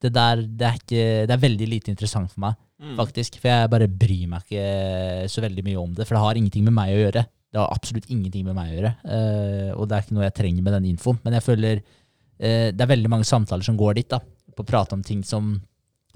[0.02, 2.96] det der det er, ikke, det er veldig lite interessant for meg, Mm.
[2.98, 3.38] faktisk.
[3.40, 6.64] For jeg bare bryr meg ikke så veldig mye om det, for det har ingenting
[6.64, 7.26] med meg å gjøre.
[7.52, 10.34] Det har absolutt ingenting med meg å gjøre, uh, og det er ikke noe jeg
[10.34, 11.18] trenger med den infoen.
[11.24, 14.18] Men jeg føler uh, det er veldig mange samtaler som går dit, da,
[14.54, 15.62] på å prate om ting som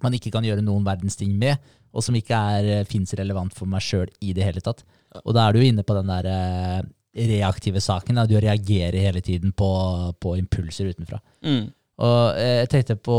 [0.03, 1.57] man ikke kan gjøre noen verdens ting med,
[1.95, 4.85] og som ikke er, fins relevant for meg sjøl i det hele tatt.
[5.25, 6.83] Og da er du jo inne på den der eh,
[7.17, 8.21] reaktive saken.
[8.21, 8.27] Da.
[8.31, 9.69] Du reagerer hele tiden på,
[10.23, 11.19] på impulser utenfra.
[11.45, 11.69] Mm.
[12.01, 13.17] Og eh, jeg tenkte på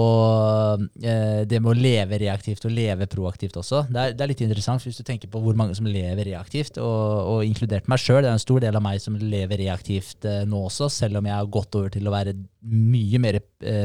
[1.05, 3.83] eh, det med å leve reaktivt og leve proaktivt også.
[3.93, 6.79] Det er, det er litt interessant hvis du tenker på hvor mange som lever reaktivt,
[6.81, 8.23] og, og inkludert meg sjøl.
[8.23, 11.29] Det er en stor del av meg som lever reaktivt eh, nå også, selv om
[11.29, 12.33] jeg har gått over til å være
[12.71, 13.37] mye mer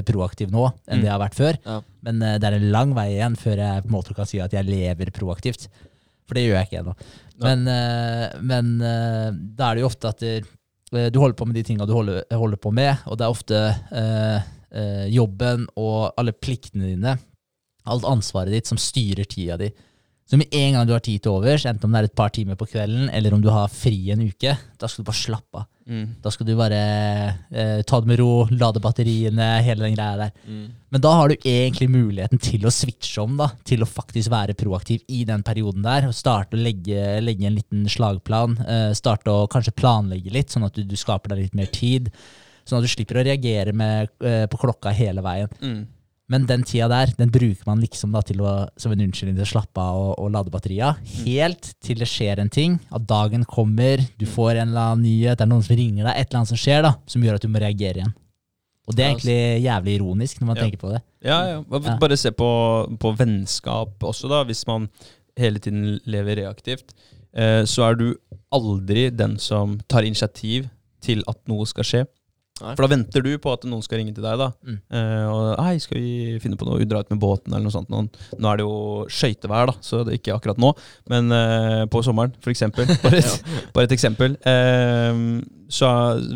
[0.09, 1.03] proaktiv nå enn Mm.
[1.03, 1.61] det jeg har vært før.
[1.67, 1.77] Ja.
[2.07, 4.55] Men det er en lang vei igjen før jeg på en måte kan si at
[4.57, 5.69] jeg lever proaktivt.
[6.27, 6.95] For det gjør jeg ikke ennå.
[7.43, 10.53] Men, eh, men eh, da er det jo ofte at eh,
[11.13, 13.63] du holder på med de tinga du holder, holder på med, og det er ofte
[13.93, 17.17] eh, jobben og alle pliktene dine,
[17.87, 19.71] alt ansvaret ditt, som styrer tida di.
[20.27, 22.33] Så med en gang du har tid til overs, enten om det er et par
[22.35, 25.61] timer på kvelden, eller om du har fri en uke, da skal du bare slappe
[25.61, 25.69] av.
[25.87, 26.17] Mm.
[26.19, 26.79] Da skal du bare
[27.55, 30.33] eh, ta det med ro, lade batteriene, hele den greia der.
[30.43, 30.65] Mm.
[30.91, 34.57] Men da har du egentlig muligheten til å switche om, da, til å faktisk være
[34.59, 36.09] proaktiv i den perioden der.
[36.11, 38.59] og Starte å legge, legge en liten slagplan.
[38.67, 42.11] Eh, starte å kanskje planlegge litt, sånn at du, du skaper deg litt mer tid.
[42.67, 45.55] Sånn at du slipper å reagere med, eh, på klokka hele veien.
[45.63, 45.85] Mm.
[46.29, 49.45] Men den tida der, den bruker man liksom da til å, som en unnskyldning til
[49.47, 50.89] å slappe av og, og lade batteria.
[51.23, 55.39] Helt til det skjer en ting, at dagen kommer, du får en eller annen nyhet,
[55.39, 57.47] det er noen som ringer deg, et eller annet som skjer da, som gjør at
[57.47, 58.15] du må reagere igjen.
[58.87, 60.63] Og det er egentlig jævlig ironisk når man Ja.
[60.67, 61.01] tenker på det.
[61.27, 61.61] Ja, ja.
[61.63, 61.97] Bare- Ja.
[62.03, 62.51] Bare se på,
[62.99, 64.43] på vennskap også, da.
[64.47, 64.89] Hvis man
[65.37, 66.95] hele tiden lever reaktivt,
[67.35, 68.17] eh, så er du
[68.55, 70.69] aldri den som tar initiativ
[71.03, 72.05] til at noe skal skje.
[72.57, 72.73] Nei.
[72.73, 74.39] For da venter du på at noen skal ringe til deg.
[74.41, 74.47] da.
[74.65, 74.77] Mm.
[74.97, 77.91] Eh, og hei, skal vi finne på noe, dra ut med båten eller noe sånt.
[77.93, 78.07] Nå,
[78.41, 78.79] nå er det jo
[79.13, 80.71] skøytevær, da, så det er ikke akkurat nå.
[81.13, 82.89] Men eh, på sommeren, for eksempel.
[83.05, 84.39] Bare et, bare et eksempel.
[84.41, 85.21] Eh,
[85.69, 85.91] så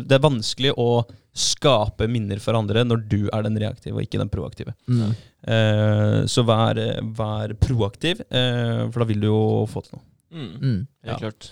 [0.05, 0.89] det er vanskelig å
[1.31, 4.73] skape minner for andre når du er den reaktive og ikke den proaktive.
[4.91, 5.13] Mm.
[5.47, 6.77] Eh, så vær,
[7.17, 9.41] vær proaktiv, eh, for da vil du jo
[9.71, 10.05] få til noe.
[10.31, 10.49] Mm.
[10.61, 10.79] Mm.
[11.07, 11.17] Helt Ja.
[11.25, 11.51] klart.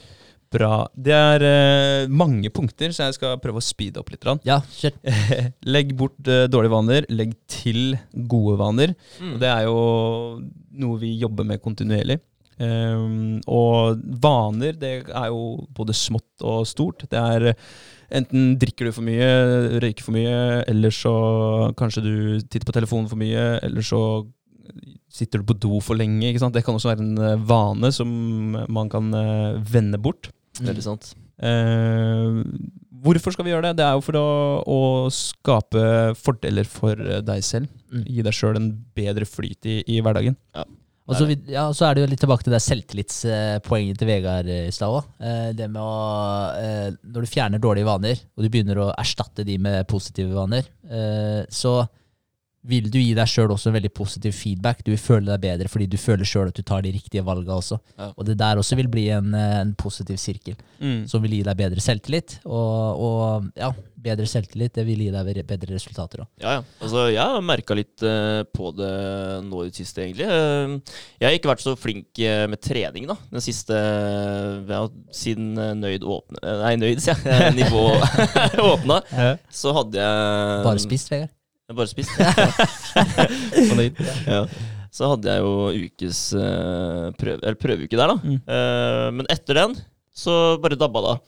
[0.50, 0.88] Bra.
[0.97, 4.26] Det er eh, mange punkter, så jeg skal prøve å speede opp litt.
[4.47, 4.95] Ja, kjør.
[5.76, 8.95] legg bort eh, dårlige vaner, legg til gode vaner.
[9.20, 9.36] Mm.
[9.36, 9.78] Og det er jo
[10.82, 12.18] noe vi jobber med kontinuerlig.
[12.60, 17.06] Um, og vaner, det er jo både smått og stort.
[17.08, 17.54] Det er
[18.10, 19.30] enten drikker du for mye,
[19.80, 21.14] røyker for mye, eller så
[21.80, 24.02] kanskje du titter på telefonen for mye, eller så
[25.14, 26.28] sitter du på do for lenge.
[26.30, 26.56] Ikke sant?
[26.56, 28.10] Det kan også være en eh, vane som
[28.70, 30.32] man kan eh, vende bort.
[30.68, 31.12] Veldig sant.
[31.39, 32.41] Eh,
[33.03, 33.78] hvorfor skal vi gjøre det?
[33.80, 34.28] Det er jo for å,
[34.68, 34.82] å
[35.14, 35.86] skape
[36.20, 37.72] fordeler for eh, deg selv.
[37.93, 38.03] Mm.
[38.05, 40.38] Gi deg sjøl en bedre flyt i, i hverdagen.
[41.10, 44.68] Og så, ja, så er det jo litt tilbake til det selvtillitspoenget til Vegard eh,
[44.70, 45.07] i stad òg.
[45.57, 45.93] Det med å
[46.60, 50.70] eh, Når du fjerner dårlige vaner, og du begynner å erstatte de med positive vaner,
[50.86, 51.80] eh, så
[52.68, 54.82] vil du gi deg sjøl også en veldig positiv feedback.
[54.84, 57.55] Du vil føle deg bedre fordi du føler sjøl at du tar de riktige valga
[57.55, 57.80] også.
[57.95, 58.10] Ja.
[58.12, 60.57] Og det der også vil bli en, eh, en positiv sirkel,
[61.07, 62.39] som vil gi deg bedre selvtillit.
[62.43, 66.30] Og, og ja, bedre selvtillit det vil gi deg bedre resultater òg.
[66.43, 66.66] Ja, ja.
[66.84, 68.91] Altså, jeg har merka litt uh, på det
[69.47, 70.28] nå i det siste, egentlig.
[70.28, 74.82] Uh, jeg har ikke vært så flink med trening da, den siste ja,
[75.16, 77.55] Siden Nøyd åpne Nei, Nøyd, sier jeg.
[77.60, 77.88] Nivå
[78.74, 79.01] åpna.
[79.53, 81.39] Så hadde jeg Bare spist, Vegard.
[81.70, 82.15] Jeg bare spist.
[84.30, 84.41] Ja.
[84.89, 85.51] Så hadde jeg jo
[85.86, 88.15] ukes eh, prøve, eller prøveuke der, da.
[88.24, 88.39] Mm.
[88.49, 89.76] Uh, men etter den
[90.17, 91.20] så bare dabba det av.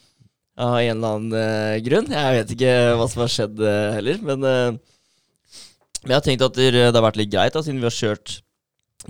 [0.66, 2.10] Av en eller annen uh, grunn.
[2.10, 4.18] Jeg vet ikke hva som har skjedd uh, heller.
[4.26, 8.00] Men, men jeg har tenkt at det, har vært litt greit, da, siden vi har
[8.00, 8.40] kjørt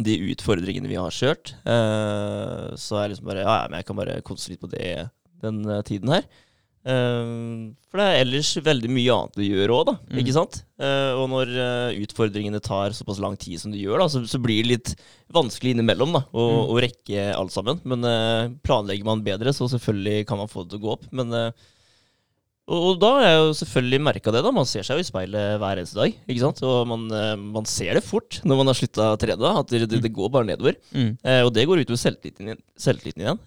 [0.04, 1.56] de utfordringene vi har kjørt.
[1.64, 5.08] Så er jeg liksom bare Ja, ja, men jeg kan bare konse litt på det
[5.44, 6.28] den tiden her.
[6.82, 7.32] Eh,
[7.92, 9.94] for det er ellers veldig mye annet du gjør òg, da.
[10.10, 10.20] Mm.
[10.24, 10.62] Ikke sant?
[10.82, 14.40] Eh, og når eh, utfordringene tar såpass lang tid som de gjør, da, så, så
[14.42, 14.94] blir det litt
[15.36, 16.72] vanskelig innimellom da, å, Mm.
[16.74, 17.82] å rekke alt sammen.
[17.86, 18.08] Men
[18.66, 21.06] planlegger man bedre, så selvfølgelig kan man få det til å gå opp.
[21.14, 21.32] Men
[22.72, 24.42] og, og da har jeg jo selvfølgelig merka det.
[24.46, 26.14] da Man ser seg jo i speilet hver eneste dag.
[26.30, 26.62] Ikke sant?
[26.64, 27.08] Og man,
[27.52, 29.54] man ser det fort når man har slutta å trene.
[29.60, 30.78] At det, det, det går bare nedover.
[30.96, 31.10] Mm.
[31.48, 33.42] Og det går utover selvtilliten, selvtilliten igjen.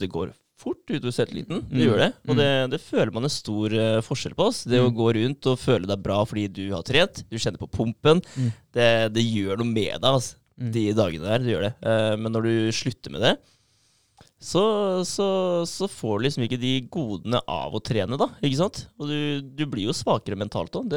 [0.00, 1.60] Det går fort utover selvtilliten.
[1.70, 1.84] Det Mm.
[1.86, 2.08] gjør det.
[2.28, 2.38] Og Mm.
[2.42, 4.48] det, det føler man en stor eh, forskjell på.
[4.50, 4.64] oss.
[4.64, 4.96] Det å Mm.
[4.96, 8.20] gå rundt og føle deg bra fordi du har trent, du kjenner på pumpen,
[8.74, 11.38] det, det gjør noe med deg altså, de dagene der.
[11.38, 11.74] Det gjør det.
[11.86, 13.36] Eh, men når du slutter med det,
[14.40, 15.26] så, så,
[15.66, 18.28] så får du liksom ikke de godene av å trene, da.
[18.42, 18.84] Ikke sant?
[18.98, 20.90] Og du, du blir jo svakere mentalt òg.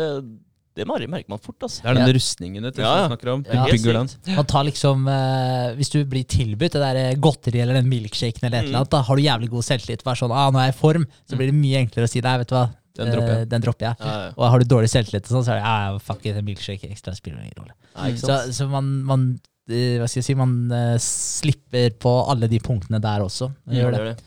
[0.74, 1.82] Det, merker man fort, altså.
[1.84, 2.14] Det er den Ja.
[2.16, 3.08] rustningen du, Ja, ja.
[3.10, 3.46] snakker om.
[3.46, 3.66] Ja.
[3.66, 4.10] bygger den.
[4.38, 8.58] Man tar liksom, eh, Hvis du blir tilbudt det der godteri eller den milkshaken, eller
[8.60, 8.82] et eller Mm.
[8.86, 10.04] annet, da har du jævlig god selvtillit.
[10.04, 12.22] Bare sånn, ah, nå er jeg i form, så blir det mye enklere å si
[12.22, 12.38] det.
[12.40, 13.42] vet du hva, Den dropper jeg.
[13.42, 13.96] Eh, den dropper jeg.
[14.00, 14.32] Ja, ja.
[14.38, 16.46] Og har du dårlig selvtillit, og sånn, så er det ja, ja, fuck it, en
[16.46, 18.18] milkshake ekstra spiller ingen rolle.
[18.18, 22.60] Så, så man, man eh, hva skal jeg si, man uh, slipper på alle de
[22.60, 23.52] punktene der også.
[23.66, 24.18] Man Ja, gjør det det.
[24.18, 24.24] det.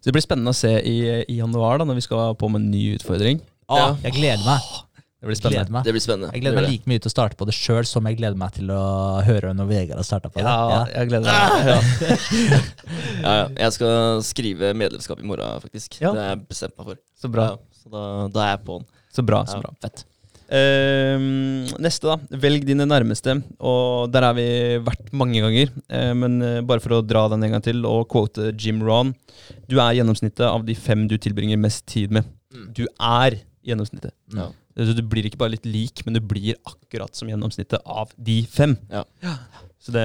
[0.00, 2.62] Så det blir spennende å se i, i januar, da, når vi skal på med
[2.62, 3.40] en ny utfordring.
[3.68, 4.60] Ah, jeg gleder meg.
[5.18, 5.72] Det blir Gleder spennende.
[5.74, 5.84] meg.
[5.84, 6.28] Det blir spennende.
[6.30, 8.52] Jeg gleder meg like mye til å starte på det sjøl som jeg gleder meg
[8.54, 8.82] til å
[9.26, 10.44] høre når Vegard har starta på det.
[10.46, 11.72] Ja, jeg gleder meg.
[11.72, 11.78] Ja.
[13.18, 13.46] Ja, ja.
[13.64, 15.98] Jeg skal skrive medlemskap i morgen, faktisk.
[15.98, 16.12] Ja.
[16.14, 17.00] Det har jeg bestemt meg for.
[17.18, 17.48] Så bra.
[17.50, 18.86] Ja, så da, da er jeg på'n.
[19.18, 19.42] Så bra.
[19.50, 19.72] så bra.
[19.82, 20.04] Fett.
[20.48, 21.18] Uh,
[21.82, 22.38] neste, da.
[22.46, 23.34] Velg dine nærmeste.
[23.58, 24.46] Og der har vi
[24.86, 25.74] vært mange ganger.
[25.90, 29.12] Uh, men eh, bare for å dra den en gang til og quote Jim Ron.
[29.68, 32.30] Du er gjennomsnittet av de fem du tilbringer mest tid med.
[32.54, 32.66] Mm.
[32.78, 34.14] Du er gjennomsnittet.
[34.34, 34.48] Ja.
[34.78, 38.40] Så du blir ikke bare litt lik, men du blir akkurat som gjennomsnittet av de
[38.50, 38.76] fem.
[38.92, 39.04] Ja.
[39.82, 40.04] Så det,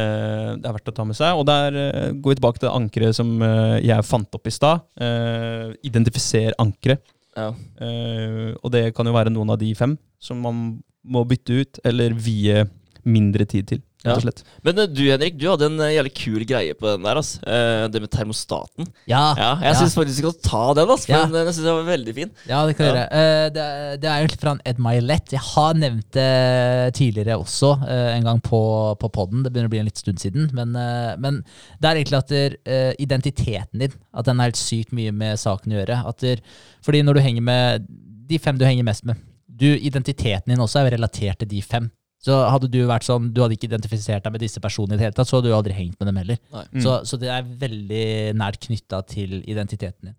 [0.61, 1.39] det er verdt å ta med seg.
[1.39, 4.85] Og der eh, går vi tilbake til ankeret som eh, jeg fant opp i stad.
[4.99, 7.03] Uh, identifiser ankeret.
[7.37, 7.49] Ja.
[7.81, 10.63] Eh, og det kan jo være noen av de fem som man
[11.03, 12.63] må bytte ut, eller vie
[13.03, 14.43] mindre tid til, slett.
[14.63, 17.19] Men eh, du Henrik, du hadde en eh, jævlig kul greie på den der.
[17.21, 17.37] ass.
[17.43, 18.87] Eh, det med termostaten.
[19.07, 19.79] Ja, Ja, Jeg ja.
[19.79, 21.25] syns faktisk vi skal ta den, ass, for Ja.
[21.31, 22.31] den, syns jeg var veldig fin.
[22.49, 22.93] Ja, det kan Ja.
[22.93, 23.53] gjøre.
[23.53, 25.31] Det, det er egentlig fra en Ed Milet.
[25.31, 28.61] Jeg har nevnt det tidligere også, en gang på,
[28.99, 29.43] på poden.
[29.43, 30.49] Det begynner å bli en litt stund siden.
[30.53, 30.71] Men,
[31.19, 31.43] men
[31.79, 32.57] det er egentlig at der,
[32.99, 36.01] identiteten din At den er helt sykt mye med saken å gjøre.
[36.09, 36.41] At der,
[36.83, 37.87] fordi når du henger med
[38.27, 39.15] de fem du henger mest med
[39.53, 41.91] du, Identiteten din også er relatert til de fem.
[42.23, 45.09] Så hadde du vært sånn, du hadde ikke identifisert deg med disse personene i det
[45.09, 46.39] hele tatt, så hadde du aldri hengt med dem heller.
[46.53, 46.79] Mm.
[46.85, 48.05] Så, så det er veldig
[48.39, 50.15] nært knytta til identiteten din.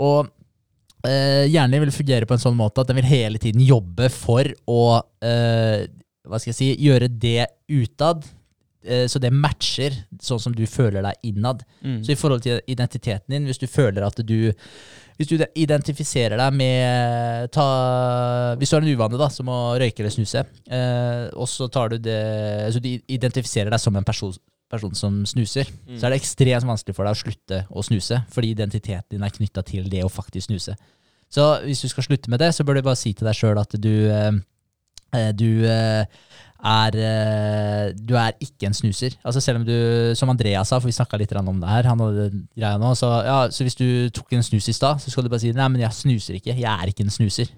[0.00, 0.30] Og
[1.04, 4.48] eh, hjernen vil fungere på en sånn måte at den vil hele tiden jobbe for
[4.72, 4.82] å
[5.24, 5.84] eh,
[6.26, 8.24] hva skal jeg si, gjøre det utad,
[8.86, 11.62] eh, så det matcher sånn som du føler deg innad.
[11.82, 12.00] Mm.
[12.04, 14.52] Så i forhold til identiteten din, hvis du føler at du
[15.16, 17.66] hvis du identifiserer deg med ta,
[18.60, 21.94] Hvis du har en uvane da, som å røyke eller snuse, eh, og så tar
[21.94, 24.34] du det Så du identifiserer deg som en person,
[24.68, 25.98] person som snuser, Mm.
[25.98, 29.30] så er det ekstremt vanskelig for deg å slutte å snuse, fordi identiteten din er
[29.30, 30.76] knytta til det å faktisk snuse.
[31.30, 33.58] Så hvis du skal slutte med det, så bør du bare si til deg sjøl
[33.58, 34.32] at du eh,
[35.14, 36.04] eh, du eh,
[36.66, 39.16] er eh, Du er ikke en snuser.
[39.24, 39.76] Altså Selv om du,
[40.18, 43.10] som Andreas sa, for vi snakka litt om det her, han hadde greia nå, så,
[43.26, 45.68] ja, så hvis du tok en snus i stad, så skal du bare si nei,
[45.72, 46.56] men jeg snuser ikke.
[46.56, 47.52] Jeg er ikke en snuser.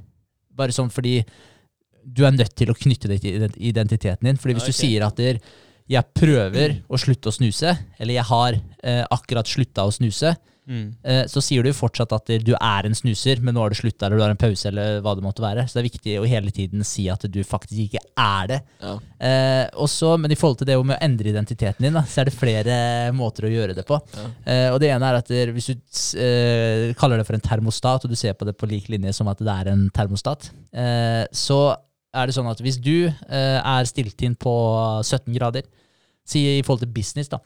[0.58, 1.22] Bare sånn fordi
[2.08, 4.38] du er nødt til å knytte det til identiteten din.
[4.40, 4.76] Fordi hvis okay.
[4.76, 5.24] du sier at
[5.88, 10.34] jeg prøver å slutte å snuse, eller jeg har eh, akkurat slutta å snuse,
[10.68, 10.88] Mm.
[11.02, 14.06] eh, så sier du fortsatt at du er en snuser, men nå har du slutta,
[14.06, 15.64] eller du har en pause, eller hva det måtte være.
[15.66, 18.60] Så det er viktig å hele tiden si at du faktisk ikke er det.
[18.82, 18.94] Ja.
[19.28, 22.30] Eh, også, men i forhold til det med å endre identiteten din, da, så er
[22.30, 22.78] det flere
[23.16, 23.98] måter å gjøre det på.
[24.18, 24.28] Ja.
[24.44, 25.74] Eh, og det ene er at hvis du
[26.20, 29.30] eh, kaller det for en termostat, og du ser på det på lik linje som
[29.32, 31.62] at det er en termostat, eh, så
[32.16, 34.52] er det sånn at hvis du eh, er stilt inn på
[35.02, 35.66] 17 grader,
[36.28, 37.40] si i forhold til business, da,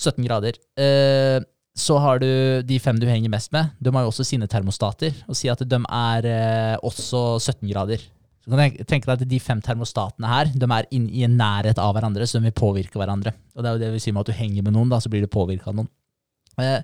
[0.00, 1.38] 17 grader, eh,
[1.78, 2.30] så har du
[2.66, 3.70] de fem du henger mest med.
[3.80, 8.02] De har jo også sine termostater, og si at de er eh, også 17 grader.
[8.40, 11.36] Så kan jeg tenke deg at de fem termostatene her de er inn i en
[11.38, 13.34] nærhet av hverandre, så de vil påvirke hverandre.
[13.54, 15.12] Og det er jo det vi sier med at du henger med noen, da, så
[15.12, 15.90] blir du påvirka av noen.
[16.60, 16.82] Eh,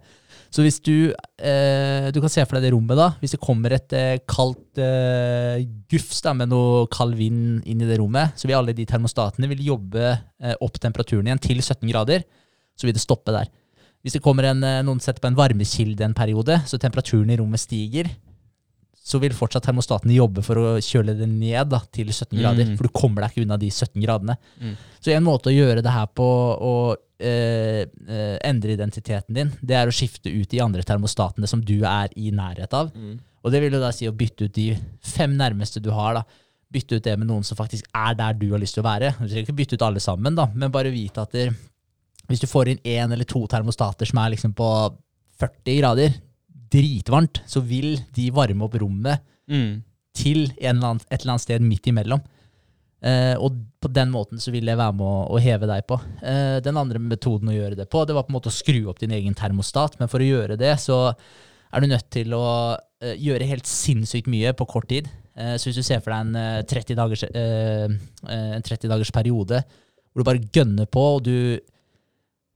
[0.54, 1.10] så hvis du
[1.42, 3.10] eh, Du kan se for deg det rommet, da.
[3.20, 7.88] Hvis det kommer et eh, kaldt eh, gufs da, med noe kald vind inn i
[7.88, 10.14] det rommet, så vil alle de termostatene vil jobbe
[10.62, 12.24] opp temperaturen igjen til 17 grader.
[12.76, 13.50] Så vil det stoppe der.
[14.06, 17.38] Hvis det kommer en, eh, noen setter på en varmekilde en periode, så temperaturen i
[17.40, 18.06] rommet stiger,
[19.06, 22.70] så vil fortsatt termostaten jobbe for å kjøle det ned da, til 17 grader.
[22.70, 22.76] Mm.
[22.78, 24.36] For du kommer deg ikke unna de 17 gradene.
[24.62, 24.76] Mm.
[25.02, 26.26] Så en måte å gjøre det her på,
[26.70, 26.72] å
[27.18, 27.86] eh,
[28.46, 32.32] endre identiteten din, det er å skifte ut de andre termostatene som du er i
[32.34, 32.90] nærhet av.
[32.94, 33.18] Mm.
[33.42, 34.72] Og det vil jo da si å bytte ut de
[35.02, 36.18] fem nærmeste du har.
[36.18, 36.24] da.
[36.74, 39.14] Bytte ut det med noen som faktisk er der du har lyst til å være.
[39.20, 41.50] Du trenger ikke bytte ut alle sammen, da, men bare vite at det,
[42.28, 44.68] hvis du får inn én eller to termostater som er liksom på
[45.40, 46.14] 40 grader,
[46.72, 49.82] dritvarmt, så vil de varme opp rommet Mm.
[50.16, 52.22] til en eller annen, et eller annet sted midt imellom.
[53.06, 55.98] Uh, og på den måten så vil jeg være med å, å heve deg på.
[56.24, 58.88] Uh, den andre metoden å gjøre det på, det var på en måte å skru
[58.90, 59.94] opp din egen termostat.
[60.00, 64.26] Men for å gjøre det, så er du nødt til å uh, gjøre helt sinnssykt
[64.32, 65.12] mye på kort tid.
[65.36, 70.22] Så hvis du ser for deg en eh, 30 dagers, en 30 dagers periode hvor
[70.22, 71.60] du bare gønner på, og du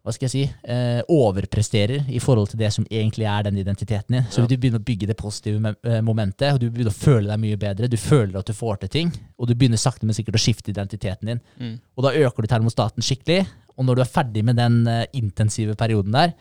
[0.01, 4.16] hva skal jeg si, eh, overpresterer i forhold til det som egentlig er den identiteten
[4.16, 4.22] din.
[4.31, 4.47] Så Ja.
[4.47, 7.39] vil du begynne å bygge det positive eh, momentet, og du begynner å føle deg
[7.40, 7.89] mye bedre.
[7.89, 10.70] Du føler at du får til ting, og du begynner sakte, men sikkert å skifte
[10.72, 11.40] identiteten din.
[11.60, 11.81] Mm.
[11.98, 13.47] Og da øker du termostaten skikkelig,
[13.77, 16.32] og når du er ferdig med den eh, intensive perioden der,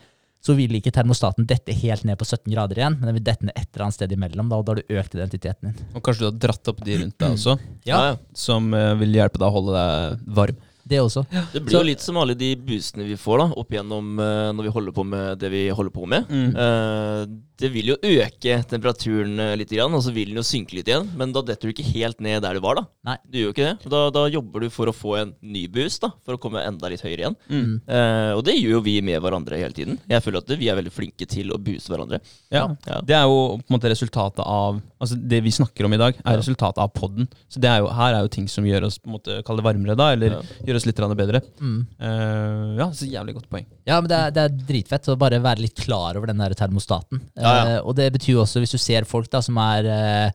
[0.42, 3.44] så vil ikke termostaten dette helt ned på 17 grader igjen, men den vil dette
[3.44, 5.74] ned et eller annet sted imellom, da, og da har du økt identiteten din.
[5.94, 8.16] Og kanskje du har dratt opp de rundt deg også, Ja, Ja, ja.
[8.32, 10.56] som eh, vil hjelpe deg å holde deg varm.
[10.90, 11.22] Det også.
[11.52, 14.50] Det blir Så- jo litt som alle de boostene vi får da, opp igjennom eh,
[14.52, 16.26] når vi holder på med det vi holder på med.
[16.28, 16.50] Mm.
[16.56, 17.26] Uh,
[17.60, 20.88] det vil jo øke temperaturen eh, litt, grann, og så vil den jo synke litt
[20.88, 21.10] igjen.
[21.18, 22.78] Men da detter du ikke helt ned der du var.
[22.80, 22.84] da.
[23.04, 23.16] Nei.
[23.28, 23.90] Du gjør jo ikke det.
[23.92, 26.88] Da, da jobber du for å få en ny boost, da, for å komme enda
[26.88, 27.36] litt høyere igjen.
[27.50, 27.74] Mm.
[27.84, 29.98] Uh, og det gjør jo vi med hverandre hele tiden.
[30.08, 32.22] Jeg føler at vi er veldig flinke til å booste hverandre.
[32.50, 32.64] Ja.
[32.88, 33.00] Ja.
[33.04, 36.12] Det er jo på en måte resultatet av Altså Det vi snakker om i dag,
[36.20, 36.36] er Ja.
[36.36, 37.26] resultatet av podden.
[37.48, 39.56] Så det er jo, her er jo ting som gjør oss på en måte kall
[39.56, 40.40] det varmere, da, eller Ja.
[40.66, 41.40] gjør oss litt grann bedre.
[41.60, 41.80] Mm.
[42.00, 43.66] Uh, ja, så jævlig godt poeng.
[43.88, 46.54] Ja, men det er, det er dritfett å bare være litt klar over den der
[46.58, 47.20] termostaten.
[47.36, 47.64] Ja, ja.
[47.80, 50.30] Uh, og det betyr jo også, hvis du ser folk da som er eh,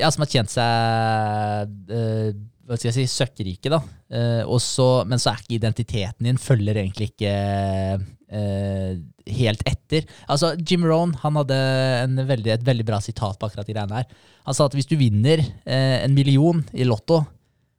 [0.00, 1.72] Ja, som har tjent seg
[2.66, 3.80] Hva skal jeg si søkkrike, da.
[4.10, 7.34] Eh, og så- men så er ikke identiteten din følger egentlig ikke
[9.26, 10.02] helt etter.
[10.28, 11.56] Altså, Jim Rohn han hadde
[12.02, 14.08] en veldig, et veldig bra sitat på akkurat de greiene her.
[14.46, 17.20] Han sa at hvis du vinner eh, en million i Lotto,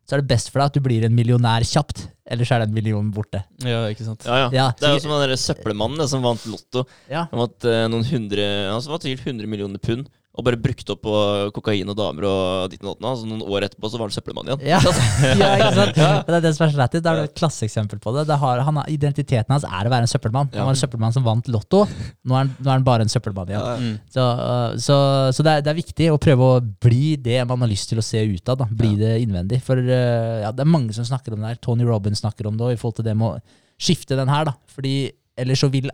[0.07, 2.05] så er det best for deg at du blir en millionær kjapt.
[2.31, 3.41] Ellers er den millionen borte.
[3.63, 4.23] Ja, ikke sant.
[4.27, 4.47] Ja, ja.
[4.55, 6.85] Ja, det er jo som den der søppelmannen som vant Lotto.
[7.11, 7.25] Ja.
[7.31, 10.07] Han vant eh, noen hundre Han vant sikkert 100 millioner pund.
[10.37, 11.13] Og bare brukte opp på
[11.55, 13.05] kokain og damer og ditt og datt.
[13.09, 14.65] Altså noen år etterpå så var han søppelmann igjen.
[14.69, 14.79] Ja,
[15.41, 15.97] ja ikke sant?
[15.97, 16.09] ja.
[16.27, 17.03] det er det som er så lættis.
[17.03, 18.27] Da er det et klasseeksempel på det.
[18.29, 20.51] det har, han, identiteten hans er å være en søppelmann.
[20.53, 21.83] Han var en søppelmann som vant Lotto.
[22.21, 23.83] Nå er han, nå er han bare en søppelmann igjen.
[23.83, 23.93] Mm.
[24.13, 24.97] Så, uh, så,
[25.33, 28.01] så det, er, det er viktig å prøve å bli det man har lyst til
[28.01, 28.61] å se ut av.
[28.61, 28.69] Da.
[28.69, 29.63] Bli det innvendig.
[29.65, 31.63] For uh, ja, det er mange som snakker om det her.
[31.65, 34.51] Tony Robbins snakker om det òg, i forhold til det med å skifte den her.
[34.51, 34.57] da.
[34.73, 34.99] Fordi
[35.37, 35.89] ellers så vil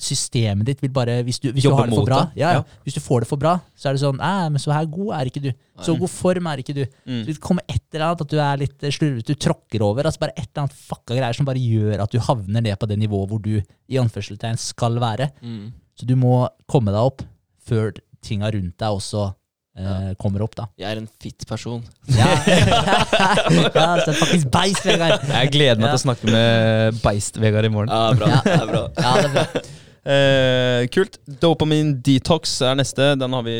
[0.00, 2.62] systemet ditt vil bare Hvis du, hvis du har det for bra, det, ja, ja.
[2.82, 5.12] Hvis du får det for bra, så er det sånn Æ, men så her god
[5.20, 5.52] er ikke du.
[5.86, 6.82] Så god form er ikke du.
[7.06, 7.20] Mm.
[7.28, 10.06] Det kommer et eller annet at du er litt eh, slurvete, du tråkker over.
[10.10, 12.90] altså Bare et eller annet fucka greier som bare gjør at du havner ned på
[12.90, 15.30] det nivået hvor du i anførselstegn skal være.
[15.42, 15.70] Mm.
[15.94, 17.22] Så du må komme deg opp
[17.64, 17.94] før
[18.24, 19.28] tinga rundt deg også
[19.78, 20.66] eh, kommer opp, da.
[20.80, 21.84] Jeg er en fitt person.
[22.18, 22.28] Ja,
[23.78, 25.22] ja så faktisk beist, Vegard.
[25.30, 25.94] Jeg gleder meg Ja.
[25.94, 27.94] til å snakke med Beist-Vegard i morgen.
[27.94, 28.30] Ja, bra.
[28.34, 28.42] Ja.
[28.44, 28.84] Det er bra.
[28.98, 29.64] Ja, det er bra.
[30.04, 31.16] Eh, kult.
[31.40, 33.06] Dopamin detox er neste.
[33.16, 33.56] Den har vi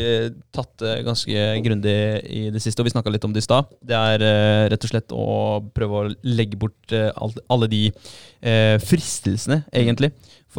[0.53, 1.95] tatt eh, ganske grundig
[2.29, 3.71] i det siste, og vi snakka litt om det i stad.
[3.81, 5.25] Det er eh, rett og slett å
[5.73, 7.09] prøve å legge bort eh,
[7.49, 10.11] alle de eh, fristelsene, egentlig,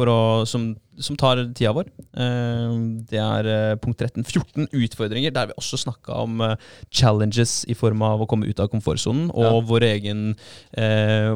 [0.05, 1.87] å, som, som tar tida vår.
[2.13, 2.75] Eh,
[3.09, 4.21] det er eh, punkt 13.
[4.21, 6.53] 14 utfordringer, der vi også snakka om eh,
[6.93, 9.53] challenges i form av å komme ut av komfortsonen, og Ja.
[9.71, 10.21] vår egen,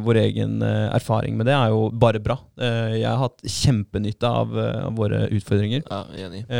[0.05, 2.37] vår egen erfaring med det er jo bare bra.
[2.61, 5.81] Jeg har hatt kjempenytte av, av våre utfordringer.
[5.89, 6.03] Ja,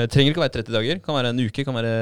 [0.09, 1.93] trenger ikke å være 30 dager, kan være en uke, kan være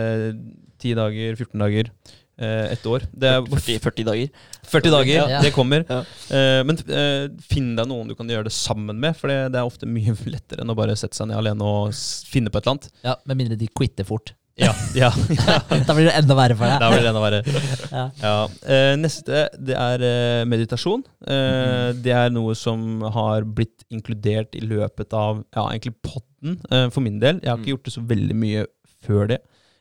[0.80, 1.92] 10 dager, 14 dager.
[2.40, 3.06] Eh, Et år.
[3.14, 4.30] Det er 40, 40 dager.
[4.70, 5.42] 40 dager, Ja.
[5.44, 5.86] det kommer.
[5.90, 6.02] Ja.
[6.32, 9.60] Eh, men eh, finn deg noen du kan gjøre det sammen med, for det, det
[9.62, 11.94] er ofte mye lettere enn å bare sette seg ned alene og
[12.30, 12.92] finne på et eller annet.
[13.04, 14.34] Ja, Med mindre de quitter fort.
[14.60, 15.08] Ja, ja,
[15.88, 16.82] Da blir det enda verre for deg.
[16.84, 17.38] Da blir det enda verre.
[17.96, 18.02] Ja.
[18.20, 18.34] Ja.
[18.68, 20.04] Eh, neste det er
[20.52, 21.06] meditasjon.
[21.24, 26.90] Eh, det er noe som har blitt inkludert i løpet av ja, egentlig podden, eh,
[26.92, 27.40] for min del.
[27.40, 27.74] Jeg har ikke Mm.
[27.78, 28.66] gjort det så veldig mye
[29.08, 29.40] før det.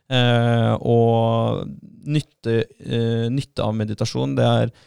[0.09, 1.67] Eh, og
[2.09, 4.79] nytte, eh, nytte av meditasjon, det er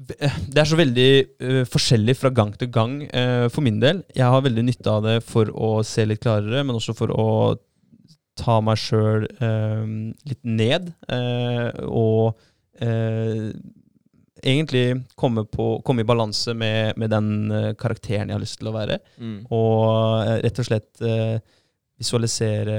[0.00, 1.10] det er så veldig
[1.44, 3.98] uh, forskjellig fra gang til gang uh, for min del.
[4.16, 7.26] Jeg har veldig nytte av det for å se litt klarere, men også for å
[8.40, 10.88] ta meg sjøl litt ned.
[11.12, 12.40] eh, og
[12.80, 13.50] eh,
[14.42, 18.70] egentlig komme, på, komme i balanse med, med den eh, karakteren jeg har lyst til
[18.70, 19.00] å være.
[19.20, 19.38] Mm.
[19.52, 21.40] Og eh, rett og slett eh,
[22.00, 22.78] visualisere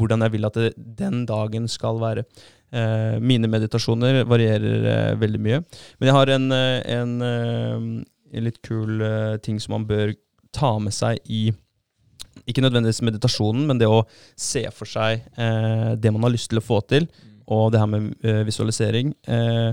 [0.00, 2.24] hvordan jeg vil at det, den dagen skal være.
[2.70, 5.62] Eh, mine meditasjoner varierer eh, veldig mye.
[5.98, 10.14] Men jeg har en, eh, en, eh, en litt kul eh, ting som man bør
[10.54, 11.50] ta med seg i
[12.48, 14.04] ikke nødvendigvis meditasjonen, men det å
[14.38, 17.06] se for seg eh, det man har lyst til å få til,
[17.50, 18.12] og det her med
[18.46, 19.12] visualisering.
[19.26, 19.72] Eh,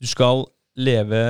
[0.00, 0.44] du skal
[0.78, 1.22] leve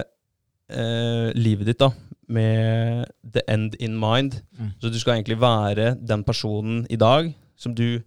[0.69, 1.91] eh, livet ditt da,
[2.29, 4.41] med the end in mind.
[4.59, 4.75] Mm.
[4.81, 8.03] Så du skal egentlig være den personen i dag som du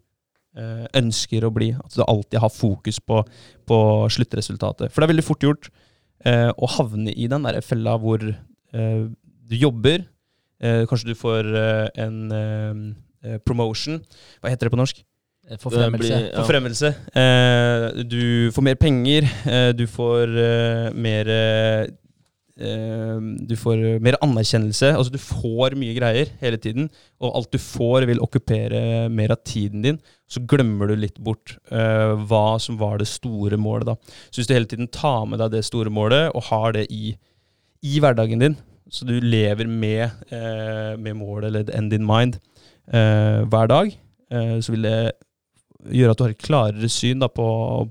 [1.00, 1.72] ønsker å bli.
[1.78, 3.22] At du alltid har fokus på,
[3.70, 3.80] på
[4.12, 4.92] sluttresultatet.
[4.92, 5.70] For det er veldig fort gjort
[6.26, 9.04] eh, å havne i den der fella hvor eh,
[9.50, 10.08] du jobber.
[10.60, 14.02] Eh, kanskje du får eh, en eh, promotion.
[14.42, 15.06] Hva heter det på norsk?
[15.58, 16.10] Forfremmelse.
[16.14, 16.42] Blir- ja.
[16.44, 16.90] Forfremmelse.
[17.18, 19.26] Eh, du får mer penger.
[19.50, 21.96] Eh, du får eh, mer eh, eh,
[22.60, 24.90] Du får mer anerkjennelse.
[24.98, 26.90] Altså, du får mye greier hele tiden.
[27.24, 30.00] Og alt du får, vil okkupere mer av tiden din.
[30.30, 33.90] Så glemmer du litt bort uh, hva som var det store målet.
[33.90, 34.18] da.
[34.30, 37.16] Så hvis du hele tiden tar med deg det store målet, og har det i,
[37.82, 38.58] i hverdagen din,
[38.90, 42.38] så du lever med, uh, med målet, eller the end in mind,
[42.94, 43.98] uh, hver dag,
[44.30, 44.98] så vil det
[45.90, 47.46] gjøre at du har et klarere syn da, på,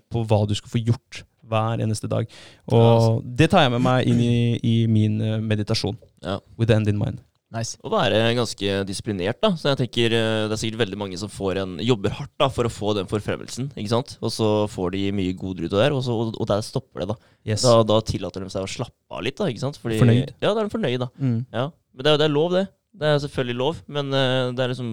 [0.07, 2.28] på hva du skal få gjort hver eneste dag.
[2.72, 5.98] Og det tar jeg med meg inn i, i min eh, meditasjon.
[6.24, 6.38] Ja.
[6.58, 7.24] With the end in mind.
[7.48, 7.78] Nice.
[7.80, 9.54] Å være ganske disiplinert, da.
[9.56, 12.50] Så jeg tenker eh, det er sikkert veldig mange som får en, jobber hardt da
[12.52, 13.70] for å få den forfremmelsen.
[13.72, 14.18] ikke sant?
[14.20, 17.04] Og så får de mye goder ut av det, og, så, og, og der stopper
[17.04, 17.16] det, da.
[17.48, 17.64] Yes.
[17.64, 17.78] da.
[17.88, 19.48] Da tillater de seg å slappe av litt, da.
[19.48, 19.80] ikke sant?
[19.80, 20.34] Fordi, Fornøyd.
[20.44, 21.08] Ja, da er de fornøyd, da.
[21.16, 21.38] Mm.
[21.56, 21.70] Ja.
[21.96, 22.66] Men det er, det er lov, det.
[22.98, 24.92] Det er selvfølgelig lov, men eh, det er liksom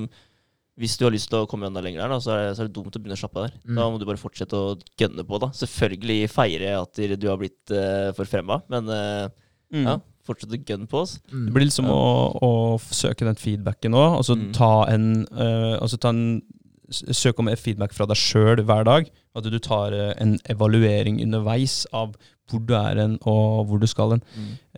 [0.77, 2.63] hvis du har lyst til å komme enda lenger der, da, så, er det, så
[2.65, 3.53] er det dumt å begynne å slappe av der.
[3.63, 3.77] Mm.
[3.79, 5.39] Da må du bare fortsette å gønne på.
[5.39, 5.47] da.
[5.55, 9.29] Selvfølgelig feire at du har blitt uh, forfremma, men uh,
[9.73, 9.81] Mm.
[9.87, 9.95] ja,
[10.27, 11.15] fortsette å gønne på oss.
[11.31, 11.45] Mm.
[11.47, 12.01] Det blir liksom å,
[12.37, 12.49] å
[12.93, 14.19] søke den feedbacken òg.
[14.19, 14.51] Altså Mm.
[14.53, 16.41] ta en, uh, altså ta en
[16.85, 19.07] Søk om feedback fra deg sjøl hver dag.
[19.35, 22.13] At du tar uh, en evaluering underveis av
[22.45, 24.21] hvor du er hen, og hvor du skal hen.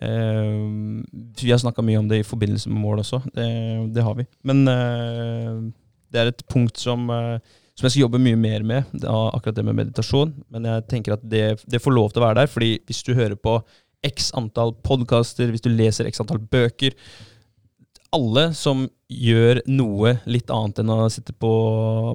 [0.00, 1.04] Uh,
[1.36, 3.20] vi har snakka mye om det i forbindelse med mål også.
[3.36, 3.48] Det,
[3.94, 4.24] det har vi.
[4.48, 5.52] Men eh,
[6.12, 7.38] det er et punkt som, eh,
[7.78, 10.32] som jeg skal jobbe mye mer med, akkurat det med meditasjon.
[10.50, 13.14] Men jeg tenker at det, det får lov til å være der, fordi hvis du
[13.14, 13.58] hører på
[14.06, 16.94] x antall podkaster, hvis du leser x antall bøker
[18.14, 21.50] Alle som gjør noe litt annet enn å sitte på,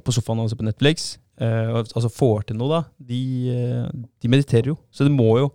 [0.02, 3.20] på sofaen og se på Netflix, eh, altså får til noe, da, de,
[3.54, 4.78] eh, de mediterer jo.
[4.90, 5.52] Så det må jo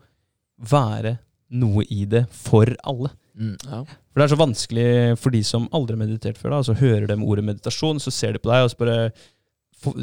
[0.59, 1.16] være
[1.59, 3.10] noe i det for alle.
[3.39, 3.56] Mm.
[3.65, 3.82] Ja.
[4.19, 4.86] For det er så vanskelig
[5.23, 6.51] for de som aldri har meditert før.
[6.57, 9.12] da, Så hører de ordet meditasjon, så ser de på deg og så bare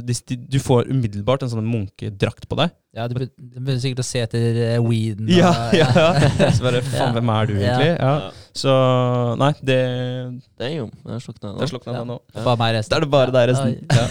[0.07, 2.71] de- de- du får umiddelbart en sånn munkedrakt på deg.
[2.95, 5.27] Ja, du, begynner sikkert å se etter eh, weeden.
[5.27, 6.47] Ja, og- ja, ja.
[6.55, 7.89] Så bare, faen, hvem er du egentlig?
[7.99, 8.13] Ja.
[8.23, 8.31] Ja.
[8.55, 8.71] Så
[9.37, 9.79] nei, det
[10.55, 11.67] Det er jo Det er slukna Der nå.
[11.73, 12.03] slukna Ja.
[12.07, 12.19] nå.
[12.39, 12.89] Bare meg resten.
[12.89, 13.75] Da er det bare deg resten.
[13.91, 14.05] Ja.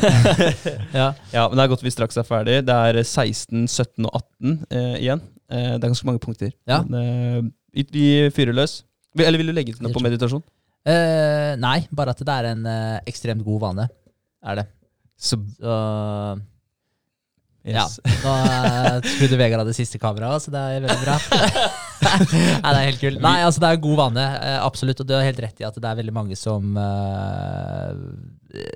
[1.00, 1.14] Ja.
[1.32, 2.60] ja, men det er godt vi straks er ferdig.
[2.68, 5.22] Det er 16, 17 og 18 eh, igjen.
[5.48, 6.52] Eh, det er ganske mange punkter.
[6.68, 6.82] Ja.
[6.82, 8.82] Men, eh, vi fyrer løs.
[9.22, 10.42] Eller vil du legge til noe på meditasjon?
[10.84, 13.86] Uh, nei, bare at det er en uh, ekstremt god vane.
[14.44, 14.66] Er det.
[15.16, 15.38] Så
[17.64, 17.94] Så yes.
[18.04, 21.14] Nå uh, skrudde Vegard av det siste kameraet, så det er veldig bra.
[22.04, 22.18] Nei,
[22.68, 23.22] det er helt kult.
[23.24, 25.00] Nei, altså det er en god vane, uh, absolutt.
[25.00, 27.94] Og du har helt rett i at det er veldig mange som eh,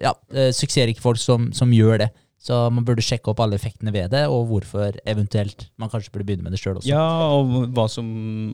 [0.07, 0.15] Ja,
[0.57, 2.09] suksessrike folk som, som gjør det.
[2.49, 6.25] Så man burde sjekke opp alle effektene ved det, og hvorfor eventuelt man kanskje burde
[6.31, 6.89] begynne med det sjøl også.
[6.89, 7.05] Ja,
[7.37, 8.07] og hva som,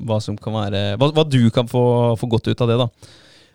[0.02, 1.84] hva som kan være Hva, hva du kan få,
[2.18, 2.88] få godt ut av det, da.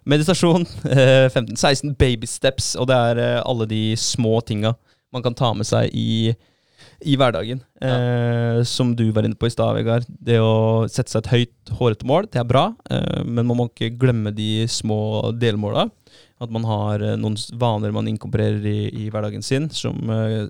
[0.10, 0.64] Meditasjon.
[0.96, 4.78] eh, 15, 16 baby steps, og det er eh, alle de små tinga
[5.14, 6.32] man kan ta med seg i,
[7.02, 7.60] i hverdagen.
[7.82, 10.08] Eh, som du var inne på i stad, Vegard.
[10.08, 13.68] Det å sette seg et høyt, hårete mål, det er bra, eh, men man må
[13.72, 15.90] ikke glemme de små delmåla.
[16.40, 20.48] At man har eh, noen vaner man inkorporerer i, i hverdagen sin, som eh,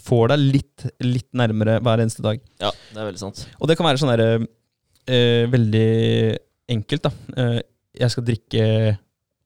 [0.00, 2.40] får deg litt, litt nærmere hver eneste dag.
[2.62, 3.44] Ja, det er veldig sant.
[3.58, 5.88] Og det kan være sånn derre eh, Veldig
[6.70, 7.12] enkelt, da.
[7.36, 7.60] Eh,
[8.00, 8.66] jeg skal drikke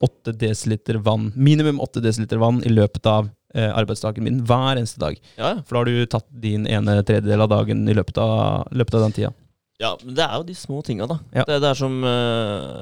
[0.05, 5.01] 8 dl vann, minimum 8 dl vann i løpet av eh, arbeidsdagen min hver eneste
[5.01, 5.17] dag.
[5.39, 5.63] Ja, ja.
[5.65, 9.07] For da har du tatt din ene tredjedel av dagen i løpet av, løpet av
[9.07, 9.33] den tida.
[9.85, 11.19] Ja, men det er jo de små tinga, da.
[11.37, 11.45] Ja.
[11.49, 12.81] Det, det er som uh,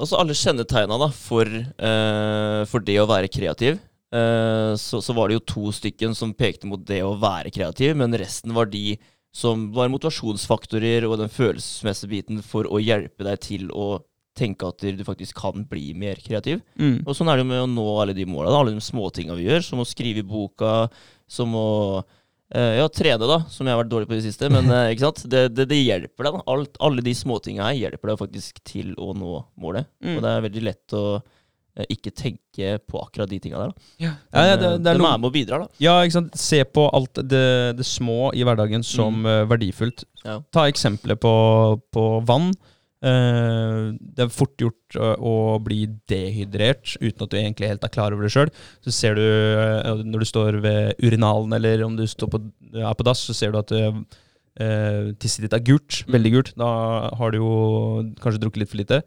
[0.00, 3.82] Også alle kjennetegna da, for, uh, for det å være kreativ.
[4.14, 7.96] Eh, så, så var det jo to stykken som pekte mot det å være kreativ,
[7.98, 8.94] men resten var de
[9.34, 14.04] som var motivasjonsfaktorer og den følelsesmessige biten for å hjelpe deg til å
[14.38, 16.62] tenke at du faktisk kan bli mer kreativ.
[16.78, 17.02] Mm.
[17.02, 19.48] Og sånn er det jo med å nå alle de måla, alle de småtinga vi
[19.48, 20.86] gjør, som å skrive i boka,
[21.30, 21.68] som å
[22.54, 24.50] ja, trene, da, som jeg har vært dårlig på i det siste.
[24.52, 25.22] Men eh, ikke sant?
[25.30, 26.36] Det, det, det hjelper deg.
[26.36, 26.42] da.
[26.54, 29.88] Alt, alle de småtinga her hjelper deg faktisk til å nå målet.
[30.04, 30.16] Mm.
[30.16, 33.72] Og det er veldig lett å eh, ikke tenke på akkurat de tinga der.
[33.72, 33.88] da.
[34.06, 34.12] Ja,
[34.52, 35.82] ja, det, det er de noe med og bidrar, da.
[35.82, 36.38] Ja, ikke sant.
[36.38, 37.46] Se på alt det,
[37.80, 39.50] det små i hverdagen som mm.
[39.50, 40.06] verdifullt.
[40.22, 40.38] Ja.
[40.54, 41.34] Ta eksempler på,
[41.94, 42.52] på vann.
[43.04, 48.14] Eh, det er fort gjort å, bli dehydrert uten at du egentlig helt er klar
[48.14, 48.52] over det sjøl.
[48.84, 52.44] Så ser du eh, når du står ved urinalen eller om du står på,
[52.74, 56.00] er på dass, så ser du at uh, tisset ditt er gult.
[56.10, 56.52] Veldig gult.
[56.58, 56.68] Da
[57.18, 57.54] har du jo
[58.22, 59.00] kanskje drukket litt for lite.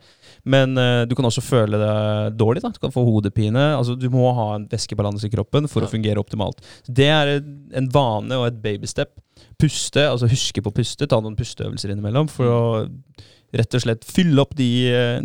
[0.47, 2.63] Men uh, du kan også føle deg dårlig.
[2.63, 2.71] Da.
[2.75, 3.69] Du kan få hodepine.
[3.77, 5.89] Altså, du må ha en væskebalanse i kroppen for Ja.
[5.89, 6.61] å fungere optimalt.
[6.87, 9.15] Det er en vane og et babystep.
[9.57, 11.09] Puste, altså huske på å puste.
[11.09, 12.61] Ta noen pusteøvelser innimellom for å
[13.55, 14.69] rett og slett fylle opp de,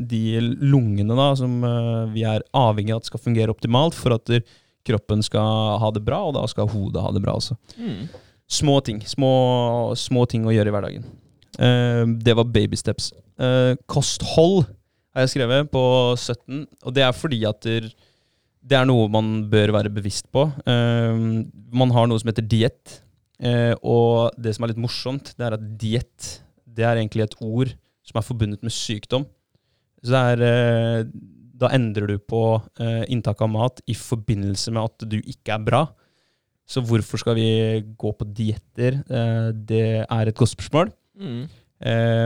[0.08, 4.30] de lungene da, som eh, vi er avhengig av at skal fungere optimalt for at
[4.86, 7.56] kroppen skal ha det bra, og da skal hodet ha det bra også.
[7.78, 8.06] Mm.
[8.52, 9.00] Små ting.
[9.06, 9.32] Små,
[9.98, 11.10] små ting å gjøre i hverdagen.
[11.58, 13.10] Uh, det var baby steps.
[13.42, 14.64] Eh, kosthold
[15.12, 15.82] har jeg skrevet på
[16.16, 17.66] 17, og det er fordi at
[18.62, 20.46] det er noe man bør være bevisst på.
[20.66, 21.42] Uh,
[21.74, 23.00] man har noe som heter diett,
[23.82, 26.28] og det som er litt morsomt, det er at diett
[26.62, 29.24] det er egentlig et ord som er forbundet med sykdom.
[30.02, 31.04] Så det er, eh,
[31.62, 32.40] da endrer du på
[32.82, 35.82] eh, inntak av mat i forbindelse med at du ikke er bra.
[36.66, 37.48] Så hvorfor skal vi
[37.98, 39.00] gå på dietter?
[39.06, 40.92] Eh, det er et godt spørsmål.
[41.18, 41.42] Mm.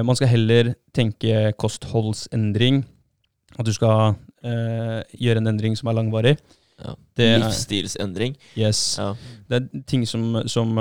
[0.04, 2.82] Man skal heller tenke kostholdsendring.
[3.58, 6.34] At du skal gjøre en endring som er langvarig.
[6.76, 6.92] Ja.
[7.16, 8.36] Det er- Livsstilsendring.
[8.54, 8.98] Yes.
[9.00, 9.14] Ja.
[9.48, 10.76] Det er ting som, som,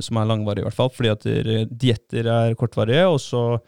[0.00, 0.90] som er langvarige, i hvert fall.
[0.94, 1.26] Fordi at
[1.74, 3.58] dietter er kortvarige, og så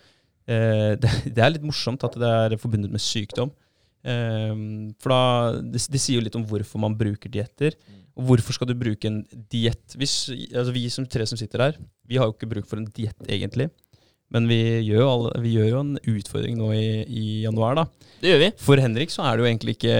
[0.46, 3.50] det, det er litt morsomt at det er forbundet med sykdom.
[4.06, 4.52] Eh,
[5.02, 5.22] for da
[5.58, 7.78] det, det sier jo litt om hvorfor man bruker dietter.
[8.16, 9.96] Og hvorfor skal du bruke en diett?
[9.96, 13.18] Altså vi som tre som sitter her, vi har jo ikke bruk for en diett,
[13.28, 13.68] egentlig.
[14.34, 17.84] Men vi gjør, jo alle, vi gjør jo en utfordring nå i, i januar, da.
[18.18, 18.48] Det gjør vi.
[18.58, 19.92] For Henrik så er det jo egentlig ikke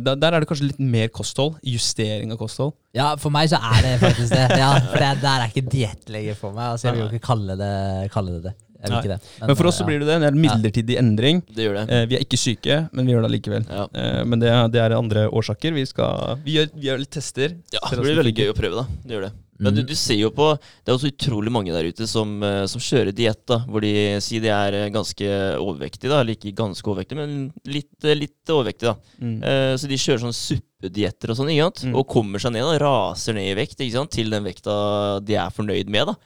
[0.00, 1.58] Der, der er det kanskje litt mer kosthold.
[1.66, 2.72] Justering av kosthold.
[2.96, 4.46] Ja, for meg så er det faktisk det.
[4.62, 6.70] Ja, for det der er ikke diett lenger for meg.
[6.70, 7.74] Altså, jeg vil jo ikke kalle det,
[8.14, 8.54] kalle det det.
[8.86, 9.04] Jeg vil Nei.
[9.04, 9.46] ikke det.
[9.50, 10.18] Men for oss så blir det det.
[10.22, 11.42] Det er en midlertidig endring.
[11.50, 11.86] Det gjør det.
[11.90, 13.66] Eh, vi er ikke syke, men vi gjør det allikevel.
[13.68, 13.86] Ja.
[13.92, 15.74] Eh, men det, det er andre årsaker.
[15.76, 17.58] Vi, skal, vi, gjør, vi gjør litt tester.
[17.74, 19.02] Ja, det blir veldig gøy å prøve, da.
[19.04, 19.34] Det gjør det.
[19.58, 19.86] Men du, Mm.
[19.88, 20.50] du ser jo på
[20.84, 23.62] Det er også utrolig mange der ute som, eh, som kjører diett, da.
[23.64, 25.24] Hvor de sier de er eh, ganske
[25.56, 26.18] overvektige, da.
[26.20, 28.96] Eller ikke ganske overvektige, men litt, eh, litt overvektige, da.
[29.24, 29.38] Mm.
[29.42, 31.82] Eh, så de kjører sånn suppedietter og sånn, ikke sant.
[31.88, 31.96] Mm.
[31.96, 32.76] Og kommer seg ned, da.
[32.84, 34.12] Raser ned i vekt, ikke sant.
[34.12, 34.76] Til den vekta
[35.24, 36.18] de er fornøyd med, da.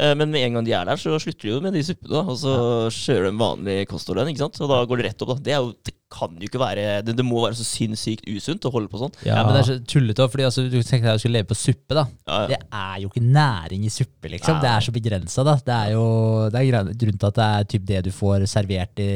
[0.00, 2.22] Eh, Men med en gang de er der, så slutter de jo med de suppene.
[2.24, 2.54] Og så
[2.92, 4.32] kjører de vanlig kosthold igjen.
[4.34, 4.60] ikke sant?
[4.64, 5.34] Og da går det rett opp.
[5.36, 5.42] da.
[5.48, 8.66] Det, er jo, det kan jo ikke være det, det må være så sinnssykt usunt
[8.68, 9.14] å holde på sånn.
[9.24, 11.56] Ja, men det er så tullete fordi altså, du tenkte deg å skulle leve på
[11.56, 12.04] suppe, da.
[12.28, 12.48] Ja, ja.
[12.50, 14.58] Det er jo ikke næring i suppe, liksom.
[14.60, 15.54] Det er så begrensa, da.
[15.64, 16.04] Det er jo
[16.52, 19.08] det er grunnen til at det er typ det du får servert i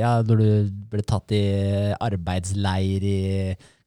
[0.00, 0.48] Ja, når du
[0.94, 1.44] ble tatt i
[2.02, 3.18] arbeidsleir i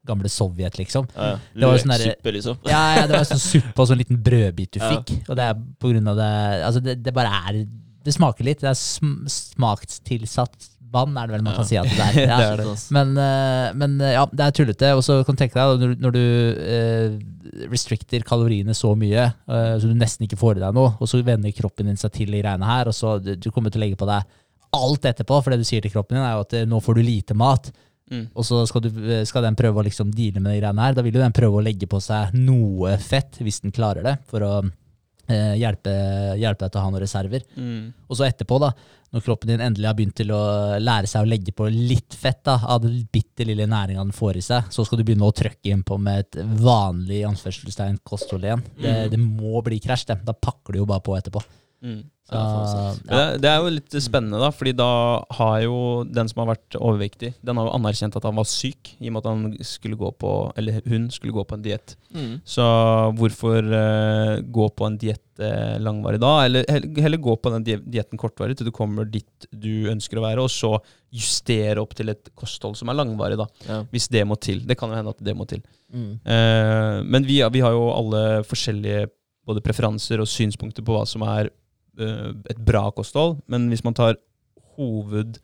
[0.08, 1.08] gamle Sovjet, liksom.
[1.16, 1.40] Ja, ja.
[1.54, 2.58] Det var sånn der- Løksuppe, liksom.
[2.66, 4.90] Ja, ja, det var sånn suppe og sånn liten brødbit du Ja.
[4.96, 5.14] fikk.
[5.30, 6.32] Og det er på grunn av det
[6.64, 7.66] Altså, det, det bare er
[8.08, 8.62] Det smaker litt.
[8.64, 11.58] Det er sm smakstilsatt vann, er det vel man Ja.
[11.58, 12.28] kan si at det er.
[12.28, 12.38] Ja.
[12.38, 12.92] Det er det.
[12.96, 14.92] Men, eh, men eh, ja, det er tullete.
[14.96, 16.24] Og så kan du tenke deg når, når du
[16.64, 21.08] eh, restrikter kaloriene så mye, eh, så du nesten ikke får i deg noe, og
[21.12, 23.82] så vender kroppen din seg til de greiene her, og så du, du kommer til
[23.82, 24.24] å legge på deg
[24.78, 26.96] alt etterpå, for det du sier til kroppen din, er jo at eh, nå får
[26.96, 27.70] du lite mat.
[28.12, 28.26] Mm.
[28.34, 30.94] Og så skal, du, eh, skal den prøve å liksom deale med de greiene her.
[30.98, 34.18] Da vil jo den prøve å legge på seg noe fett, hvis den klarer det,
[34.30, 34.52] for å
[35.28, 35.92] eh, hjelpe,
[36.40, 37.44] hjelpe deg til å ha noen reserver.
[37.58, 37.90] Mm.
[38.08, 38.72] Og så etterpå, da,
[39.16, 40.40] når kroppen din endelig har begynt til å
[40.84, 44.40] lære seg å legge på litt fett da, av den bitte lille næringa den får
[44.40, 48.64] i seg, så skal du begynne å trøkke innpå med et vanlig anførselstegn kosthold igjen.
[48.80, 49.10] Det, Mm.
[49.14, 50.20] det må bli krasj, det.
[50.28, 51.44] Da pakker du jo bare på etterpå.
[51.84, 52.06] Mm.
[52.28, 53.04] Så, Ja, sant.
[53.08, 54.88] Men Det, det er jo litt spennende, da, fordi da
[55.38, 58.96] har jo den som har vært overvektig, den har jo anerkjent at han var syk,
[59.00, 61.94] i og med at han skulle gå på, eller hun skulle gå på en diett.
[62.12, 62.34] Mm.
[62.44, 62.66] Så
[63.16, 66.34] hvorfor uh, gå på en diett uh, langvarig da?
[66.50, 70.26] Eller heller, gå på den di- dietten kortvarig til du kommer dit du ønsker å
[70.26, 70.74] være, og så
[71.16, 73.46] justere opp til et kosthold som er langvarig, da.
[73.70, 73.78] Ja.
[73.94, 74.66] Hvis det må til.
[74.68, 75.64] Det kan jo hende at det må til.
[75.94, 76.10] mm.
[76.28, 79.06] Uh, men vi, vi har jo alle forskjellige
[79.48, 81.48] både preferanser og synspunkter på hva som er
[82.00, 83.38] et bra kosthold.
[83.48, 84.18] Men hvis man tar
[84.78, 85.40] hoved,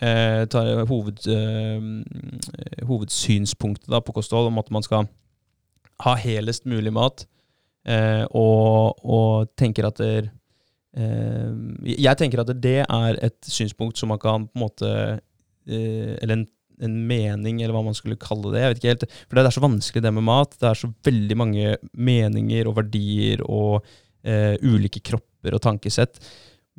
[0.00, 5.08] eh, tar hoved, eh, hovedsynspunktet da, på kosthold, om at man skal
[6.02, 7.26] ha helest mulig mat,
[7.86, 10.30] eh, og, og tenker at det,
[10.96, 11.52] eh,
[11.98, 14.90] Jeg tenker at det er et synspunkt som man kan på en måte
[15.66, 16.48] eh, Eller en
[16.82, 18.62] en mening, eller hva man skulle kalle det.
[18.62, 19.04] jeg vet ikke helt.
[19.28, 20.56] For det er så vanskelig det med mat.
[20.58, 23.84] Det er så veldig mange meninger og verdier og
[24.24, 26.20] eh, ulike kropper og tankesett.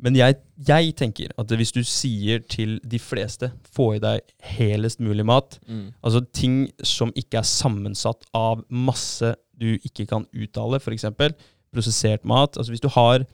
[0.00, 0.34] Men jeg,
[0.66, 4.20] jeg tenker at hvis du sier til de fleste få i deg
[4.56, 5.92] helest mulig mat, Mm.
[6.02, 11.04] altså ting som ikke er sammensatt av masse du ikke kan uttale, f.eks.
[11.72, 12.56] prosessert mat.
[12.58, 13.24] Altså hvis du har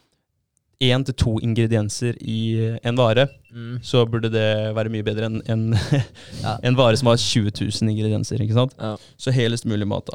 [0.83, 3.79] én til to ingredienser i en vare, Mm.
[3.83, 5.73] så burde det være mye bedre enn en,
[6.45, 6.59] Ja.
[6.63, 8.39] en vare som har 20 000 ingredienser.
[8.41, 8.75] ikke sant?
[8.79, 8.97] Ja.
[9.19, 10.15] Så helest mulig mat, da.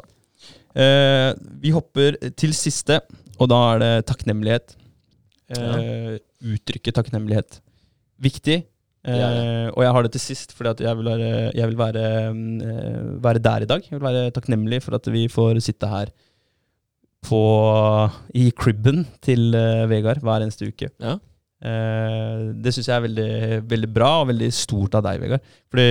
[0.80, 3.00] Eh, vi hopper til siste,
[3.38, 4.76] og da er det takknemlighet.
[5.54, 6.16] Eh,
[6.54, 7.60] Uttrykke takknemlighet.
[8.22, 8.62] Viktig.
[9.06, 11.76] Eh, Ja, Og jeg har det til sist, fordi at jeg vil, være, jeg vil
[11.78, 12.04] være,
[12.66, 13.82] eh, være der i dag.
[13.90, 16.10] Jeg vil være takknemlig for at vi får sitte her
[17.26, 17.38] på,
[18.34, 20.90] i cribben til eh, Vegard hver eneste uke.
[21.02, 21.16] Ja.
[21.66, 23.30] Eh, det syns jeg er veldig,
[23.70, 25.46] veldig bra og veldig stort av deg, Vegard.
[25.72, 25.86] Fordi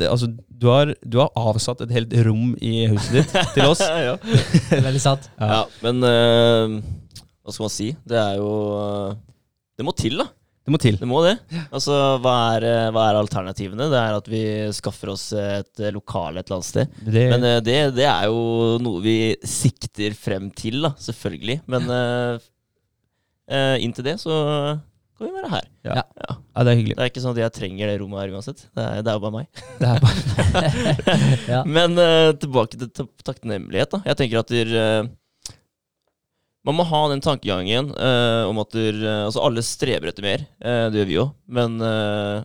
[0.00, 3.80] det, altså, du, har, du har avsatt et helt rom i huset ditt til oss.
[4.08, 4.16] ja.
[4.74, 5.30] Veldig sant.
[5.40, 6.78] ja, men eh,
[7.44, 7.90] hva skal man si?
[8.08, 8.48] Det er jo
[8.78, 9.14] eh,
[9.78, 10.26] Det må til, da.
[10.64, 10.96] Det må til.
[10.96, 11.34] Det må det.
[11.76, 11.92] Altså,
[12.24, 13.90] hva er, eh, hva er alternativene?
[13.92, 14.40] Det er at vi
[14.72, 16.94] skaffer oss et eh, lokale et eller annet sted.
[17.04, 21.58] Det, Men det, det er jo noe vi sikter frem til, da, selvfølgelig.
[21.68, 24.32] Men eh, inntil det så
[25.14, 25.66] kan vi være her.
[25.86, 25.94] ja.
[26.00, 26.04] Ja.
[26.32, 26.96] ja, det er hyggelig.
[26.96, 28.64] Det er ikke sånn at jeg trenger det rommet her uansett.
[28.74, 29.60] Det er, det er jo bare meg.
[29.82, 30.16] Det er bare,
[31.52, 31.60] Ja.
[31.68, 32.90] Men uh, tilbake til
[33.22, 33.92] takknemlighet.
[33.94, 34.00] da.
[34.10, 35.12] Jeg tenker at der, eh,
[36.64, 40.44] man må ha den tankegangen eh, om at der, eh, altså alle streber etter mer.
[40.64, 41.24] Eh, det gjør vi jo.
[41.58, 42.44] Men eh,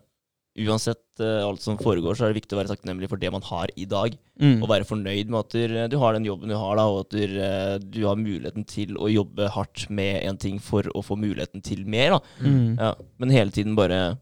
[0.67, 3.45] uansett eh, alt som foregår, så er det viktig å være takknemlig for det man
[3.47, 4.17] har i dag.
[4.41, 4.57] mm.
[4.59, 7.15] Og være fornøyd med at der, du har den jobben du har, da, og at
[7.15, 11.15] der, eh, du har muligheten til å jobbe hardt med en ting for å få
[11.19, 12.17] muligheten til mer.
[12.17, 12.19] Da.
[12.43, 12.75] Mm.
[12.75, 12.91] Ja,
[13.23, 14.17] men hele tiden bare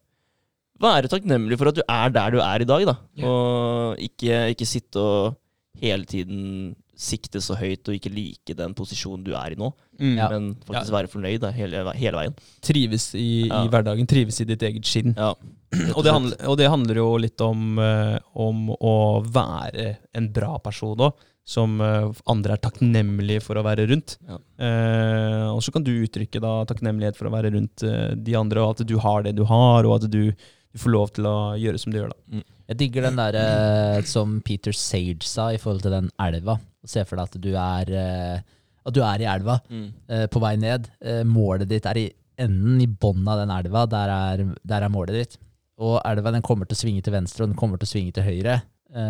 [0.78, 3.00] være takknemlig for at du er der du er i dag, da.
[3.26, 5.40] Og ikke, ikke sitte og
[5.82, 10.12] hele tiden sikte så høyt og ikke like den posisjonen du er i nå, Mm.
[10.18, 10.28] Ja.
[10.30, 12.34] men faktisk være fornøyd da, hele, hele veien.
[12.62, 13.64] Trives i, Ja.
[13.66, 15.16] i hverdagen, trives i ditt eget skinn.
[15.18, 15.32] Ja,
[15.98, 18.94] Og det, handler, og det handler jo litt om, eh, om å
[19.26, 21.14] være en bra person òg,
[21.48, 24.18] som eh, andre er takknemlige for å være rundt.
[24.28, 24.38] Ja.
[24.60, 28.62] Eh, og så kan du uttrykke da takknemlighet for å være rundt eh, de andre,
[28.64, 31.38] og at du har det du har, og at du, du får lov til å
[31.58, 32.14] gjøre som du gjør.
[32.14, 32.44] da.
[32.68, 36.58] Jeg digger den der eh, som Peter Sage sa i forhold til den elva.
[36.88, 38.58] Se for deg at du er, eh,
[38.88, 39.88] at du er i elva mm.
[40.12, 40.90] eh, på vei ned.
[41.30, 42.08] Målet ditt er i
[42.38, 43.86] enden, i bunnen av den elva.
[43.92, 45.40] Der er, der er målet ditt.
[45.80, 48.16] Og elva den kommer til å svinge til venstre, og den kommer til å svinge
[48.18, 48.60] til høyre.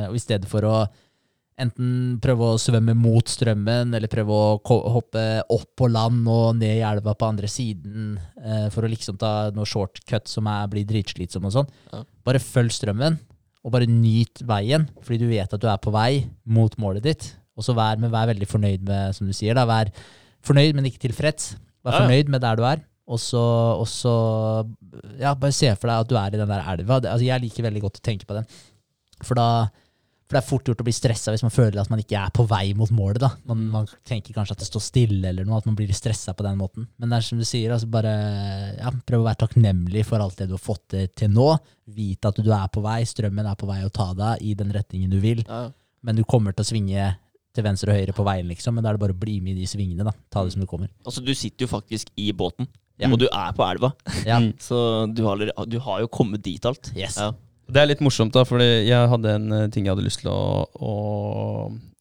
[0.10, 0.78] Og i stedet for å
[1.58, 5.24] enten prøve å svømme mot strømmen, eller prøve å hoppe
[5.56, 8.18] opp på land og ned i elva på andre siden,
[8.76, 11.72] for å liksom ta noe shortcut som er, blir dritslitsom og sånn.
[11.94, 12.04] Ja.
[12.28, 13.16] Bare følg strømmen,
[13.68, 17.26] og bare nyt veien, fordi du vet at du er på vei mot målet ditt.
[17.58, 19.92] Og så vær, vær veldig fornøyd med, som du sier, da, vær
[20.48, 21.56] fornøyd, men ikke tilfreds.
[21.84, 22.86] Vær fornøyd med der du er.
[23.08, 23.42] Og så,
[23.80, 24.14] og så
[25.20, 27.02] ja, bare se for deg at du er i den der elva.
[27.02, 28.48] Altså, jeg liker veldig godt å tenke på den.
[29.24, 29.68] For da
[30.28, 32.32] for det er fort gjort å bli stressa hvis man føler at man ikke er
[32.36, 33.22] på vei mot målet.
[33.24, 33.30] da.
[33.48, 36.44] Man, man tenker kanskje at det står stille, eller noe, at man blir stressa på
[36.44, 36.88] den måten.
[37.00, 38.12] Men det er som du sier, altså bare
[38.78, 41.48] ja, prøv å være takknemlig for alt det du har fått til nå.
[41.96, 44.74] Vite at du er på vei, strømmen er på vei å ta deg i den
[44.76, 45.46] retningen du vil.
[45.48, 45.70] Ja.
[46.04, 47.08] Men du kommer til å svinge
[47.56, 48.76] til venstre og høyre på veien, liksom.
[48.78, 50.04] Men da er det bare å bli med i de svingene.
[50.06, 50.12] da.
[50.30, 50.92] Ta det som det kommer.
[51.08, 52.68] Altså, du sitter jo faktisk i båten,
[53.00, 53.08] Ja.
[53.10, 53.94] og du er på elva.
[54.28, 54.38] Ja.
[54.44, 54.52] Mm.
[54.68, 54.78] Så
[55.16, 56.92] du har, du har jo kommet dit alt.
[56.96, 57.18] Yes.
[57.18, 57.32] Ja.
[57.68, 60.32] Det er litt morsomt, da, fordi jeg hadde en eh, ting jeg hadde lyst til
[60.32, 60.94] å, å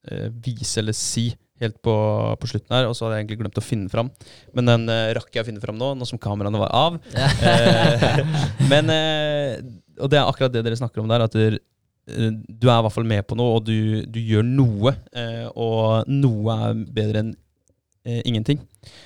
[0.07, 1.29] eh, vise eller si
[1.61, 1.93] helt på,
[2.39, 4.11] på slutten her, og så hadde jeg egentlig glemt å finne fram.
[4.57, 6.99] Men den eh, rakk jeg å finne fram nå, nå som kameraene var av.
[7.17, 8.21] Eh,
[8.71, 9.57] men eh,
[9.97, 12.85] Og det er akkurat det dere snakker om der, at der, eh, du er i
[12.85, 14.95] hvert fall med på noe, og du, du gjør noe.
[15.57, 17.35] Og noe er bedre enn
[18.07, 18.61] ingenting.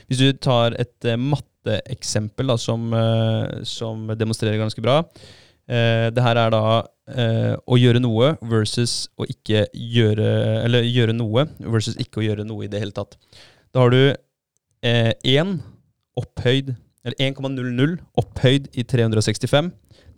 [0.05, 2.91] Hvis du tar et matteeksempel som,
[3.65, 4.99] som demonstrerer ganske bra.
[5.69, 6.61] Eh, det her er da
[7.11, 10.29] eh, å gjøre noe versus å ikke gjøre
[10.65, 13.17] Eller gjøre noe versus ikke å gjøre noe i det hele tatt.
[13.71, 15.59] Da har du eh, 1
[16.19, 16.73] opphøyd
[17.05, 19.71] Eller 1,00 opphøyd i 365.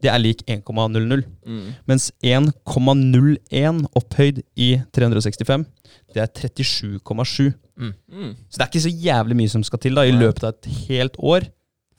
[0.03, 1.23] Det er lik 1,00.
[1.47, 1.67] Mm.
[1.87, 5.63] Mens 1,01 opphøyd i 365,
[6.11, 7.53] det er 37,7.
[7.79, 8.33] Mm.
[8.49, 10.67] Så det er ikke så jævlig mye som skal til da i løpet av et
[10.89, 11.47] helt år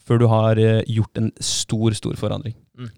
[0.04, 2.54] før du har eh, gjort en stor, stor forandring.
[2.76, 2.90] Mm.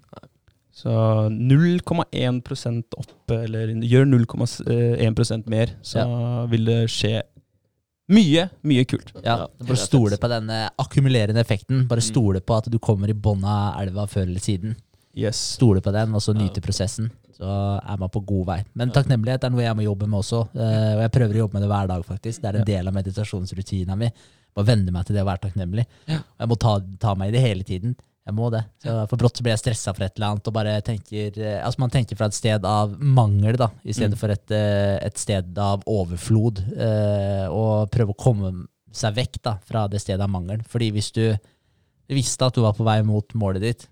[0.77, 0.93] Så
[1.33, 6.05] 0,1% opp, eller gjør 0,1% mer, så
[6.53, 7.23] vil det skje
[8.13, 9.09] mye, mye kult.
[9.25, 11.87] Ja, Ja, Bare stole på denne akkumulerende effekten.
[11.89, 12.11] Bare Mm.
[12.13, 14.77] stole på at du kommer i bånn av elva før eller siden.
[15.17, 15.37] Yes.
[15.57, 17.11] Stole på den, og så nyte prosessen.
[17.37, 17.43] Så
[17.83, 18.65] er man på god vei.
[18.75, 20.49] Men takknemlighet er noe jeg må jobbe med også.
[20.55, 22.41] eh, Og jeg prøver å jobbe med det hver dag, faktisk.
[22.43, 24.11] Det er en del av meditasjonsrutina mi.
[24.57, 25.87] Må venne meg til det å være takknemlig.
[26.09, 27.97] Og Jeg må ta, ta meg i det hele tiden.
[28.27, 28.65] Jeg må det.
[28.83, 31.61] Så for brått så blir jeg stressa for et eller annet, og bare tenker eh,
[31.63, 34.19] Altså man tenker fra et sted av mangel, da, i stedet Mm.
[34.19, 36.59] for et, eh, et sted av overflod.
[36.77, 40.59] eh, Og prøve å komme seg vekk da, fra det stedet av mangel.
[40.67, 41.37] Fordi hvis du
[42.09, 43.87] visste at du var på vei mot målet ditt,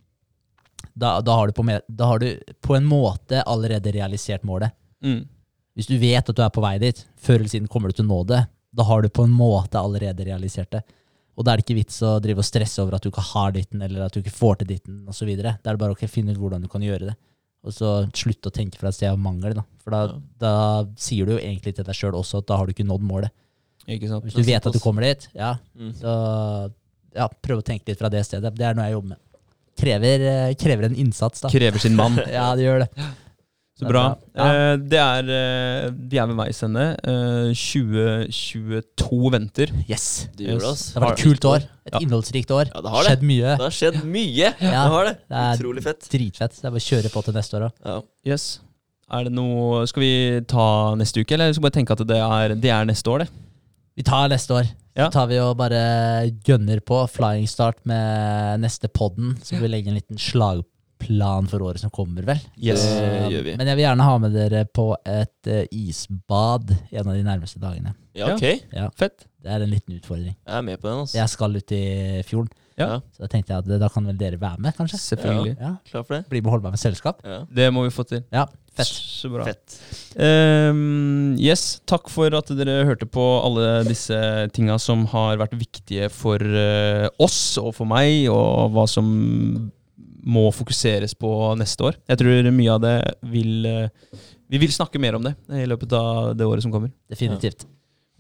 [0.97, 4.73] da, da, har du på, da har du på en måte allerede realisert målet.
[5.03, 5.27] Mm.
[5.77, 8.07] Hvis du vet at du er på vei dit, før eller siden kommer du til
[8.07, 10.83] å nå det, da har du på en måte allerede realisert det.
[11.37, 13.53] Og da er det ikke vits å drive og stresse over at du ikke har
[13.57, 15.31] ditten, eller at du ikke får til ditten, osv.
[15.41, 17.17] Da er det bare å finne ut hvordan du kan gjøre det.
[17.65, 19.65] Og så slutte å tenke fra et sted av mangel, da.
[19.83, 20.21] For da, Ja.
[20.39, 20.53] da
[20.97, 23.31] sier du jo egentlig til deg sjøl også at da har du ikke nådd målet.
[23.89, 24.25] Ikke sant?
[24.25, 25.93] Hvis du vet at du kommer dit, ja, Mm.
[25.99, 26.71] så
[27.15, 28.55] ja, prøv å tenke litt fra det stedet.
[28.55, 29.19] Det er noe jeg jobber med.
[29.77, 31.49] Krever, eh, krever en innsats, da.
[31.49, 32.15] Krever sin mann.
[32.31, 32.91] Ja, det gjør det.
[33.75, 34.03] Så Det er bra.
[34.39, 34.45] Ja.
[34.47, 36.85] Eh, det er de Vi er ved veis ende.
[37.03, 39.73] Eh, 2022 venter.
[39.91, 40.29] Yes.
[40.39, 40.93] Det, ass.
[40.93, 41.65] Det har vært et kult år.
[41.85, 41.99] Et Ja.
[42.01, 42.71] innholdsrikt år.
[42.75, 43.11] Ja, det har det.
[43.11, 43.57] Skjedd mye.
[43.59, 44.53] Det har skjedd mye.
[44.61, 45.15] Ja, det har det.
[45.29, 46.01] det er- Utrolig fett.
[46.09, 46.55] Dritfett.
[46.61, 47.73] Det er bare å kjøre på til neste år òg.
[47.85, 48.01] Ja.
[48.25, 48.61] Yes.
[49.11, 52.17] Er det noe Skal vi ta neste uke, eller skal vi bare tenke at det
[52.17, 53.29] er, det er neste år, det?
[53.97, 54.69] Vi tar neste år.
[54.97, 55.09] Ja.
[55.09, 59.37] Så tar vi og bare gønner på flying start med neste podden.
[59.43, 60.65] Så vi legger en liten slagplan
[61.51, 62.41] for året som kommer, vel.
[62.57, 62.83] Yes.
[62.83, 63.57] Det gjør vi.
[63.59, 67.61] Men jeg vil gjerne ha med dere på et uh, isbad en av de nærmeste
[67.61, 67.95] dagene.
[68.15, 68.45] Ja, ok.
[68.73, 69.27] Ja, Fett.
[69.45, 70.33] Det er en liten utfordring.
[70.35, 71.19] Jeg er med på den, altså.
[71.19, 72.49] Jeg skal ut i fjorden,
[72.79, 73.01] Ja.
[73.13, 74.99] så da tenkte jeg at da kan vel dere være med, kanskje?
[74.99, 75.57] Selvfølgelig.
[75.61, 76.23] Ja, Klar for det?
[76.31, 77.21] Bli med og holde meg med selskap.
[77.23, 77.43] Ja.
[77.53, 78.25] Det må vi få til.
[78.33, 78.89] Ja, fett.
[78.89, 79.45] Så bra.
[79.45, 79.77] Fett.
[80.17, 84.17] Um, yes, takk for at dere hørte på alle disse
[84.57, 89.13] tinga som har vært viktige for uh, oss og for meg, og hva som
[90.25, 91.31] må fokuseres på
[91.61, 91.99] neste år.
[92.11, 92.95] Jeg tror mye av det
[93.33, 94.19] vil eh,
[94.51, 96.93] Vi vil snakke mer om det i løpet av det året som kommer.
[97.11, 97.67] Definitivt.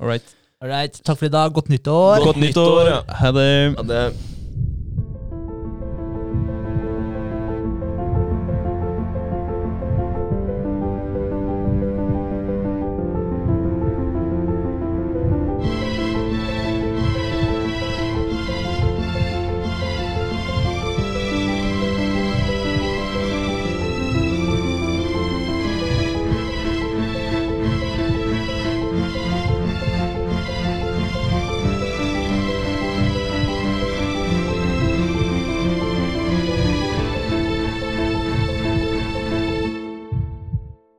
[0.00, 0.36] All right.
[0.62, 0.96] All right.
[1.04, 1.52] Takk for i dag.
[1.54, 2.24] Godt nyttår.
[2.24, 2.94] Godt nyttår!
[3.20, 3.50] Ha det!
[3.78, 4.04] Ha det.